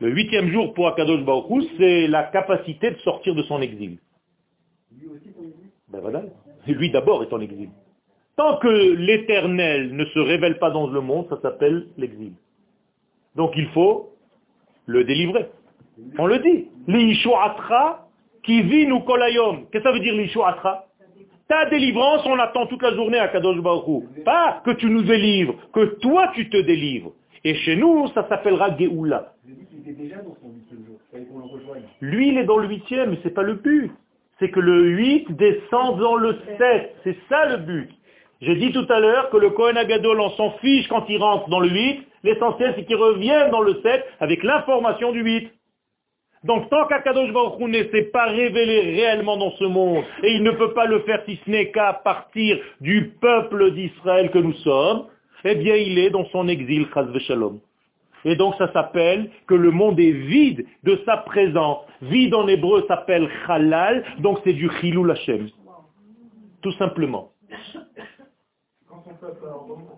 Le 0.00 0.10
huitième 0.10 0.50
jour 0.50 0.74
pour 0.74 0.88
Akadosh 0.88 1.24
Baruch 1.24 1.64
c'est 1.78 2.06
la 2.08 2.24
capacité 2.24 2.90
de 2.90 2.96
sortir 2.98 3.34
de 3.34 3.42
son 3.42 3.62
exil. 3.62 3.98
Lui 4.98 5.08
aussi, 5.08 5.30
pour 5.30 5.44
lui 5.44 5.52
Ben 5.88 6.00
voilà. 6.00 6.22
Lui 6.66 6.90
d'abord 6.90 7.22
est 7.22 7.32
en 7.32 7.40
exil. 7.40 7.68
Tant 8.36 8.56
que 8.58 8.68
l'éternel 8.68 9.94
ne 9.94 10.04
se 10.06 10.18
révèle 10.18 10.58
pas 10.58 10.70
dans 10.70 10.88
le 10.88 11.00
monde, 11.00 11.26
ça 11.28 11.40
s'appelle 11.40 11.86
l'exil. 11.96 12.32
Donc 13.36 13.52
il 13.56 13.68
faut 13.68 14.10
le 14.86 15.04
délivrer. 15.04 15.48
On 16.18 16.26
le 16.26 16.38
dit. 16.38 16.68
L'ishuatra 16.88 18.08
qui 18.42 18.62
vit 18.62 18.86
nous 18.86 19.00
kolayom. 19.00 19.66
Qu'est-ce 19.70 19.84
que 19.84 19.88
ça 19.88 19.92
veut 19.92 20.00
dire 20.00 20.14
l'ishuatra 20.14 20.86
Ta 21.46 21.68
délivrance, 21.68 22.22
on 22.26 22.38
attend 22.38 22.66
toute 22.66 22.82
la 22.82 22.94
journée 22.94 23.18
à 23.18 23.28
Kadosh 23.28 23.60
Baruch. 23.60 24.04
Pas 24.24 24.62
que 24.64 24.70
tu 24.72 24.86
nous 24.86 25.02
délivres, 25.02 25.54
que 25.72 25.98
toi 26.00 26.32
tu 26.34 26.48
te 26.48 26.56
délivres. 26.56 27.12
Et 27.44 27.54
chez 27.56 27.76
nous, 27.76 28.08
ça 28.14 28.26
s'appellera 28.28 28.76
Géoula. 28.76 29.34
Rejoigne. 31.12 31.82
Lui, 32.00 32.28
il 32.28 32.38
est 32.38 32.44
dans 32.44 32.56
le 32.56 32.68
huitième, 32.68 33.10
mais 33.10 33.18
c'est 33.22 33.34
pas 33.34 33.42
le 33.42 33.54
but. 33.54 33.92
C'est 34.38 34.50
que 34.50 34.60
le 34.60 34.88
8 34.90 35.32
descend 35.32 35.98
dans 35.98 36.16
le 36.16 36.38
7. 36.58 36.96
C'est 37.04 37.16
ça 37.28 37.46
le 37.46 37.56
but. 37.58 37.90
J'ai 38.40 38.56
dit 38.56 38.72
tout 38.72 38.86
à 38.88 39.00
l'heure 39.00 39.30
que 39.30 39.36
le 39.36 39.50
Kohen 39.50 39.76
Agadol, 39.76 40.20
on 40.20 40.30
s'en 40.30 40.50
fiche 40.58 40.88
quand 40.88 41.04
il 41.08 41.18
rentre 41.18 41.48
dans 41.48 41.60
le 41.60 41.68
8. 41.68 42.06
L'essentiel, 42.24 42.74
c'est 42.76 42.84
qu'il 42.84 42.96
revienne 42.96 43.50
dans 43.50 43.60
le 43.60 43.80
7 43.82 44.04
avec 44.20 44.42
l'information 44.42 45.12
du 45.12 45.22
8. 45.22 45.50
Donc 46.44 46.68
tant 46.68 46.86
qu'Akadosh 46.86 47.32
Baruch 47.32 47.58
Hu 47.58 47.64
ne 47.70 47.84
s'est 47.84 48.10
pas 48.12 48.26
révélé 48.26 48.80
réellement 48.80 49.38
dans 49.38 49.52
ce 49.52 49.64
monde, 49.64 50.04
et 50.22 50.30
il 50.30 50.42
ne 50.42 50.50
peut 50.50 50.74
pas 50.74 50.84
le 50.84 51.00
faire 51.00 51.22
si 51.26 51.40
ce 51.42 51.50
n'est 51.50 51.70
qu'à 51.70 51.94
partir 51.94 52.58
du 52.82 53.14
peuple 53.20 53.72
d'Israël 53.72 54.30
que 54.30 54.38
nous 54.38 54.52
sommes, 54.52 55.06
eh 55.44 55.54
bien 55.54 55.74
il 55.74 55.98
est 55.98 56.10
dans 56.10 56.26
son 56.26 56.46
exil, 56.48 56.86
Chaz 56.92 57.06
Shalom. 57.20 57.60
Et 58.24 58.36
donc 58.36 58.54
ça 58.56 58.72
s'appelle 58.72 59.30
que 59.46 59.54
le 59.54 59.70
monde 59.70 60.00
est 60.00 60.12
vide 60.12 60.66
de 60.82 61.00
sa 61.04 61.18
présence. 61.18 61.78
Vide 62.02 62.34
en 62.34 62.48
hébreu 62.48 62.84
s'appelle 62.88 63.28
halal, 63.48 64.04
donc 64.18 64.38
c'est 64.44 64.52
du 64.52 64.70
chilul 64.80 65.10
Hashem. 65.10 65.48
Tout 66.62 66.72
simplement. 66.72 67.30
Quand 68.88 69.02
son 69.04 69.14
peuple 69.14 69.44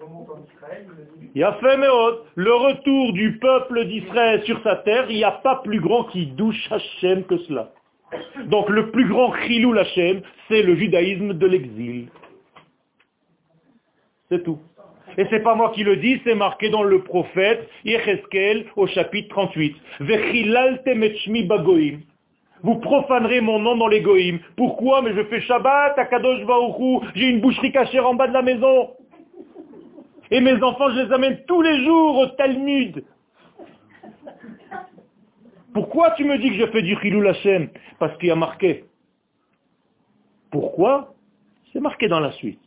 remonte 0.00 0.28
en 0.30 0.42
Israël, 0.44 0.86
il 1.34 1.44
a 1.44 1.52
fait 1.54 1.76
le 1.76 2.52
retour 2.52 3.12
du 3.12 3.38
peuple 3.38 3.86
d'Israël 3.86 4.42
sur 4.44 4.60
sa 4.62 4.76
terre, 4.76 5.06
il 5.10 5.16
n'y 5.16 5.24
a 5.24 5.32
pas 5.32 5.56
plus 5.62 5.80
grand 5.80 6.04
qui 6.04 6.26
douche 6.26 6.70
Hashem 6.70 7.24
que 7.24 7.38
cela. 7.38 7.72
Donc 8.46 8.68
le 8.68 8.90
plus 8.90 9.08
grand 9.08 9.34
chilul 9.46 9.78
Hashem, 9.78 10.22
c'est 10.48 10.62
le 10.62 10.76
judaïsme 10.76 11.34
de 11.34 11.46
l'exil. 11.46 12.08
C'est 14.28 14.42
tout. 14.42 14.58
Et 15.18 15.26
c'est 15.30 15.40
pas 15.40 15.54
moi 15.54 15.72
qui 15.74 15.82
le 15.82 15.96
dis, 15.96 16.20
c'est 16.24 16.34
marqué 16.34 16.68
dans 16.68 16.82
le 16.82 17.02
prophète 17.02 17.68
Yecheskel 17.84 18.66
au 18.76 18.86
chapitre 18.86 19.28
38. 19.30 19.76
Vechilaltem 20.00 21.02
et 21.02 21.16
shmi 21.16 21.44
bagoim. 21.44 22.00
Vous 22.62 22.76
profanerez 22.76 23.40
mon 23.40 23.58
nom 23.58 23.76
dans 23.76 23.88
les. 23.88 24.02
Pourquoi? 24.56 25.02
Mais 25.02 25.14
je 25.14 25.24
fais 25.24 25.40
Shabbat, 25.40 25.98
à 25.98 26.04
Kadosh 26.06 26.44
Baruch 26.44 26.78
Hu, 26.78 27.06
j'ai 27.14 27.28
une 27.28 27.40
boucherie 27.40 27.72
cachère 27.72 28.06
en 28.06 28.14
bas 28.14 28.28
de 28.28 28.32
la 28.32 28.42
maison. 28.42 28.90
Et 30.30 30.40
mes 30.40 30.60
enfants, 30.62 30.90
je 30.90 31.02
les 31.02 31.12
amène 31.12 31.44
tous 31.46 31.62
les 31.62 31.84
jours 31.84 32.18
au 32.18 32.26
Talmud. 32.26 33.04
Pourquoi 35.72 36.12
tu 36.12 36.24
me 36.24 36.38
dis 36.38 36.50
que 36.50 36.56
je 36.56 36.66
fais 36.72 36.82
du 36.82 36.96
Chilul 37.00 37.28
Hashem 37.28 37.68
Parce 37.98 38.16
qu'il 38.18 38.28
y 38.28 38.32
a 38.32 38.36
marqué. 38.36 38.84
Pourquoi? 40.50 41.14
C'est 41.72 41.80
marqué 41.80 42.08
dans 42.08 42.20
la 42.20 42.32
suite. 42.32 42.65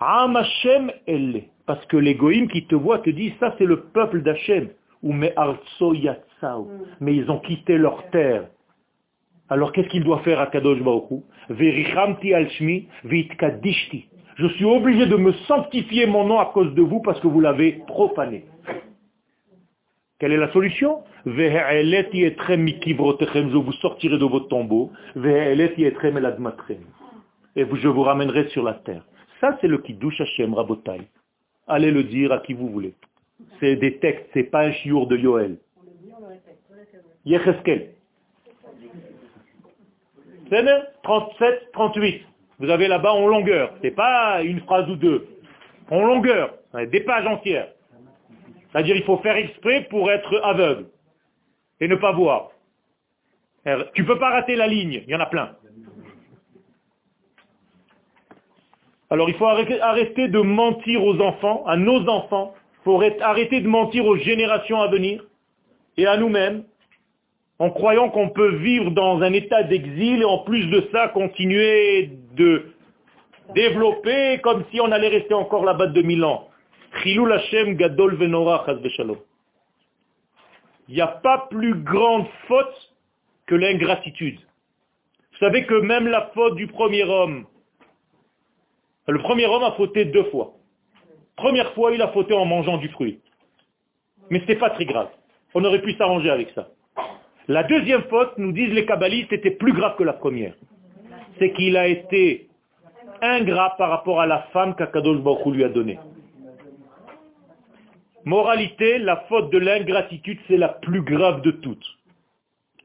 Hashem 0.00 0.92
elle. 1.06 1.44
Parce 1.66 1.84
que 1.86 1.96
les 1.96 2.14
goïms 2.14 2.48
qui 2.48 2.66
te 2.66 2.74
voient 2.74 3.00
te 3.00 3.10
disent, 3.10 3.34
ça 3.40 3.54
c'est 3.58 3.64
le 3.64 3.80
peuple 3.80 4.22
d'Hachem. 4.22 4.68
Ou 5.02 5.12
mais 5.12 5.34
yatsao. 5.36 6.70
Mais 7.00 7.14
ils 7.16 7.30
ont 7.30 7.40
quitté 7.40 7.76
leur 7.76 8.08
terre. 8.10 8.48
Alors 9.48 9.72
qu'est-ce 9.72 9.88
qu'il 9.88 10.04
doit 10.04 10.20
faire 10.20 10.40
à 10.40 10.46
Kadosh 10.46 10.80
Baruch 10.82 11.10
Hu? 11.10 11.22
Verichamti 11.50 12.34
al 12.34 12.48
shmi 12.50 12.88
vitkadishti. 13.04 14.08
Je 14.36 14.46
suis 14.48 14.64
obligé 14.64 15.06
de 15.06 15.16
me 15.16 15.32
sanctifier 15.48 16.06
mon 16.06 16.24
nom 16.24 16.38
à 16.38 16.46
cause 16.46 16.74
de 16.74 16.82
vous 16.82 17.00
parce 17.00 17.18
que 17.20 17.26
vous 17.26 17.40
l'avez 17.40 17.82
profané. 17.86 18.44
Quelle 20.18 20.32
est 20.32 20.38
la 20.38 20.52
solution? 20.52 21.04
Je 21.24 21.32
vous 23.56 23.72
sortirai 23.72 24.18
de 24.18 24.24
votre 24.24 24.48
tombeau. 24.48 24.92
Et 27.56 27.64
je 27.74 27.88
vous 27.88 28.02
ramènerai 28.02 28.48
sur 28.48 28.62
la 28.62 28.74
terre. 28.74 29.02
Ça, 29.40 29.58
c'est 29.60 29.68
le 29.68 29.78
Kiddush 29.78 30.20
Hashem 30.20 30.54
Rabotai. 30.54 31.02
Allez 31.66 31.90
le 31.90 32.04
dire 32.04 32.32
à 32.32 32.38
qui 32.38 32.54
vous 32.54 32.68
voulez. 32.68 32.94
C'est 33.60 33.76
des 33.76 33.98
textes, 33.98 34.26
c'est 34.32 34.44
pas 34.44 34.62
un 34.62 34.72
chiour 34.72 35.06
de 35.06 35.16
Yoel. 35.16 35.58
Yecheskel. 37.24 37.90
C'est 40.48 40.64
37, 41.02 41.72
38. 41.72 42.22
Vous 42.58 42.70
avez 42.70 42.88
là-bas 42.88 43.12
en 43.12 43.26
longueur. 43.26 43.74
C'est 43.82 43.90
pas 43.90 44.42
une 44.42 44.60
phrase 44.60 44.88
ou 44.88 44.96
deux. 44.96 45.26
En 45.90 46.04
longueur. 46.04 46.54
Des 46.90 47.00
pages 47.00 47.26
entières. 47.26 47.68
C'est-à-dire 48.70 48.96
il 48.96 49.04
faut 49.04 49.18
faire 49.18 49.36
exprès 49.36 49.86
pour 49.90 50.10
être 50.10 50.40
aveugle. 50.44 50.86
Et 51.80 51.88
ne 51.88 51.96
pas 51.96 52.12
voir. 52.12 52.50
Tu 53.94 54.04
peux 54.04 54.18
pas 54.18 54.30
rater 54.30 54.54
la 54.54 54.66
ligne. 54.66 55.02
Il 55.06 55.10
y 55.10 55.14
en 55.14 55.20
a 55.20 55.26
plein. 55.26 55.56
Alors 59.10 59.28
il 59.28 59.36
faut 59.36 59.46
arrêter, 59.46 60.28
de 60.28 60.40
mentir 60.40 61.04
aux 61.04 61.20
enfants, 61.20 61.64
à 61.66 61.76
nos 61.76 62.08
enfants. 62.08 62.54
Il 62.80 62.84
faut 62.84 63.02
arrêter- 63.20 63.60
de 63.60 63.68
mentir 63.68 64.04
aux 64.06 64.16
générations 64.16 64.80
à 64.80 64.88
venir 64.88 65.24
et 65.96 66.06
à 66.06 66.16
nous-mêmes 66.16 66.64
en 67.58 67.70
croyant 67.70 68.10
qu'on 68.10 68.28
peut 68.30 68.56
vivre 68.56 68.90
dans 68.90 69.22
un 69.22 69.32
état 69.32 69.62
d'exil 69.62 70.22
et 70.22 70.24
en 70.24 70.38
plus 70.38 70.66
de 70.66 70.88
ça 70.92 71.08
continuer 71.08 72.10
de 72.34 72.72
développer 73.54 74.40
comme 74.42 74.64
si 74.70 74.80
on 74.80 74.90
allait 74.92 75.08
rester 75.08 75.34
encore 75.34 75.64
là-bas 75.64 75.86
de 75.86 75.92
2000 75.94 76.24
ans. 76.24 76.48
Hashem 76.92 77.76
gadol 77.76 78.16
venora. 78.16 78.64
Il 80.88 80.94
n'y 80.94 81.00
a 81.00 81.06
pas 81.06 81.46
plus 81.50 81.74
grande 81.74 82.26
faute 82.48 82.92
que 83.46 83.54
l'ingratitude. 83.54 84.40
Vous 85.32 85.38
savez 85.38 85.66
que 85.66 85.74
même 85.74 86.06
la 86.08 86.30
faute 86.34 86.56
du 86.56 86.66
premier 86.66 87.04
homme, 87.04 87.46
le 89.12 89.18
premier 89.20 89.46
homme 89.46 89.62
a 89.62 89.72
fauté 89.72 90.04
deux 90.04 90.24
fois. 90.24 90.54
Première 91.36 91.72
fois, 91.74 91.92
il 91.92 92.02
a 92.02 92.08
fauté 92.08 92.34
en 92.34 92.44
mangeant 92.44 92.78
du 92.78 92.88
fruit. 92.88 93.20
Mais 94.30 94.40
ce 94.40 94.46
n'est 94.46 94.56
pas 94.56 94.70
très 94.70 94.84
grave. 94.84 95.08
On 95.54 95.64
aurait 95.64 95.82
pu 95.82 95.92
s'arranger 95.92 96.30
avec 96.30 96.50
ça. 96.50 96.68
La 97.48 97.62
deuxième 97.62 98.02
faute, 98.04 98.36
nous 98.38 98.52
disent 98.52 98.72
les 98.72 98.86
kabbalistes, 98.86 99.32
était 99.32 99.52
plus 99.52 99.72
grave 99.72 99.96
que 99.96 100.02
la 100.02 100.14
première. 100.14 100.54
C'est 101.38 101.52
qu'il 101.52 101.76
a 101.76 101.86
été 101.86 102.48
ingrat 103.22 103.74
par 103.78 103.90
rapport 103.90 104.20
à 104.20 104.26
la 104.26 104.42
femme 104.52 104.74
qu'Akadosh 104.74 105.20
Baruch 105.20 105.46
lui 105.46 105.62
a 105.62 105.68
donnée. 105.68 105.98
Moralité, 108.24 108.98
la 108.98 109.18
faute 109.28 109.52
de 109.52 109.58
l'ingratitude, 109.58 110.40
c'est 110.48 110.56
la 110.56 110.68
plus 110.68 111.02
grave 111.02 111.42
de 111.42 111.52
toutes. 111.52 111.86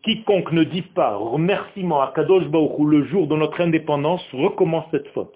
Quiconque 0.03 0.51
ne 0.51 0.63
dit 0.63 0.83
pas 0.83 1.15
remerciement 1.15 2.01
à 2.01 2.11
Kadosh 2.15 2.45
Baruch 2.45 2.79
le 2.79 3.05
jour 3.05 3.27
de 3.27 3.35
notre 3.35 3.61
indépendance 3.61 4.23
recommence 4.33 4.85
cette 4.91 5.07
faute. 5.09 5.35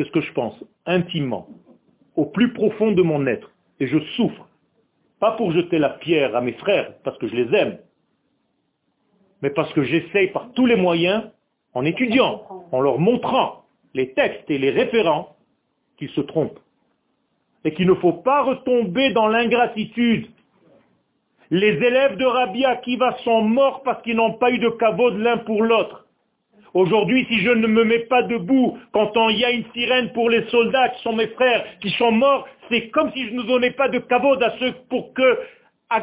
C'est 0.00 0.06
ce 0.06 0.12
que 0.12 0.22
je 0.22 0.32
pense, 0.32 0.54
intimement, 0.86 1.46
au 2.16 2.24
plus 2.24 2.54
profond 2.54 2.92
de 2.92 3.02
mon 3.02 3.26
être. 3.26 3.50
Et 3.80 3.86
je 3.86 3.98
souffre. 4.16 4.48
Pas 5.18 5.32
pour 5.32 5.52
jeter 5.52 5.78
la 5.78 5.90
pierre 5.90 6.34
à 6.34 6.40
mes 6.40 6.54
frères, 6.54 6.94
parce 7.04 7.18
que 7.18 7.28
je 7.28 7.36
les 7.36 7.54
aime, 7.54 7.76
mais 9.42 9.50
parce 9.50 9.70
que 9.74 9.82
j'essaye 9.82 10.28
par 10.28 10.52
tous 10.54 10.64
les 10.64 10.76
moyens, 10.76 11.24
en 11.74 11.84
étudiant, 11.84 12.46
en 12.72 12.80
leur 12.80 12.98
montrant 12.98 13.66
les 13.92 14.14
textes 14.14 14.50
et 14.50 14.56
les 14.56 14.70
référents, 14.70 15.36
qu'ils 15.98 16.08
se 16.08 16.22
trompent. 16.22 16.60
Et 17.66 17.74
qu'il 17.74 17.86
ne 17.86 17.94
faut 17.94 18.14
pas 18.14 18.42
retomber 18.42 19.12
dans 19.12 19.28
l'ingratitude. 19.28 20.28
Les 21.50 21.74
élèves 21.74 22.16
de 22.16 22.24
Rabbi 22.24 22.64
Akiva 22.64 23.18
sont 23.18 23.42
morts 23.42 23.82
parce 23.82 24.02
qu'ils 24.02 24.16
n'ont 24.16 24.38
pas 24.38 24.50
eu 24.50 24.60
de 24.60 24.70
caveau 24.70 25.10
de 25.10 25.18
l'un 25.22 25.36
pour 25.36 25.62
l'autre. 25.62 26.06
Aujourd'hui, 26.72 27.26
si 27.28 27.40
je 27.40 27.50
ne 27.50 27.66
me 27.66 27.84
mets 27.84 28.00
pas 28.00 28.22
debout, 28.22 28.78
quand 28.92 29.12
il 29.28 29.38
y 29.38 29.44
a 29.44 29.50
une 29.50 29.64
sirène 29.72 30.12
pour 30.12 30.30
les 30.30 30.44
soldats 30.50 30.90
qui 30.90 31.02
sont 31.02 31.14
mes 31.14 31.26
frères, 31.28 31.64
qui 31.80 31.90
sont 31.90 32.12
morts, 32.12 32.46
c'est 32.68 32.90
comme 32.90 33.10
si 33.12 33.28
je 33.28 33.34
ne 33.34 33.42
donnais 33.42 33.72
pas 33.72 33.88
de 33.88 33.98
caveau 33.98 34.34
à 34.40 34.50
ceux 34.58 34.72
pour 34.88 35.12
que, 35.14 35.38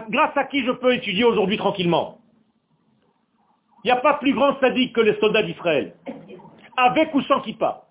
grâce 0.09 0.35
à 0.35 0.43
qui 0.45 0.65
je 0.65 0.71
peux 0.71 0.93
étudier 0.93 1.23
aujourd'hui 1.23 1.57
tranquillement. 1.57 2.17
Il 3.83 3.87
n'y 3.87 3.91
a 3.91 3.97
pas 3.97 4.15
plus 4.15 4.33
grand 4.33 4.59
sadique 4.59 4.93
que 4.93 5.01
les 5.01 5.15
soldats 5.19 5.43
d'Israël. 5.43 5.93
Avec 6.75 7.13
ou 7.15 7.21
sans 7.21 7.39
kippa. 7.41 7.83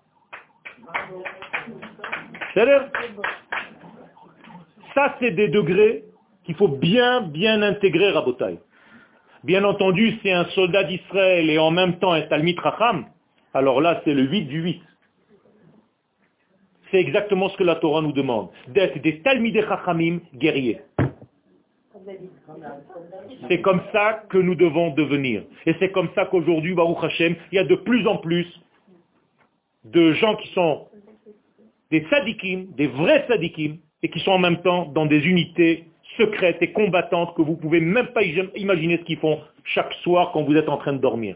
Ça, 4.93 5.15
c'est 5.19 5.31
des 5.31 5.47
degrés 5.47 6.03
qu'il 6.43 6.55
faut 6.55 6.67
bien, 6.67 7.21
bien 7.21 7.61
intégrer, 7.61 8.11
Rabotai. 8.11 8.59
Bien 9.47 9.63
entendu, 9.63 10.19
c'est 10.21 10.33
un 10.33 10.43
soldat 10.49 10.83
d'Israël 10.83 11.49
et 11.49 11.57
en 11.57 11.71
même 11.71 11.99
temps 11.99 12.11
un 12.11 12.21
Talmid 12.23 12.59
Racham, 12.59 13.05
alors 13.53 13.79
là, 13.79 14.01
c'est 14.03 14.13
le 14.13 14.23
8 14.23 14.41
du 14.41 14.61
8. 14.61 14.81
C'est 16.91 16.97
exactement 16.97 17.47
ce 17.47 17.55
que 17.55 17.63
la 17.63 17.75
Torah 17.75 18.01
nous 18.01 18.11
demande, 18.11 18.49
d'être 18.67 19.01
des 19.01 19.21
Talmidei 19.21 19.61
Chachamim 19.61 20.19
guerriers. 20.35 20.81
C'est 23.47 23.61
comme 23.61 23.79
ça 23.93 24.25
que 24.27 24.37
nous 24.37 24.55
devons 24.55 24.89
devenir. 24.93 25.43
Et 25.65 25.75
c'est 25.79 25.93
comme 25.93 26.09
ça 26.13 26.25
qu'aujourd'hui, 26.25 26.73
Baruch 26.73 27.01
Hashem, 27.01 27.37
il 27.53 27.55
y 27.55 27.59
a 27.59 27.63
de 27.63 27.75
plus 27.75 28.05
en 28.05 28.17
plus 28.17 28.47
de 29.85 30.11
gens 30.11 30.35
qui 30.35 30.49
sont 30.49 30.87
des 31.89 32.05
sadikim, 32.09 32.65
des 32.75 32.87
vrais 32.87 33.25
sadikim, 33.29 33.77
et 34.03 34.09
qui 34.09 34.19
sont 34.19 34.31
en 34.31 34.39
même 34.39 34.61
temps 34.61 34.87
dans 34.87 35.05
des 35.05 35.25
unités 35.25 35.85
secrètes 36.17 36.57
et 36.61 36.71
combattantes 36.71 37.35
que 37.35 37.41
vous 37.41 37.55
pouvez 37.55 37.79
même 37.79 38.07
pas 38.07 38.23
imaginer 38.23 38.97
ce 38.97 39.03
qu'ils 39.03 39.19
font 39.19 39.39
chaque 39.63 39.93
soir 40.03 40.31
quand 40.33 40.43
vous 40.43 40.55
êtes 40.55 40.69
en 40.69 40.77
train 40.77 40.93
de 40.93 40.99
dormir. 40.99 41.35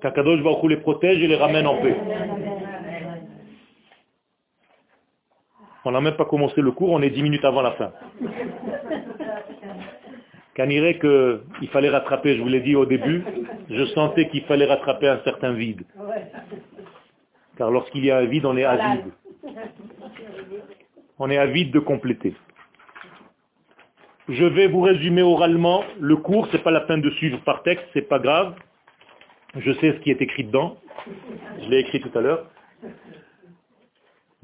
Kakadosh 0.00 0.42
Baruch 0.42 0.70
les 0.70 0.76
protège 0.76 1.22
et 1.22 1.26
les 1.26 1.36
ramène 1.36 1.66
en 1.66 1.80
paix. 1.80 1.96
On 5.84 5.92
n'a 5.92 6.00
même 6.00 6.16
pas 6.16 6.26
commencé 6.26 6.60
le 6.60 6.72
cours, 6.72 6.90
on 6.90 7.00
est 7.00 7.10
dix 7.10 7.22
minutes 7.22 7.44
avant 7.44 7.62
la 7.62 7.72
fin. 7.72 7.92
Canirait 10.54 10.98
qu'il 10.98 11.68
fallait 11.68 11.88
rattraper, 11.88 12.36
je 12.36 12.42
vous 12.42 12.48
l'ai 12.48 12.60
dit 12.60 12.76
au 12.76 12.84
début, 12.84 13.24
je 13.70 13.84
sentais 13.86 14.28
qu'il 14.28 14.42
fallait 14.44 14.66
rattraper 14.66 15.08
un 15.08 15.20
certain 15.24 15.52
vide. 15.52 15.82
Car 17.56 17.70
lorsqu'il 17.70 18.04
y 18.04 18.10
a 18.10 18.18
un 18.18 18.24
vide, 18.24 18.44
on 18.44 18.56
est 18.56 18.64
avide. 18.64 19.12
On 21.18 21.30
est 21.30 21.38
avide 21.38 21.70
de 21.72 21.78
compléter. 21.78 22.34
Je 24.30 24.44
vais 24.44 24.68
vous 24.68 24.80
résumer 24.80 25.22
oralement 25.22 25.82
le 25.98 26.16
cours, 26.16 26.46
c'est 26.52 26.62
pas 26.62 26.70
la 26.70 26.82
peine 26.82 27.00
de 27.00 27.10
suivre 27.10 27.40
par 27.40 27.64
texte, 27.64 27.84
c'est 27.92 28.08
pas 28.08 28.20
grave. 28.20 28.54
Je 29.56 29.72
sais 29.72 29.92
ce 29.92 29.98
qui 29.98 30.10
est 30.12 30.22
écrit 30.22 30.44
dedans. 30.44 30.76
Je 31.60 31.68
l'ai 31.68 31.80
écrit 31.80 32.00
tout 32.00 32.16
à 32.16 32.20
l'heure. 32.20 32.48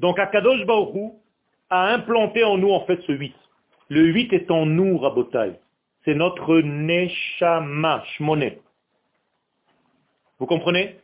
Donc 0.01 0.19
Akadosh 0.19 0.65
Baoru 0.65 1.11
a 1.69 1.93
implanté 1.93 2.43
en 2.43 2.57
nous 2.57 2.69
en 2.71 2.85
fait 2.85 2.99
ce 3.07 3.13
8. 3.13 3.33
Le 3.87 4.01
8 4.07 4.33
est 4.33 4.51
en 4.51 4.65
nous, 4.65 4.97
Rabotai. 4.97 5.53
C'est 6.03 6.15
notre 6.15 6.59
Neshama, 6.59 8.03
Shmoné. 8.17 8.59
Vous 10.39 10.47
comprenez? 10.47 10.97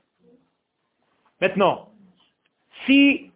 Maintenant, 1.40 1.88
si 2.86 3.32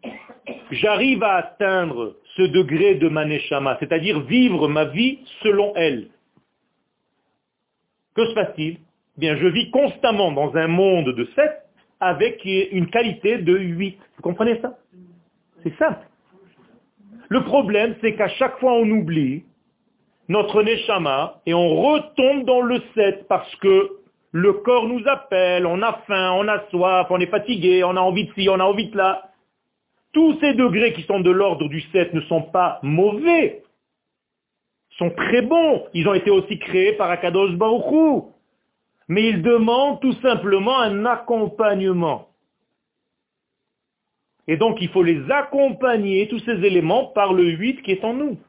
j'arrive 0.71 1.23
à 1.23 1.35
atteindre 1.35 2.17
ce 2.38 2.43
degré 2.43 2.95
de 2.95 3.09
ma 3.09 3.25
Neshama, 3.25 3.77
c'est-à-dire 3.79 4.21
vivre 4.21 4.67
ma 4.67 4.85
vie 4.85 5.19
selon 5.41 5.73
elle, 5.75 6.07
que 8.15 8.25
se 8.25 8.33
passe-t-il? 8.33 8.77
Bien, 9.17 9.35
je 9.35 9.47
vis 9.47 9.69
constamment 9.71 10.31
dans 10.31 10.55
un 10.55 10.67
monde 10.67 11.09
de 11.13 11.27
7 11.35 11.51
avec 11.99 12.45
une 12.45 12.89
qualité 12.89 13.39
de 13.39 13.57
8. 13.57 13.97
Vous 14.15 14.21
comprenez 14.21 14.59
ça? 14.61 14.77
C'est 15.63 15.75
simple. 15.77 16.05
Le 17.29 17.43
problème, 17.43 17.95
c'est 18.01 18.15
qu'à 18.15 18.29
chaque 18.29 18.59
fois 18.59 18.73
on 18.73 18.89
oublie 18.89 19.43
notre 20.29 20.61
Neshama 20.61 21.41
et 21.45 21.53
on 21.53 21.75
retombe 21.75 22.45
dans 22.45 22.61
le 22.61 22.81
7 22.95 23.27
parce 23.27 23.53
que 23.57 23.97
le 24.31 24.53
corps 24.53 24.88
nous 24.88 25.01
appelle, 25.07 25.65
on 25.65 25.81
a 25.81 25.93
faim, 26.05 26.33
on 26.33 26.47
a 26.47 26.63
soif, 26.69 27.07
on 27.09 27.19
est 27.19 27.31
fatigué, 27.31 27.83
on 27.83 27.95
a 27.97 28.01
envie 28.01 28.25
de 28.25 28.33
ci, 28.33 28.47
on 28.49 28.59
a 28.59 28.63
envie 28.63 28.89
de 28.89 28.97
là. 28.97 29.31
Tous 30.18 30.36
ces 30.39 30.55
degrés 30.55 30.93
qui 30.93 31.03
sont 31.03 31.20
de 31.20 31.30
l'ordre 31.30 31.70
du 31.70 31.80
7 31.80 32.15
ne 32.15 32.22
sont 32.22 32.41
pas 32.41 32.80
mauvais, 32.82 33.61
sont 34.97 35.11
très 35.11 35.43
bons. 35.43 35.86
Ils 35.93 36.07
ont 36.07 36.15
été 36.15 36.32
aussi 36.32 36.57
créés 36.57 36.93
par 36.93 37.11
Akadosh 37.11 37.51
Baruch 37.51 38.24
Mais 39.09 39.30
ils 39.30 39.43
demandent 39.43 40.01
tout 40.01 40.13
simplement 40.13 40.80
un 40.80 41.05
accompagnement. 41.05 42.30
Et 44.47 44.57
donc 44.57 44.82
il 44.82 44.89
faut 44.89 45.03
les 45.03 45.22
accompagner, 45.30 46.28
tous 46.28 46.39
ces 46.39 46.65
éléments, 46.65 47.05
par 47.05 47.34
le 47.34 47.51
8 47.51 47.84
qui 47.84 47.91
est 47.91 48.03
en 48.03 48.15
nous. 48.15 48.39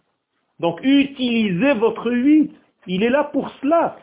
Donc 0.61 0.81
utilisez 0.83 1.75
votre 1.75 2.11
8. 2.11 2.51
Il 2.87 3.03
est 3.03 3.11
là 3.11 3.25
pour 3.25 3.51
cela. 3.61 3.99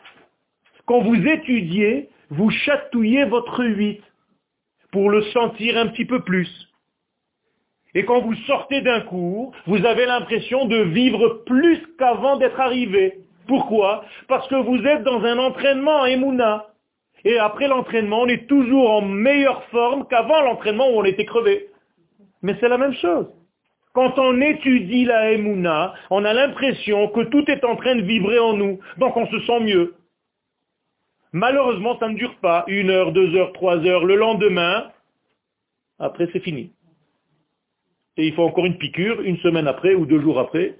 Quand 0.84 1.00
vous 1.00 1.16
étudiez, 1.16 2.10
vous 2.30 2.48
chatouillez 2.48 3.24
votre 3.24 3.64
8 3.64 4.00
pour 4.92 5.10
le 5.10 5.22
sentir 5.32 5.76
un 5.78 5.88
petit 5.88 6.04
peu 6.04 6.20
plus. 6.20 6.65
Et 7.96 8.04
quand 8.04 8.20
vous 8.20 8.34
sortez 8.46 8.82
d'un 8.82 9.00
cours, 9.00 9.52
vous 9.66 9.86
avez 9.86 10.04
l'impression 10.04 10.66
de 10.66 10.76
vivre 10.76 11.42
plus 11.46 11.80
qu'avant 11.98 12.36
d'être 12.36 12.60
arrivé. 12.60 13.20
Pourquoi? 13.48 14.04
Parce 14.28 14.46
que 14.48 14.54
vous 14.54 14.86
êtes 14.86 15.02
dans 15.02 15.24
un 15.24 15.38
entraînement 15.38 16.02
à 16.02 16.10
Emouna. 16.10 16.66
Et 17.24 17.38
après 17.38 17.68
l'entraînement, 17.68 18.20
on 18.20 18.28
est 18.28 18.46
toujours 18.48 18.90
en 18.90 19.00
meilleure 19.00 19.64
forme 19.70 20.06
qu'avant 20.08 20.42
l'entraînement 20.42 20.90
où 20.90 20.98
on 20.98 21.04
était 21.04 21.24
crevé. 21.24 21.68
Mais 22.42 22.54
c'est 22.60 22.68
la 22.68 22.76
même 22.76 22.92
chose. 22.92 23.28
Quand 23.94 24.18
on 24.18 24.42
étudie 24.42 25.06
la 25.06 25.32
Emouna, 25.32 25.94
on 26.10 26.26
a 26.26 26.34
l'impression 26.34 27.08
que 27.08 27.22
tout 27.22 27.50
est 27.50 27.64
en 27.64 27.76
train 27.76 27.96
de 27.96 28.02
vibrer 28.02 28.38
en 28.38 28.52
nous. 28.52 28.78
Donc 28.98 29.16
on 29.16 29.26
se 29.26 29.40
sent 29.40 29.60
mieux. 29.60 29.94
Malheureusement, 31.32 31.98
ça 31.98 32.08
ne 32.08 32.14
dure 32.14 32.36
pas. 32.42 32.64
Une 32.66 32.90
heure, 32.90 33.12
deux 33.12 33.34
heures, 33.36 33.54
trois 33.54 33.78
heures. 33.86 34.04
Le 34.04 34.16
lendemain, 34.16 34.92
après 35.98 36.28
c'est 36.34 36.40
fini. 36.40 36.75
Et 38.16 38.26
il 38.26 38.34
faut 38.34 38.44
encore 38.44 38.66
une 38.66 38.78
piqûre, 38.78 39.20
une 39.20 39.36
semaine 39.38 39.68
après 39.68 39.94
ou 39.94 40.06
deux 40.06 40.20
jours 40.20 40.38
après. 40.38 40.76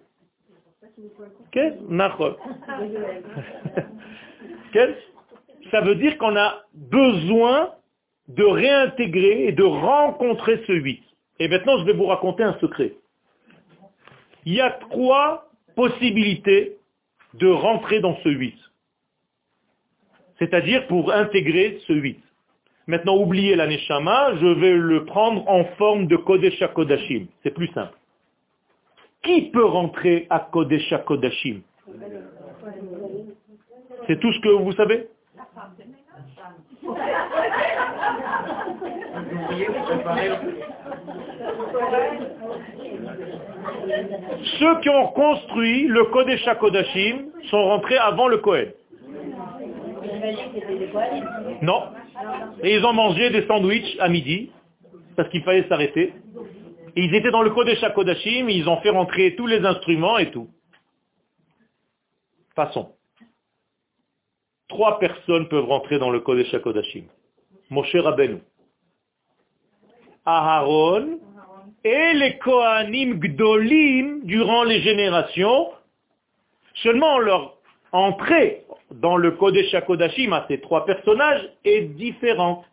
Ça 5.70 5.80
veut 5.80 5.96
dire 5.96 6.16
qu'on 6.18 6.36
a 6.36 6.62
besoin 6.74 7.72
de 8.28 8.44
réintégrer 8.44 9.48
et 9.48 9.52
de 9.52 9.62
rencontrer 9.62 10.62
ce 10.66 10.72
8. 10.72 11.02
Et 11.38 11.48
maintenant, 11.48 11.78
je 11.78 11.84
vais 11.84 11.92
vous 11.92 12.06
raconter 12.06 12.42
un 12.42 12.58
secret. 12.60 12.94
Il 14.44 14.54
y 14.54 14.60
a 14.60 14.70
trois 14.70 15.50
possibilités 15.74 16.76
de 17.34 17.48
rentrer 17.48 18.00
dans 18.00 18.16
ce 18.22 18.28
8. 18.28 18.54
C'est-à-dire 20.38 20.86
pour 20.86 21.12
intégrer 21.12 21.80
ce 21.86 21.92
8. 21.92 22.18
Maintenant, 22.88 23.16
oubliez 23.16 23.56
l'aneshama, 23.56 24.36
je 24.36 24.46
vais 24.46 24.72
le 24.72 25.04
prendre 25.04 25.48
en 25.48 25.64
forme 25.76 26.06
de 26.06 26.16
Kodesha 26.16 26.68
Kodashim. 26.68 27.26
C'est 27.42 27.50
plus 27.50 27.68
simple. 27.68 27.96
Qui 29.24 29.50
peut 29.50 29.64
rentrer 29.64 30.26
à 30.30 30.38
Kodesha 30.38 30.98
Kodashim 30.98 31.62
C'est 34.06 34.20
tout 34.20 34.32
ce 34.32 34.40
que 34.40 34.48
vous 34.48 34.72
savez? 34.72 35.08
Ceux 44.58 44.80
qui 44.80 44.88
ont 44.90 45.08
construit 45.08 45.88
le 45.88 46.04
Kodesh 46.04 46.48
Kodashim 46.60 47.30
sont 47.50 47.64
rentrés 47.64 47.98
avant 47.98 48.28
le 48.28 48.38
Kohen. 48.38 48.72
Non. 51.62 51.82
Et 52.62 52.74
ils 52.74 52.84
ont 52.84 52.92
mangé 52.92 53.30
des 53.30 53.46
sandwichs 53.46 53.96
à 54.00 54.08
midi, 54.08 54.50
parce 55.16 55.28
qu'il 55.30 55.42
fallait 55.42 55.68
s'arrêter. 55.68 56.12
Ils 56.96 57.14
étaient 57.14 57.30
dans 57.30 57.42
le 57.42 57.50
Kodesh 57.50 57.84
Kodashim, 57.94 58.48
ils 58.48 58.68
ont 58.68 58.80
fait 58.80 58.90
rentrer 58.90 59.34
tous 59.36 59.46
les 59.46 59.64
instruments 59.64 60.18
et 60.18 60.30
tout. 60.30 60.48
Passons. 62.54 62.92
Trois 64.68 64.98
personnes 64.98 65.48
peuvent 65.48 65.66
rentrer 65.66 65.98
dans 65.98 66.10
le 66.10 66.20
Kodesh 66.20 66.56
Kodashim. 66.62 67.04
Moshe 67.70 67.96
Rabbeinu, 67.96 68.38
Aharon 70.24 71.18
et 71.84 72.14
les 72.14 72.38
Kohanim 72.38 73.18
Gdolim 73.18 74.24
durant 74.24 74.64
les 74.64 74.80
générations, 74.80 75.68
seulement 76.74 77.18
leur 77.18 77.55
entrée 77.96 78.64
dans 78.90 79.16
le 79.16 79.32
Kodesh 79.32 79.74
HaKodashim 79.74 80.32
à 80.32 80.44
ces 80.48 80.60
trois 80.60 80.84
personnages 80.84 81.48
est 81.64 81.82
différente. 81.82 82.64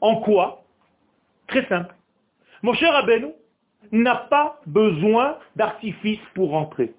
En 0.00 0.16
quoi? 0.16 0.62
Très 1.48 1.66
simple. 1.66 1.94
Mon 2.62 2.74
cher 2.74 2.92
Rabbeinu 2.92 3.32
n'a 3.92 4.16
pas 4.16 4.60
besoin 4.66 5.38
d'artifice 5.56 6.20
pour 6.34 6.50
rentrer. 6.50 6.94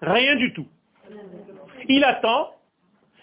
Rien 0.00 0.36
du 0.36 0.52
tout. 0.52 0.66
Il 1.88 2.04
attend 2.04 2.52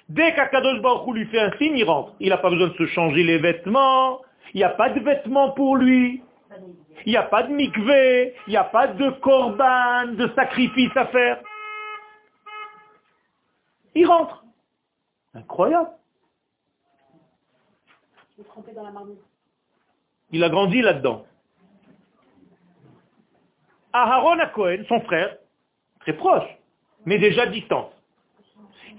Dès 0.07 0.35
qu'Akadosh 0.35 0.81
Baruch 0.81 1.15
lui 1.15 1.25
fait 1.25 1.39
un 1.39 1.51
signe, 1.57 1.77
il 1.77 1.83
rentre. 1.83 2.13
Il 2.19 2.29
n'a 2.29 2.37
pas 2.37 2.51
besoin 2.51 2.67
de 2.67 2.75
se 2.75 2.85
changer 2.87 3.23
les 3.23 3.39
vêtements. 3.39 4.21
Il 4.53 4.57
n'y 4.57 4.63
a 4.63 4.69
pas 4.69 4.89
de 4.89 4.99
vêtements 4.99 5.51
pour 5.51 5.77
lui. 5.77 6.21
Il 7.07 7.09
n'y 7.09 7.17
a 7.17 7.23
pas 7.23 7.43
de 7.43 7.51
mikvé. 7.51 8.35
Il 8.47 8.51
n'y 8.51 8.57
a 8.57 8.65
pas 8.65 8.87
de 8.87 9.09
korban, 9.21 10.13
de 10.13 10.29
sacrifice 10.35 10.95
à 10.95 11.07
faire. 11.07 11.39
Il 13.95 14.05
rentre. 14.05 14.43
Incroyable. 15.33 15.89
Il 20.31 20.43
a 20.43 20.49
grandi 20.49 20.81
là-dedans. 20.81 21.25
Aharon 23.93 24.39
à 24.39 24.47
Cohen, 24.47 24.83
son 24.89 24.99
frère, 25.01 25.37
très 26.01 26.13
proche, 26.13 26.43
mais 27.05 27.17
déjà 27.17 27.45
distance. 27.45 27.91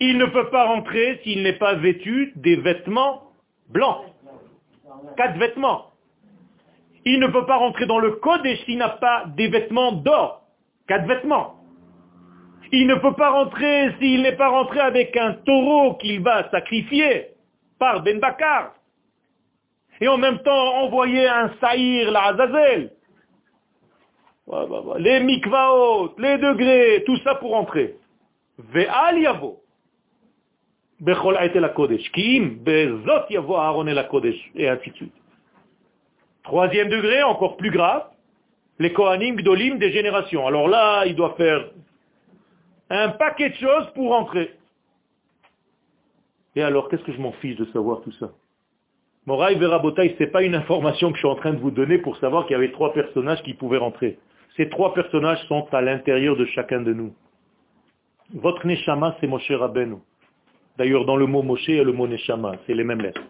Il 0.01 0.17
ne 0.17 0.27
peut 0.27 0.49
pas 0.49 0.67
rentrer 0.67 1.21
s'il 1.23 1.43
n'est 1.43 1.59
pas 1.59 1.75
vêtu 1.75 2.33
des 2.37 2.57
vêtements 2.57 3.31
blancs. 3.69 4.07
Quatre 5.17 5.39
vêtements. 5.39 5.93
Il 7.05 7.21
ne 7.21 7.29
peut 7.29 7.45
pas 7.47 7.57
rentrer 7.57 7.87
dans 7.87 7.99
le 7.99 8.13
Kodesh 8.13 8.65
s'il 8.65 8.79
n'a 8.79 8.89
pas 8.89 9.27
des 9.37 9.49
vêtements 9.49 9.93
d'or. 9.93 10.43
Quatre 10.89 11.07
vêtements. 11.07 11.56
Il 12.73 12.87
ne 12.87 12.97
peut 12.97 13.15
pas 13.15 13.31
rentrer 13.31 13.93
s'il 13.99 14.23
n'est 14.23 14.37
pas 14.37 14.49
rentré 14.49 14.81
avec 14.81 15.17
un 15.17 15.35
taureau 15.45 15.95
qu'il 15.95 16.23
va 16.23 16.51
sacrifier 16.51 17.29
par 17.79 18.03
Ben 18.03 18.19
Bakar. 18.19 18.73
Et 20.01 20.09
en 20.09 20.19
même 20.19 20.39
temps 20.41 20.75
envoyer 20.83 21.27
un 21.27 21.53
saïr, 21.61 22.11
la 22.11 22.25
Azazel. 22.27 22.93
Les 24.99 25.21
mikvaot, 25.21 26.15
les 26.19 26.39
degrés, 26.39 27.03
tout 27.07 27.17
ça 27.19 27.35
pour 27.37 27.53
rentrer. 27.53 27.97
Ve'al 28.59 29.21
yavo. 29.21 29.61
Bechol 31.01 31.37
été 31.43 31.61
la 31.61 31.71
Kodesh. 31.71 32.11
Kim, 32.13 32.59
bezot 32.63 33.29
yavo 33.31 33.57
Aaron 33.57 33.87
et 33.87 33.95
la 33.95 34.05
Kodesh. 34.05 34.39
Et 34.55 34.69
ainsi 34.69 34.91
de 34.91 34.97
suite. 34.97 35.15
Troisième 36.45 36.89
degré, 36.89 37.23
encore 37.23 37.57
plus 37.57 37.71
grave, 37.71 38.05
les 38.79 38.93
Kohanim 38.93 39.37
Gdolim 39.37 39.79
des 39.79 39.91
générations. 39.91 40.47
Alors 40.47 40.69
là, 40.69 41.05
il 41.07 41.17
doit 41.17 41.35
faire 41.37 41.65
un 42.91 43.09
paquet 43.11 43.51
de 43.51 43.55
choses 43.55 43.87
pour 43.95 44.11
rentrer. 44.11 44.55
Et 46.55 46.63
alors, 46.63 46.89
qu'est-ce 46.89 47.03
que 47.03 47.13
je 47.13 47.21
m'en 47.21 47.33
fiche 47.33 47.57
de 47.57 47.67
savoir 47.67 48.01
tout 48.03 48.13
ça? 48.13 48.31
Moraï 49.27 49.57
Verabotaï, 49.57 50.15
ce 50.17 50.23
n'est 50.23 50.31
pas 50.31 50.43
une 50.43 50.55
information 50.55 51.11
que 51.11 51.17
je 51.17 51.21
suis 51.21 51.29
en 51.29 51.35
train 51.35 51.53
de 51.53 51.59
vous 51.59 51.73
donner 51.73 51.99
pour 51.99 52.17
savoir 52.19 52.47
qu'il 52.47 52.53
y 52.53 52.57
avait 52.57 52.71
trois 52.71 52.93
personnages 52.93 53.43
qui 53.43 53.55
pouvaient 53.55 53.79
rentrer. 53.79 54.19
Ces 54.57 54.69
trois 54.69 54.95
personnages 54.95 55.43
sont 55.49 55.67
à 55.73 55.83
l'intérieur 55.83 56.37
de 56.37 56.47
chacun 56.47 56.81
de 56.81 56.93
nous. 56.93 57.13
Votre 58.35 58.67
Neshama, 58.67 59.17
c'est 59.21 59.27
Moshe 59.27 59.51
Rabbeinu. 59.51 59.97
D'ailleurs, 60.79 61.05
dans 61.05 61.17
le 61.17 61.27
mot 61.27 61.43
Moshe 61.43 61.69
et 61.69 61.83
le 61.83 61.93
mot 61.93 62.07
Neshama, 62.07 62.53
c'est 62.67 62.75
les 62.75 62.85
mêmes 62.85 63.01
lettres. 63.01 63.23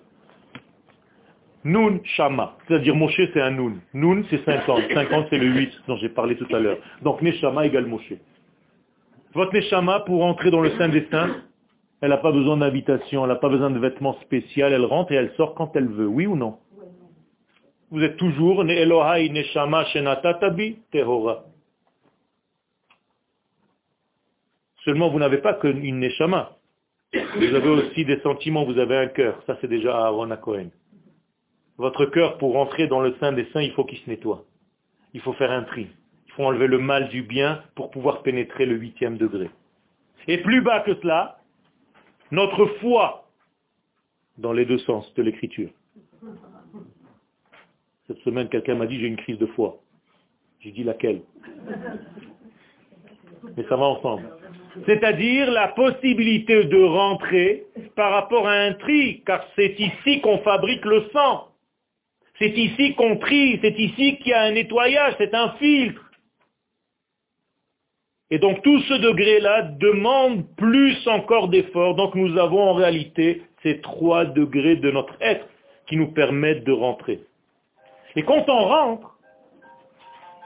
Nun 1.64 1.98
Shama, 2.04 2.56
c'est-à-dire 2.68 2.94
Moshe 2.94 3.20
c'est 3.34 3.40
un 3.40 3.50
Nun. 3.50 3.80
Nun 3.92 4.22
c'est 4.30 4.44
50, 4.44 4.82
50 4.94 5.26
c'est 5.30 5.38
le 5.38 5.48
8 5.48 5.72
dont 5.88 5.96
j'ai 5.96 6.08
parlé 6.08 6.36
tout 6.36 6.46
à 6.54 6.60
l'heure. 6.60 6.78
Donc 7.02 7.22
Neshama 7.22 7.66
égale 7.66 7.86
Moshe. 7.86 8.12
Votre 9.36 9.52
Neshama, 9.52 10.00
pour 10.00 10.24
entrer 10.24 10.50
dans 10.50 10.62
le 10.62 10.70
Saint 10.78 10.88
des 10.88 11.06
Saints, 11.10 11.42
elle 12.00 12.08
n'a 12.08 12.16
pas 12.16 12.32
besoin 12.32 12.56
d'invitation, 12.56 13.22
elle 13.22 13.28
n'a 13.28 13.36
pas 13.36 13.50
besoin 13.50 13.70
de 13.70 13.78
vêtements 13.78 14.18
spéciaux, 14.22 14.64
elle 14.64 14.82
rentre 14.86 15.12
et 15.12 15.16
elle 15.16 15.30
sort 15.36 15.54
quand 15.54 15.76
elle 15.76 15.88
veut, 15.88 16.06
oui 16.06 16.26
ou 16.26 16.36
non? 16.36 16.56
Vous 17.90 18.02
êtes 18.02 18.16
toujours 18.16 18.64
Ne 18.64 18.72
Elohai 18.72 19.28
Neshama 19.28 19.84
Shenatatabi 19.84 20.78
Tehora. 20.90 21.44
Seulement 24.86 25.10
vous 25.10 25.18
n'avez 25.18 25.38
pas 25.38 25.52
qu'une 25.52 26.00
Neshama. 26.00 26.56
Vous 27.12 27.54
avez 27.54 27.68
aussi 27.68 28.06
des 28.06 28.18
sentiments, 28.20 28.64
vous 28.64 28.78
avez 28.78 28.96
un 28.96 29.08
cœur. 29.08 29.42
Ça 29.46 29.58
c'est 29.60 29.68
déjà 29.68 29.98
Aaron 29.98 30.30
à 30.30 30.38
Cohen. 30.38 30.70
Votre 31.76 32.06
cœur, 32.06 32.38
pour 32.38 32.54
rentrer 32.54 32.86
dans 32.86 33.02
le 33.02 33.14
sein 33.20 33.32
des 33.32 33.44
saints, 33.52 33.60
il 33.60 33.72
faut 33.72 33.84
qu'il 33.84 33.98
se 33.98 34.08
nettoie. 34.08 34.44
Il 35.12 35.20
faut 35.20 35.34
faire 35.34 35.50
un 35.50 35.64
tri. 35.64 35.88
Faut 36.36 36.44
enlever 36.44 36.66
le 36.66 36.78
mal 36.78 37.08
du 37.08 37.22
bien 37.22 37.62
pour 37.74 37.90
pouvoir 37.90 38.22
pénétrer 38.22 38.66
le 38.66 38.76
huitième 38.76 39.16
degré. 39.16 39.48
Et 40.28 40.38
plus 40.38 40.60
bas 40.60 40.80
que 40.80 40.94
cela, 40.96 41.38
notre 42.30 42.66
foi, 42.80 43.28
dans 44.38 44.52
les 44.52 44.66
deux 44.66 44.78
sens 44.78 45.12
de 45.14 45.22
l'écriture. 45.22 45.70
Cette 48.06 48.18
semaine, 48.18 48.48
quelqu'un 48.48 48.74
m'a 48.74 48.86
dit, 48.86 49.00
j'ai 49.00 49.06
une 49.06 49.16
crise 49.16 49.38
de 49.38 49.46
foi. 49.46 49.78
J'ai 50.60 50.72
dit 50.72 50.84
laquelle? 50.84 51.22
Mais 53.56 53.64
ça 53.68 53.76
va 53.76 53.86
ensemble. 53.86 54.28
C'est-à-dire 54.84 55.50
la 55.50 55.68
possibilité 55.68 56.64
de 56.64 56.82
rentrer 56.82 57.64
par 57.94 58.12
rapport 58.12 58.46
à 58.46 58.52
un 58.52 58.74
tri, 58.74 59.22
car 59.24 59.44
c'est 59.56 59.74
ici 59.78 60.20
qu'on 60.20 60.38
fabrique 60.38 60.84
le 60.84 61.08
sang. 61.12 61.48
C'est 62.38 62.50
ici 62.50 62.94
qu'on 62.94 63.16
trie, 63.16 63.58
c'est 63.62 63.78
ici 63.78 64.18
qu'il 64.18 64.28
y 64.28 64.34
a 64.34 64.42
un 64.42 64.52
nettoyage, 64.52 65.14
c'est 65.16 65.34
un 65.34 65.52
filtre. 65.52 66.05
Et 68.30 68.38
donc 68.38 68.62
tout 68.62 68.80
ce 68.82 68.94
degré-là 68.94 69.62
demande 69.78 70.44
plus 70.56 70.96
encore 71.06 71.48
d'efforts. 71.48 71.94
Donc 71.94 72.14
nous 72.14 72.36
avons 72.38 72.62
en 72.62 72.74
réalité 72.74 73.42
ces 73.62 73.80
trois 73.80 74.24
degrés 74.24 74.76
de 74.76 74.90
notre 74.90 75.14
être 75.20 75.46
qui 75.86 75.96
nous 75.96 76.12
permettent 76.12 76.64
de 76.64 76.72
rentrer. 76.72 77.20
Et 78.16 78.22
quand 78.22 78.48
on 78.48 78.64
rentre, 78.64 79.16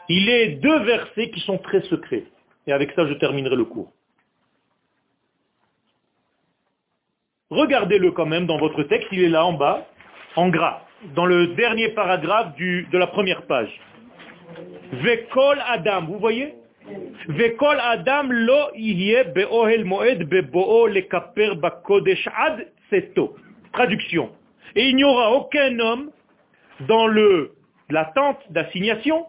il 0.09 0.29
est 0.29 0.49
deux 0.57 0.81
versets 0.81 1.31
qui 1.31 1.41
sont 1.41 1.59
très 1.59 1.81
secrets. 1.83 2.25
Et 2.67 2.73
avec 2.73 2.93
ça, 2.93 3.07
je 3.07 3.15
terminerai 3.15 3.57
le 3.57 3.65
cours. 3.65 3.93
Regardez-le 7.49 8.13
quand 8.13 8.27
même 8.27 8.47
dans 8.47 8.59
votre 8.59 8.83
texte, 8.85 9.09
il 9.13 9.25
est 9.25 9.29
là 9.29 9.45
en 9.45 9.55
bas, 9.55 9.87
en 10.37 10.49
gras 10.51 10.83
dans 11.15 11.27
le 11.27 11.49
dernier 11.49 11.89
paragraphe 11.91 12.55
de 12.57 12.99
la 12.99 13.07
première 13.07 13.47
page. 13.47 13.71
Vekol 14.93 15.59
Adam, 15.67 16.05
vous 16.07 16.19
voyez? 16.19 16.55
Traduction. 23.73 24.31
Et 24.75 24.89
il 24.89 24.97
n'y 24.97 25.05
aura 25.05 25.33
aucun 25.33 25.79
homme 25.79 26.11
dans 26.89 27.07
le, 27.07 27.53
la 27.89 28.07
tente 28.07 28.41
d'assignation 28.51 29.27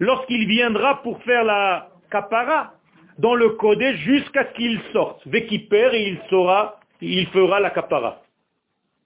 lorsqu'il 0.00 0.46
viendra 0.48 1.02
pour 1.02 1.22
faire 1.22 1.44
la 1.44 1.88
kapara 2.10 2.72
dans 3.18 3.34
le 3.34 3.50
Kodesh 3.50 3.96
jusqu'à 3.98 4.46
ce 4.48 4.52
qu'il 4.56 4.80
sorte. 4.92 5.26
Vekiper 5.26 5.90
et 5.94 6.08
il 6.08 6.18
saura, 6.28 6.80
il 7.00 7.26
fera 7.28 7.60
la 7.60 7.70
kapara. 7.70 8.22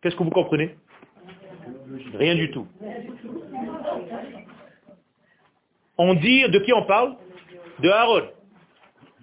Qu'est-ce 0.03 0.17
que 0.17 0.23
vous 0.23 0.31
comprenez? 0.31 0.77
Rien 2.15 2.35
du 2.35 2.51
tout. 2.51 2.67
On 5.99 6.15
dit, 6.15 6.49
de 6.49 6.59
qui 6.61 6.73
on 6.73 6.85
parle? 6.85 7.17
De 7.83 7.89
Aaron. 7.89 8.29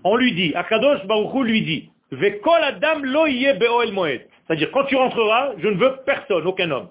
On 0.03 0.15
lui 0.15 0.33
dit, 0.33 0.53
Akadosh 0.55 1.05
Baruchou 1.05 1.43
lui 1.43 1.61
dit, 1.63 1.91
Vekol 2.11 2.63
Adam 2.63 3.01
be'oel 3.01 3.91
moed. 3.91 4.21
C'est-à-dire, 4.45 4.71
quand 4.71 4.85
tu 4.85 4.95
rentreras, 4.95 5.53
je 5.57 5.67
ne 5.67 5.77
veux 5.77 5.97
personne, 6.05 6.45
aucun 6.47 6.71
homme. 6.71 6.89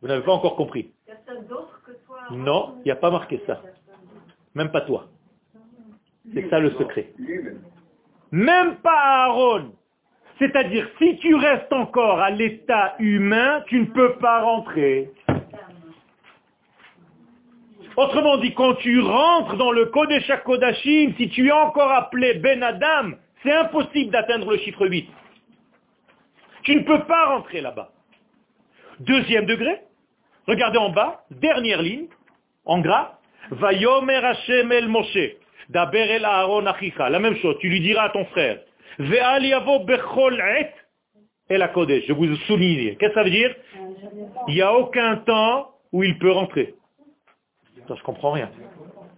Vous 0.00 0.08
n'avez 0.08 0.22
pas 0.22 0.32
encore 0.32 0.56
compris. 0.56 0.92
Non, 2.30 2.76
il 2.78 2.84
n'y 2.84 2.90
a 2.92 2.96
pas 2.96 3.10
marqué 3.10 3.42
ça. 3.46 3.60
Même 4.54 4.70
pas 4.70 4.82
toi. 4.82 5.08
C'est 6.32 6.48
ça 6.48 6.58
le 6.60 6.70
secret. 6.72 7.12
Même 8.30 8.76
pas 8.76 9.24
Aaron. 9.24 9.72
C'est-à-dire, 10.38 10.88
si 10.98 11.18
tu 11.18 11.34
restes 11.34 11.72
encore 11.72 12.20
à 12.20 12.30
l'état 12.30 12.94
humain, 12.98 13.62
tu 13.66 13.80
ne 13.80 13.86
peux 13.86 14.14
pas 14.14 14.40
rentrer. 14.42 15.10
Autrement 18.00 18.38
dit, 18.38 18.54
quand 18.54 18.76
tu 18.76 18.98
rentres 18.98 19.56
dans 19.58 19.72
le 19.72 19.84
Kodesh 19.84 20.32
Kodashim, 20.46 21.12
si 21.18 21.28
tu 21.28 21.48
es 21.48 21.52
encore 21.52 21.92
appelé 21.92 22.32
Ben 22.32 22.62
Adam, 22.62 23.10
c'est 23.42 23.52
impossible 23.52 24.10
d'atteindre 24.10 24.50
le 24.52 24.56
chiffre 24.56 24.86
8. 24.86 25.06
Tu 26.62 26.76
ne 26.76 26.82
peux 26.82 27.00
pas 27.00 27.26
rentrer 27.26 27.60
là-bas. 27.60 27.90
Deuxième 29.00 29.44
degré, 29.44 29.80
regardez 30.46 30.78
en 30.78 30.88
bas, 30.88 31.24
dernière 31.30 31.82
ligne, 31.82 32.06
en 32.64 32.78
gras, 32.80 33.18
Vayomer 33.50 34.24
Hashem 34.24 34.72
el 34.72 34.88
Moshe, 34.88 35.36
Daber 35.68 36.10
el 36.10 36.24
Aaron 36.24 36.64
Achicha, 36.64 37.10
la 37.10 37.18
même 37.18 37.36
chose, 37.36 37.58
tu 37.60 37.68
lui 37.68 37.80
diras 37.80 38.04
à 38.04 38.08
ton 38.08 38.24
frère, 38.26 38.60
et 41.50 41.58
la 41.58 41.68
Kodesh. 41.68 42.04
Je 42.08 42.14
vous 42.14 42.34
souligne. 42.46 42.96
Qu'est-ce 42.96 43.10
que 43.10 43.14
ça 43.14 43.24
veut 43.24 43.30
dire? 43.30 43.54
Il 44.48 44.54
n'y 44.54 44.62
a 44.62 44.72
aucun 44.72 45.16
temps 45.16 45.72
où 45.92 46.02
il 46.02 46.18
peut 46.18 46.32
rentrer. 46.32 46.76
Ça, 47.90 47.96
je 47.96 48.04
comprends 48.04 48.30
rien. 48.30 48.48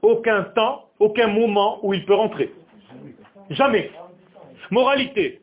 Aucun 0.00 0.44
temps, 0.44 0.88
aucun 0.98 1.28
moment 1.28 1.78
où 1.82 1.92
il 1.92 2.06
peut 2.06 2.14
rentrer. 2.14 2.50
Jamais. 3.50 3.90
Moralité. 4.70 5.42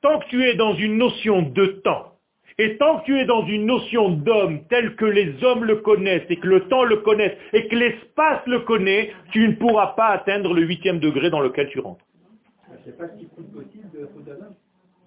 Tant 0.00 0.20
que 0.20 0.28
tu 0.28 0.44
es 0.44 0.54
dans 0.54 0.72
une 0.74 0.96
notion 0.96 1.42
de 1.42 1.66
temps, 1.82 2.12
et 2.58 2.76
tant 2.76 3.00
que 3.00 3.06
tu 3.06 3.18
es 3.18 3.24
dans 3.24 3.44
une 3.46 3.66
notion 3.66 4.10
d'homme 4.10 4.60
telle 4.68 4.94
que 4.94 5.04
les 5.04 5.42
hommes 5.42 5.64
le 5.64 5.78
connaissent, 5.78 6.22
et 6.28 6.36
que 6.36 6.46
le 6.46 6.68
temps 6.68 6.84
le 6.84 6.98
connaisse, 6.98 7.36
et 7.52 7.66
que 7.66 7.74
l'espace 7.74 8.46
le 8.46 8.60
connaît, 8.60 9.12
tu 9.32 9.48
ne 9.48 9.54
pourras 9.54 9.94
pas 9.94 10.10
atteindre 10.10 10.54
le 10.54 10.62
huitième 10.62 11.00
degré 11.00 11.30
dans 11.30 11.40
lequel 11.40 11.68
tu 11.70 11.80
rentres. 11.80 12.04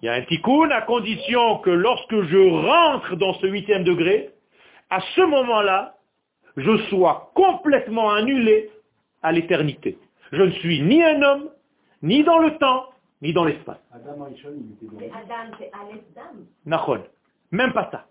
Il 0.02 0.06
y 0.06 0.08
a 0.10 0.12
un 0.12 0.22
tikkun 0.22 0.70
à 0.72 0.82
condition 0.82 1.56
que 1.60 1.70
lorsque 1.70 2.20
je 2.20 2.66
rentre 2.66 3.16
dans 3.16 3.32
ce 3.32 3.46
huitième 3.46 3.84
degré, 3.84 4.28
à 4.90 5.00
ce 5.14 5.22
moment-là, 5.22 5.95
je 6.56 6.76
sois 6.88 7.30
complètement 7.34 8.10
annulé 8.10 8.70
à 9.22 9.32
l'éternité. 9.32 9.98
Je 10.32 10.42
ne 10.42 10.50
suis 10.52 10.82
ni 10.82 11.02
un 11.02 11.22
homme, 11.22 11.50
ni 12.02 12.24
dans 12.24 12.38
le 12.38 12.56
temps, 12.58 12.90
ni 13.22 13.32
dans 13.32 13.44
l'espace. 13.44 13.78
Adam, 13.92 14.28
c'est 15.58 15.70
Nachon. 16.64 17.02
Même 17.50 17.72
pas 17.72 17.88
ça. 17.90 18.06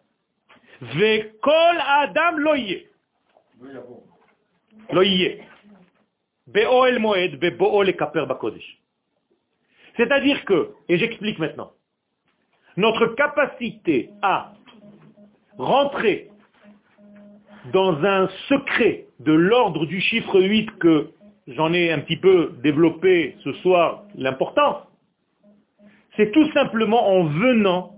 Vekol 0.81 1.77
Adam 1.87 2.37
loye. 2.37 2.83
Loye. 4.91 5.41
Be'oel 6.47 6.99
moed, 6.99 7.39
be'bo'ol 7.39 7.89
ekaper 7.89 8.25
bakodesh. 8.27 8.79
C'est-à-dire 9.97 10.43
que, 10.45 10.73
et 10.89 10.97
j'explique 10.97 11.39
maintenant, 11.39 11.71
notre 12.77 13.07
capacité 13.07 14.11
à 14.21 14.53
rentrer 15.57 16.29
dans 17.71 18.03
un 18.03 18.27
secret 18.49 19.05
de 19.19 19.31
l'ordre 19.31 19.85
du 19.85 19.99
chiffre 20.01 20.39
8 20.39 20.77
que 20.79 21.09
j'en 21.47 21.73
ai 21.73 21.91
un 21.91 21.99
petit 21.99 22.17
peu 22.17 22.53
développé 22.63 23.35
ce 23.43 23.53
soir 23.53 24.03
l'importance, 24.15 24.83
c'est 26.15 26.31
tout 26.31 26.49
simplement 26.51 27.09
en 27.09 27.23
venant 27.25 27.95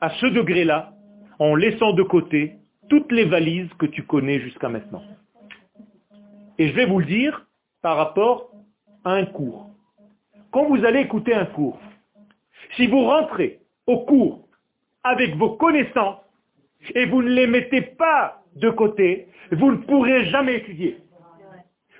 à 0.00 0.10
ce 0.10 0.26
degré-là, 0.26 0.92
en 1.38 1.54
laissant 1.54 1.92
de 1.92 2.02
côté 2.02 2.56
toutes 2.88 3.10
les 3.12 3.24
valises 3.24 3.72
que 3.78 3.86
tu 3.86 4.02
connais 4.04 4.40
jusqu'à 4.40 4.68
maintenant. 4.68 5.02
Et 6.58 6.68
je 6.68 6.74
vais 6.74 6.86
vous 6.86 7.00
le 7.00 7.06
dire 7.06 7.46
par 7.82 7.96
rapport 7.96 8.50
à 9.04 9.12
un 9.12 9.26
cours. 9.26 9.70
Quand 10.50 10.66
vous 10.66 10.84
allez 10.84 11.00
écouter 11.00 11.34
un 11.34 11.46
cours, 11.46 11.80
si 12.76 12.86
vous 12.86 13.04
rentrez 13.04 13.60
au 13.86 14.00
cours 14.00 14.46
avec 15.02 15.36
vos 15.36 15.50
connaissances 15.56 16.20
et 16.94 17.06
vous 17.06 17.22
ne 17.22 17.30
les 17.30 17.46
mettez 17.46 17.82
pas 17.82 18.43
de 18.56 18.70
côté, 18.70 19.28
vous 19.52 19.72
ne 19.72 19.76
pourrez 19.78 20.26
jamais 20.26 20.56
étudier. 20.56 20.98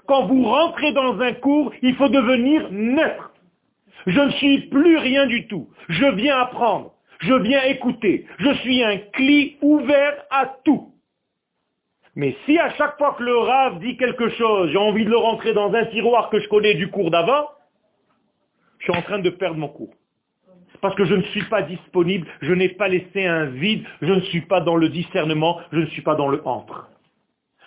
Quand 0.06 0.26
vous 0.26 0.44
rentrez 0.44 0.92
dans 0.92 1.18
un 1.20 1.32
cours, 1.32 1.72
il 1.82 1.94
faut 1.96 2.08
devenir 2.08 2.68
neutre. 2.70 3.32
Je 4.06 4.20
ne 4.20 4.30
suis 4.32 4.68
plus 4.68 4.98
rien 4.98 5.26
du 5.26 5.46
tout. 5.46 5.68
Je 5.88 6.06
viens 6.14 6.38
apprendre. 6.38 6.92
Je 7.20 7.34
viens 7.34 7.62
écouter. 7.62 8.26
Je 8.38 8.52
suis 8.56 8.82
un 8.82 8.98
cli 8.98 9.56
ouvert 9.62 10.14
à 10.30 10.46
tout. 10.64 10.92
Mais 12.16 12.36
si 12.44 12.58
à 12.58 12.70
chaque 12.74 12.98
fois 12.98 13.14
que 13.18 13.22
le 13.22 13.36
rave 13.36 13.80
dit 13.80 13.96
quelque 13.96 14.28
chose, 14.30 14.70
j'ai 14.70 14.78
envie 14.78 15.04
de 15.04 15.10
le 15.10 15.16
rentrer 15.16 15.52
dans 15.52 15.72
un 15.72 15.86
tiroir 15.86 16.30
que 16.30 16.38
je 16.38 16.48
connais 16.48 16.74
du 16.74 16.88
cours 16.88 17.10
d'avant, 17.10 17.48
je 18.78 18.84
suis 18.84 18.98
en 18.98 19.02
train 19.02 19.18
de 19.18 19.30
perdre 19.30 19.56
mon 19.56 19.68
cours. 19.68 19.94
Parce 20.84 20.96
que 20.96 21.06
je 21.06 21.14
ne 21.14 21.22
suis 21.22 21.44
pas 21.44 21.62
disponible, 21.62 22.26
je 22.42 22.52
n'ai 22.52 22.68
pas 22.68 22.88
laissé 22.88 23.24
un 23.24 23.46
vide, 23.46 23.86
je 24.02 24.12
ne 24.12 24.20
suis 24.20 24.42
pas 24.42 24.60
dans 24.60 24.76
le 24.76 24.90
discernement, 24.90 25.58
je 25.72 25.78
ne 25.78 25.86
suis 25.86 26.02
pas 26.02 26.14
dans 26.14 26.28
le 26.28 26.46
entre. 26.46 26.90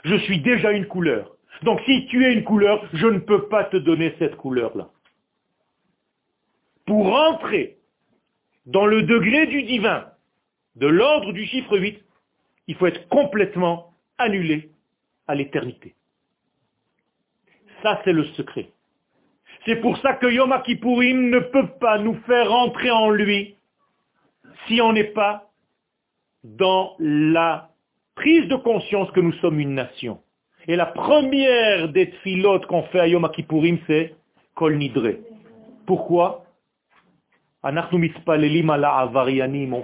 Je 0.03 0.17
suis 0.17 0.39
déjà 0.39 0.71
une 0.71 0.85
couleur. 0.85 1.35
Donc 1.63 1.81
si 1.87 2.05
tu 2.11 2.23
es 2.23 2.31
une 2.31 2.43
couleur, 2.43 2.87
je 2.93 3.07
ne 3.07 3.17
peux 3.17 3.47
pas 3.47 3.63
te 3.63 3.77
donner 3.77 4.13
cette 4.19 4.35
couleur-là. 4.35 4.89
Pour 6.85 7.11
entrer 7.11 7.77
dans 8.67 8.85
le 8.85 9.01
degré 9.01 9.47
du 9.47 9.63
divin, 9.63 10.11
de 10.75 10.85
l'ordre 10.85 11.33
du 11.33 11.43
chiffre 11.47 11.75
8, 11.75 11.99
il 12.67 12.75
faut 12.75 12.85
être 12.85 13.07
complètement 13.07 13.95
annulé 14.19 14.69
à 15.27 15.33
l'éternité. 15.33 15.95
Ça, 17.81 17.99
c'est 18.05 18.13
le 18.13 18.25
secret. 18.25 18.69
C'est 19.67 19.75
pour 19.81 19.97
ça 19.97 20.13
que 20.13 20.27
Yom 20.27 20.55
Kippourim 20.63 21.29
ne 21.29 21.39
peut 21.39 21.67
pas 21.81 21.97
nous 21.97 22.15
faire 22.25 22.53
entrer 22.53 22.89
en 22.89 23.09
lui 23.09 23.55
si 24.65 24.79
on 24.79 24.93
n'est 24.93 25.11
pas 25.11 25.49
dans 26.45 26.95
la 26.99 27.71
prise 28.15 28.47
de 28.47 28.55
conscience 28.55 29.11
que 29.11 29.19
nous 29.19 29.33
sommes 29.33 29.59
une 29.59 29.73
nation. 29.73 30.21
Et 30.69 30.77
la 30.77 30.85
première 30.85 31.89
des 31.89 32.11
tfilotes 32.11 32.65
qu'on 32.67 32.83
fait 32.83 33.01
à 33.01 33.07
Yom 33.07 33.29
Kippourim, 33.29 33.77
c'est 33.87 34.15
Kol 34.55 34.77
Nidre. 34.77 35.17
Pourquoi? 35.85 36.45
On 37.61 37.73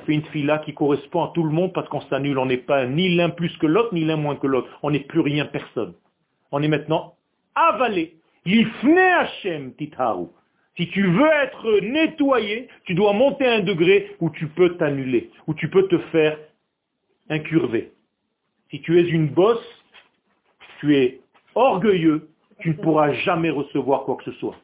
fait 0.06 0.14
une 0.14 0.26
fila 0.32 0.60
qui 0.60 0.74
correspond 0.74 1.24
à 1.24 1.32
tout 1.34 1.44
le 1.44 1.52
monde 1.52 1.74
parce 1.74 1.90
qu'on 1.90 2.00
s'annule, 2.04 2.38
on 2.38 2.46
n'est 2.46 2.56
pas 2.56 2.86
ni 2.86 3.14
l'un 3.16 3.32
plus 3.32 3.52
que 3.58 3.68
l'autre, 3.68 3.94
ni 3.94 4.06
l'un 4.06 4.16
moins 4.16 4.38
que 4.38 4.48
l'autre. 4.48 4.70
On 4.82 4.92
n'est 4.92 5.02
plus 5.02 5.20
rien, 5.20 5.44
personne. 5.44 5.94
On 6.54 6.64
est 6.64 6.70
maintenant 6.70 7.16
avalé. 7.54 8.16
Si 8.46 8.68
tu 10.90 11.08
veux 11.08 11.32
être 11.44 11.80
nettoyé, 11.82 12.68
tu 12.86 12.96
dois 12.96 13.14
monter 13.14 13.48
à 13.48 13.54
un 13.56 13.62
degré 13.62 14.16
où 14.20 14.30
tu 14.30 14.48
peux 14.48 14.76
t'annuler, 14.78 15.32
où 15.48 15.54
tu 15.54 15.70
peux 15.70 15.88
te 15.88 15.98
faire 16.12 16.38
incurver. 17.30 17.92
Si 18.70 18.82
tu 18.82 19.00
es 19.00 19.04
une 19.04 19.28
bosse, 19.28 19.66
tu 20.80 20.98
es 20.98 21.22
orgueilleux, 21.56 22.28
tu 22.60 22.70
ne 22.70 22.76
pourras 22.76 23.14
jamais 23.14 23.50
recevoir 23.50 24.04
quoi 24.04 24.18
que 24.18 24.26
ce 24.26 24.34
soit. 24.40 24.56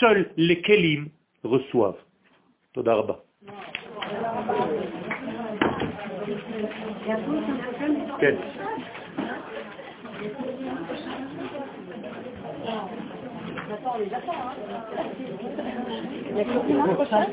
Seuls 0.00 0.30
les 0.36 0.60
kelim 0.60 1.08
reçoivent. 1.42 1.96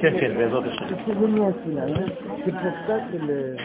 Qu'est-ce 0.02 0.20
C'est 2.46 2.52
pour 2.52 2.74
ça 2.88 3.00
que 3.12 3.18
le... 3.18 3.58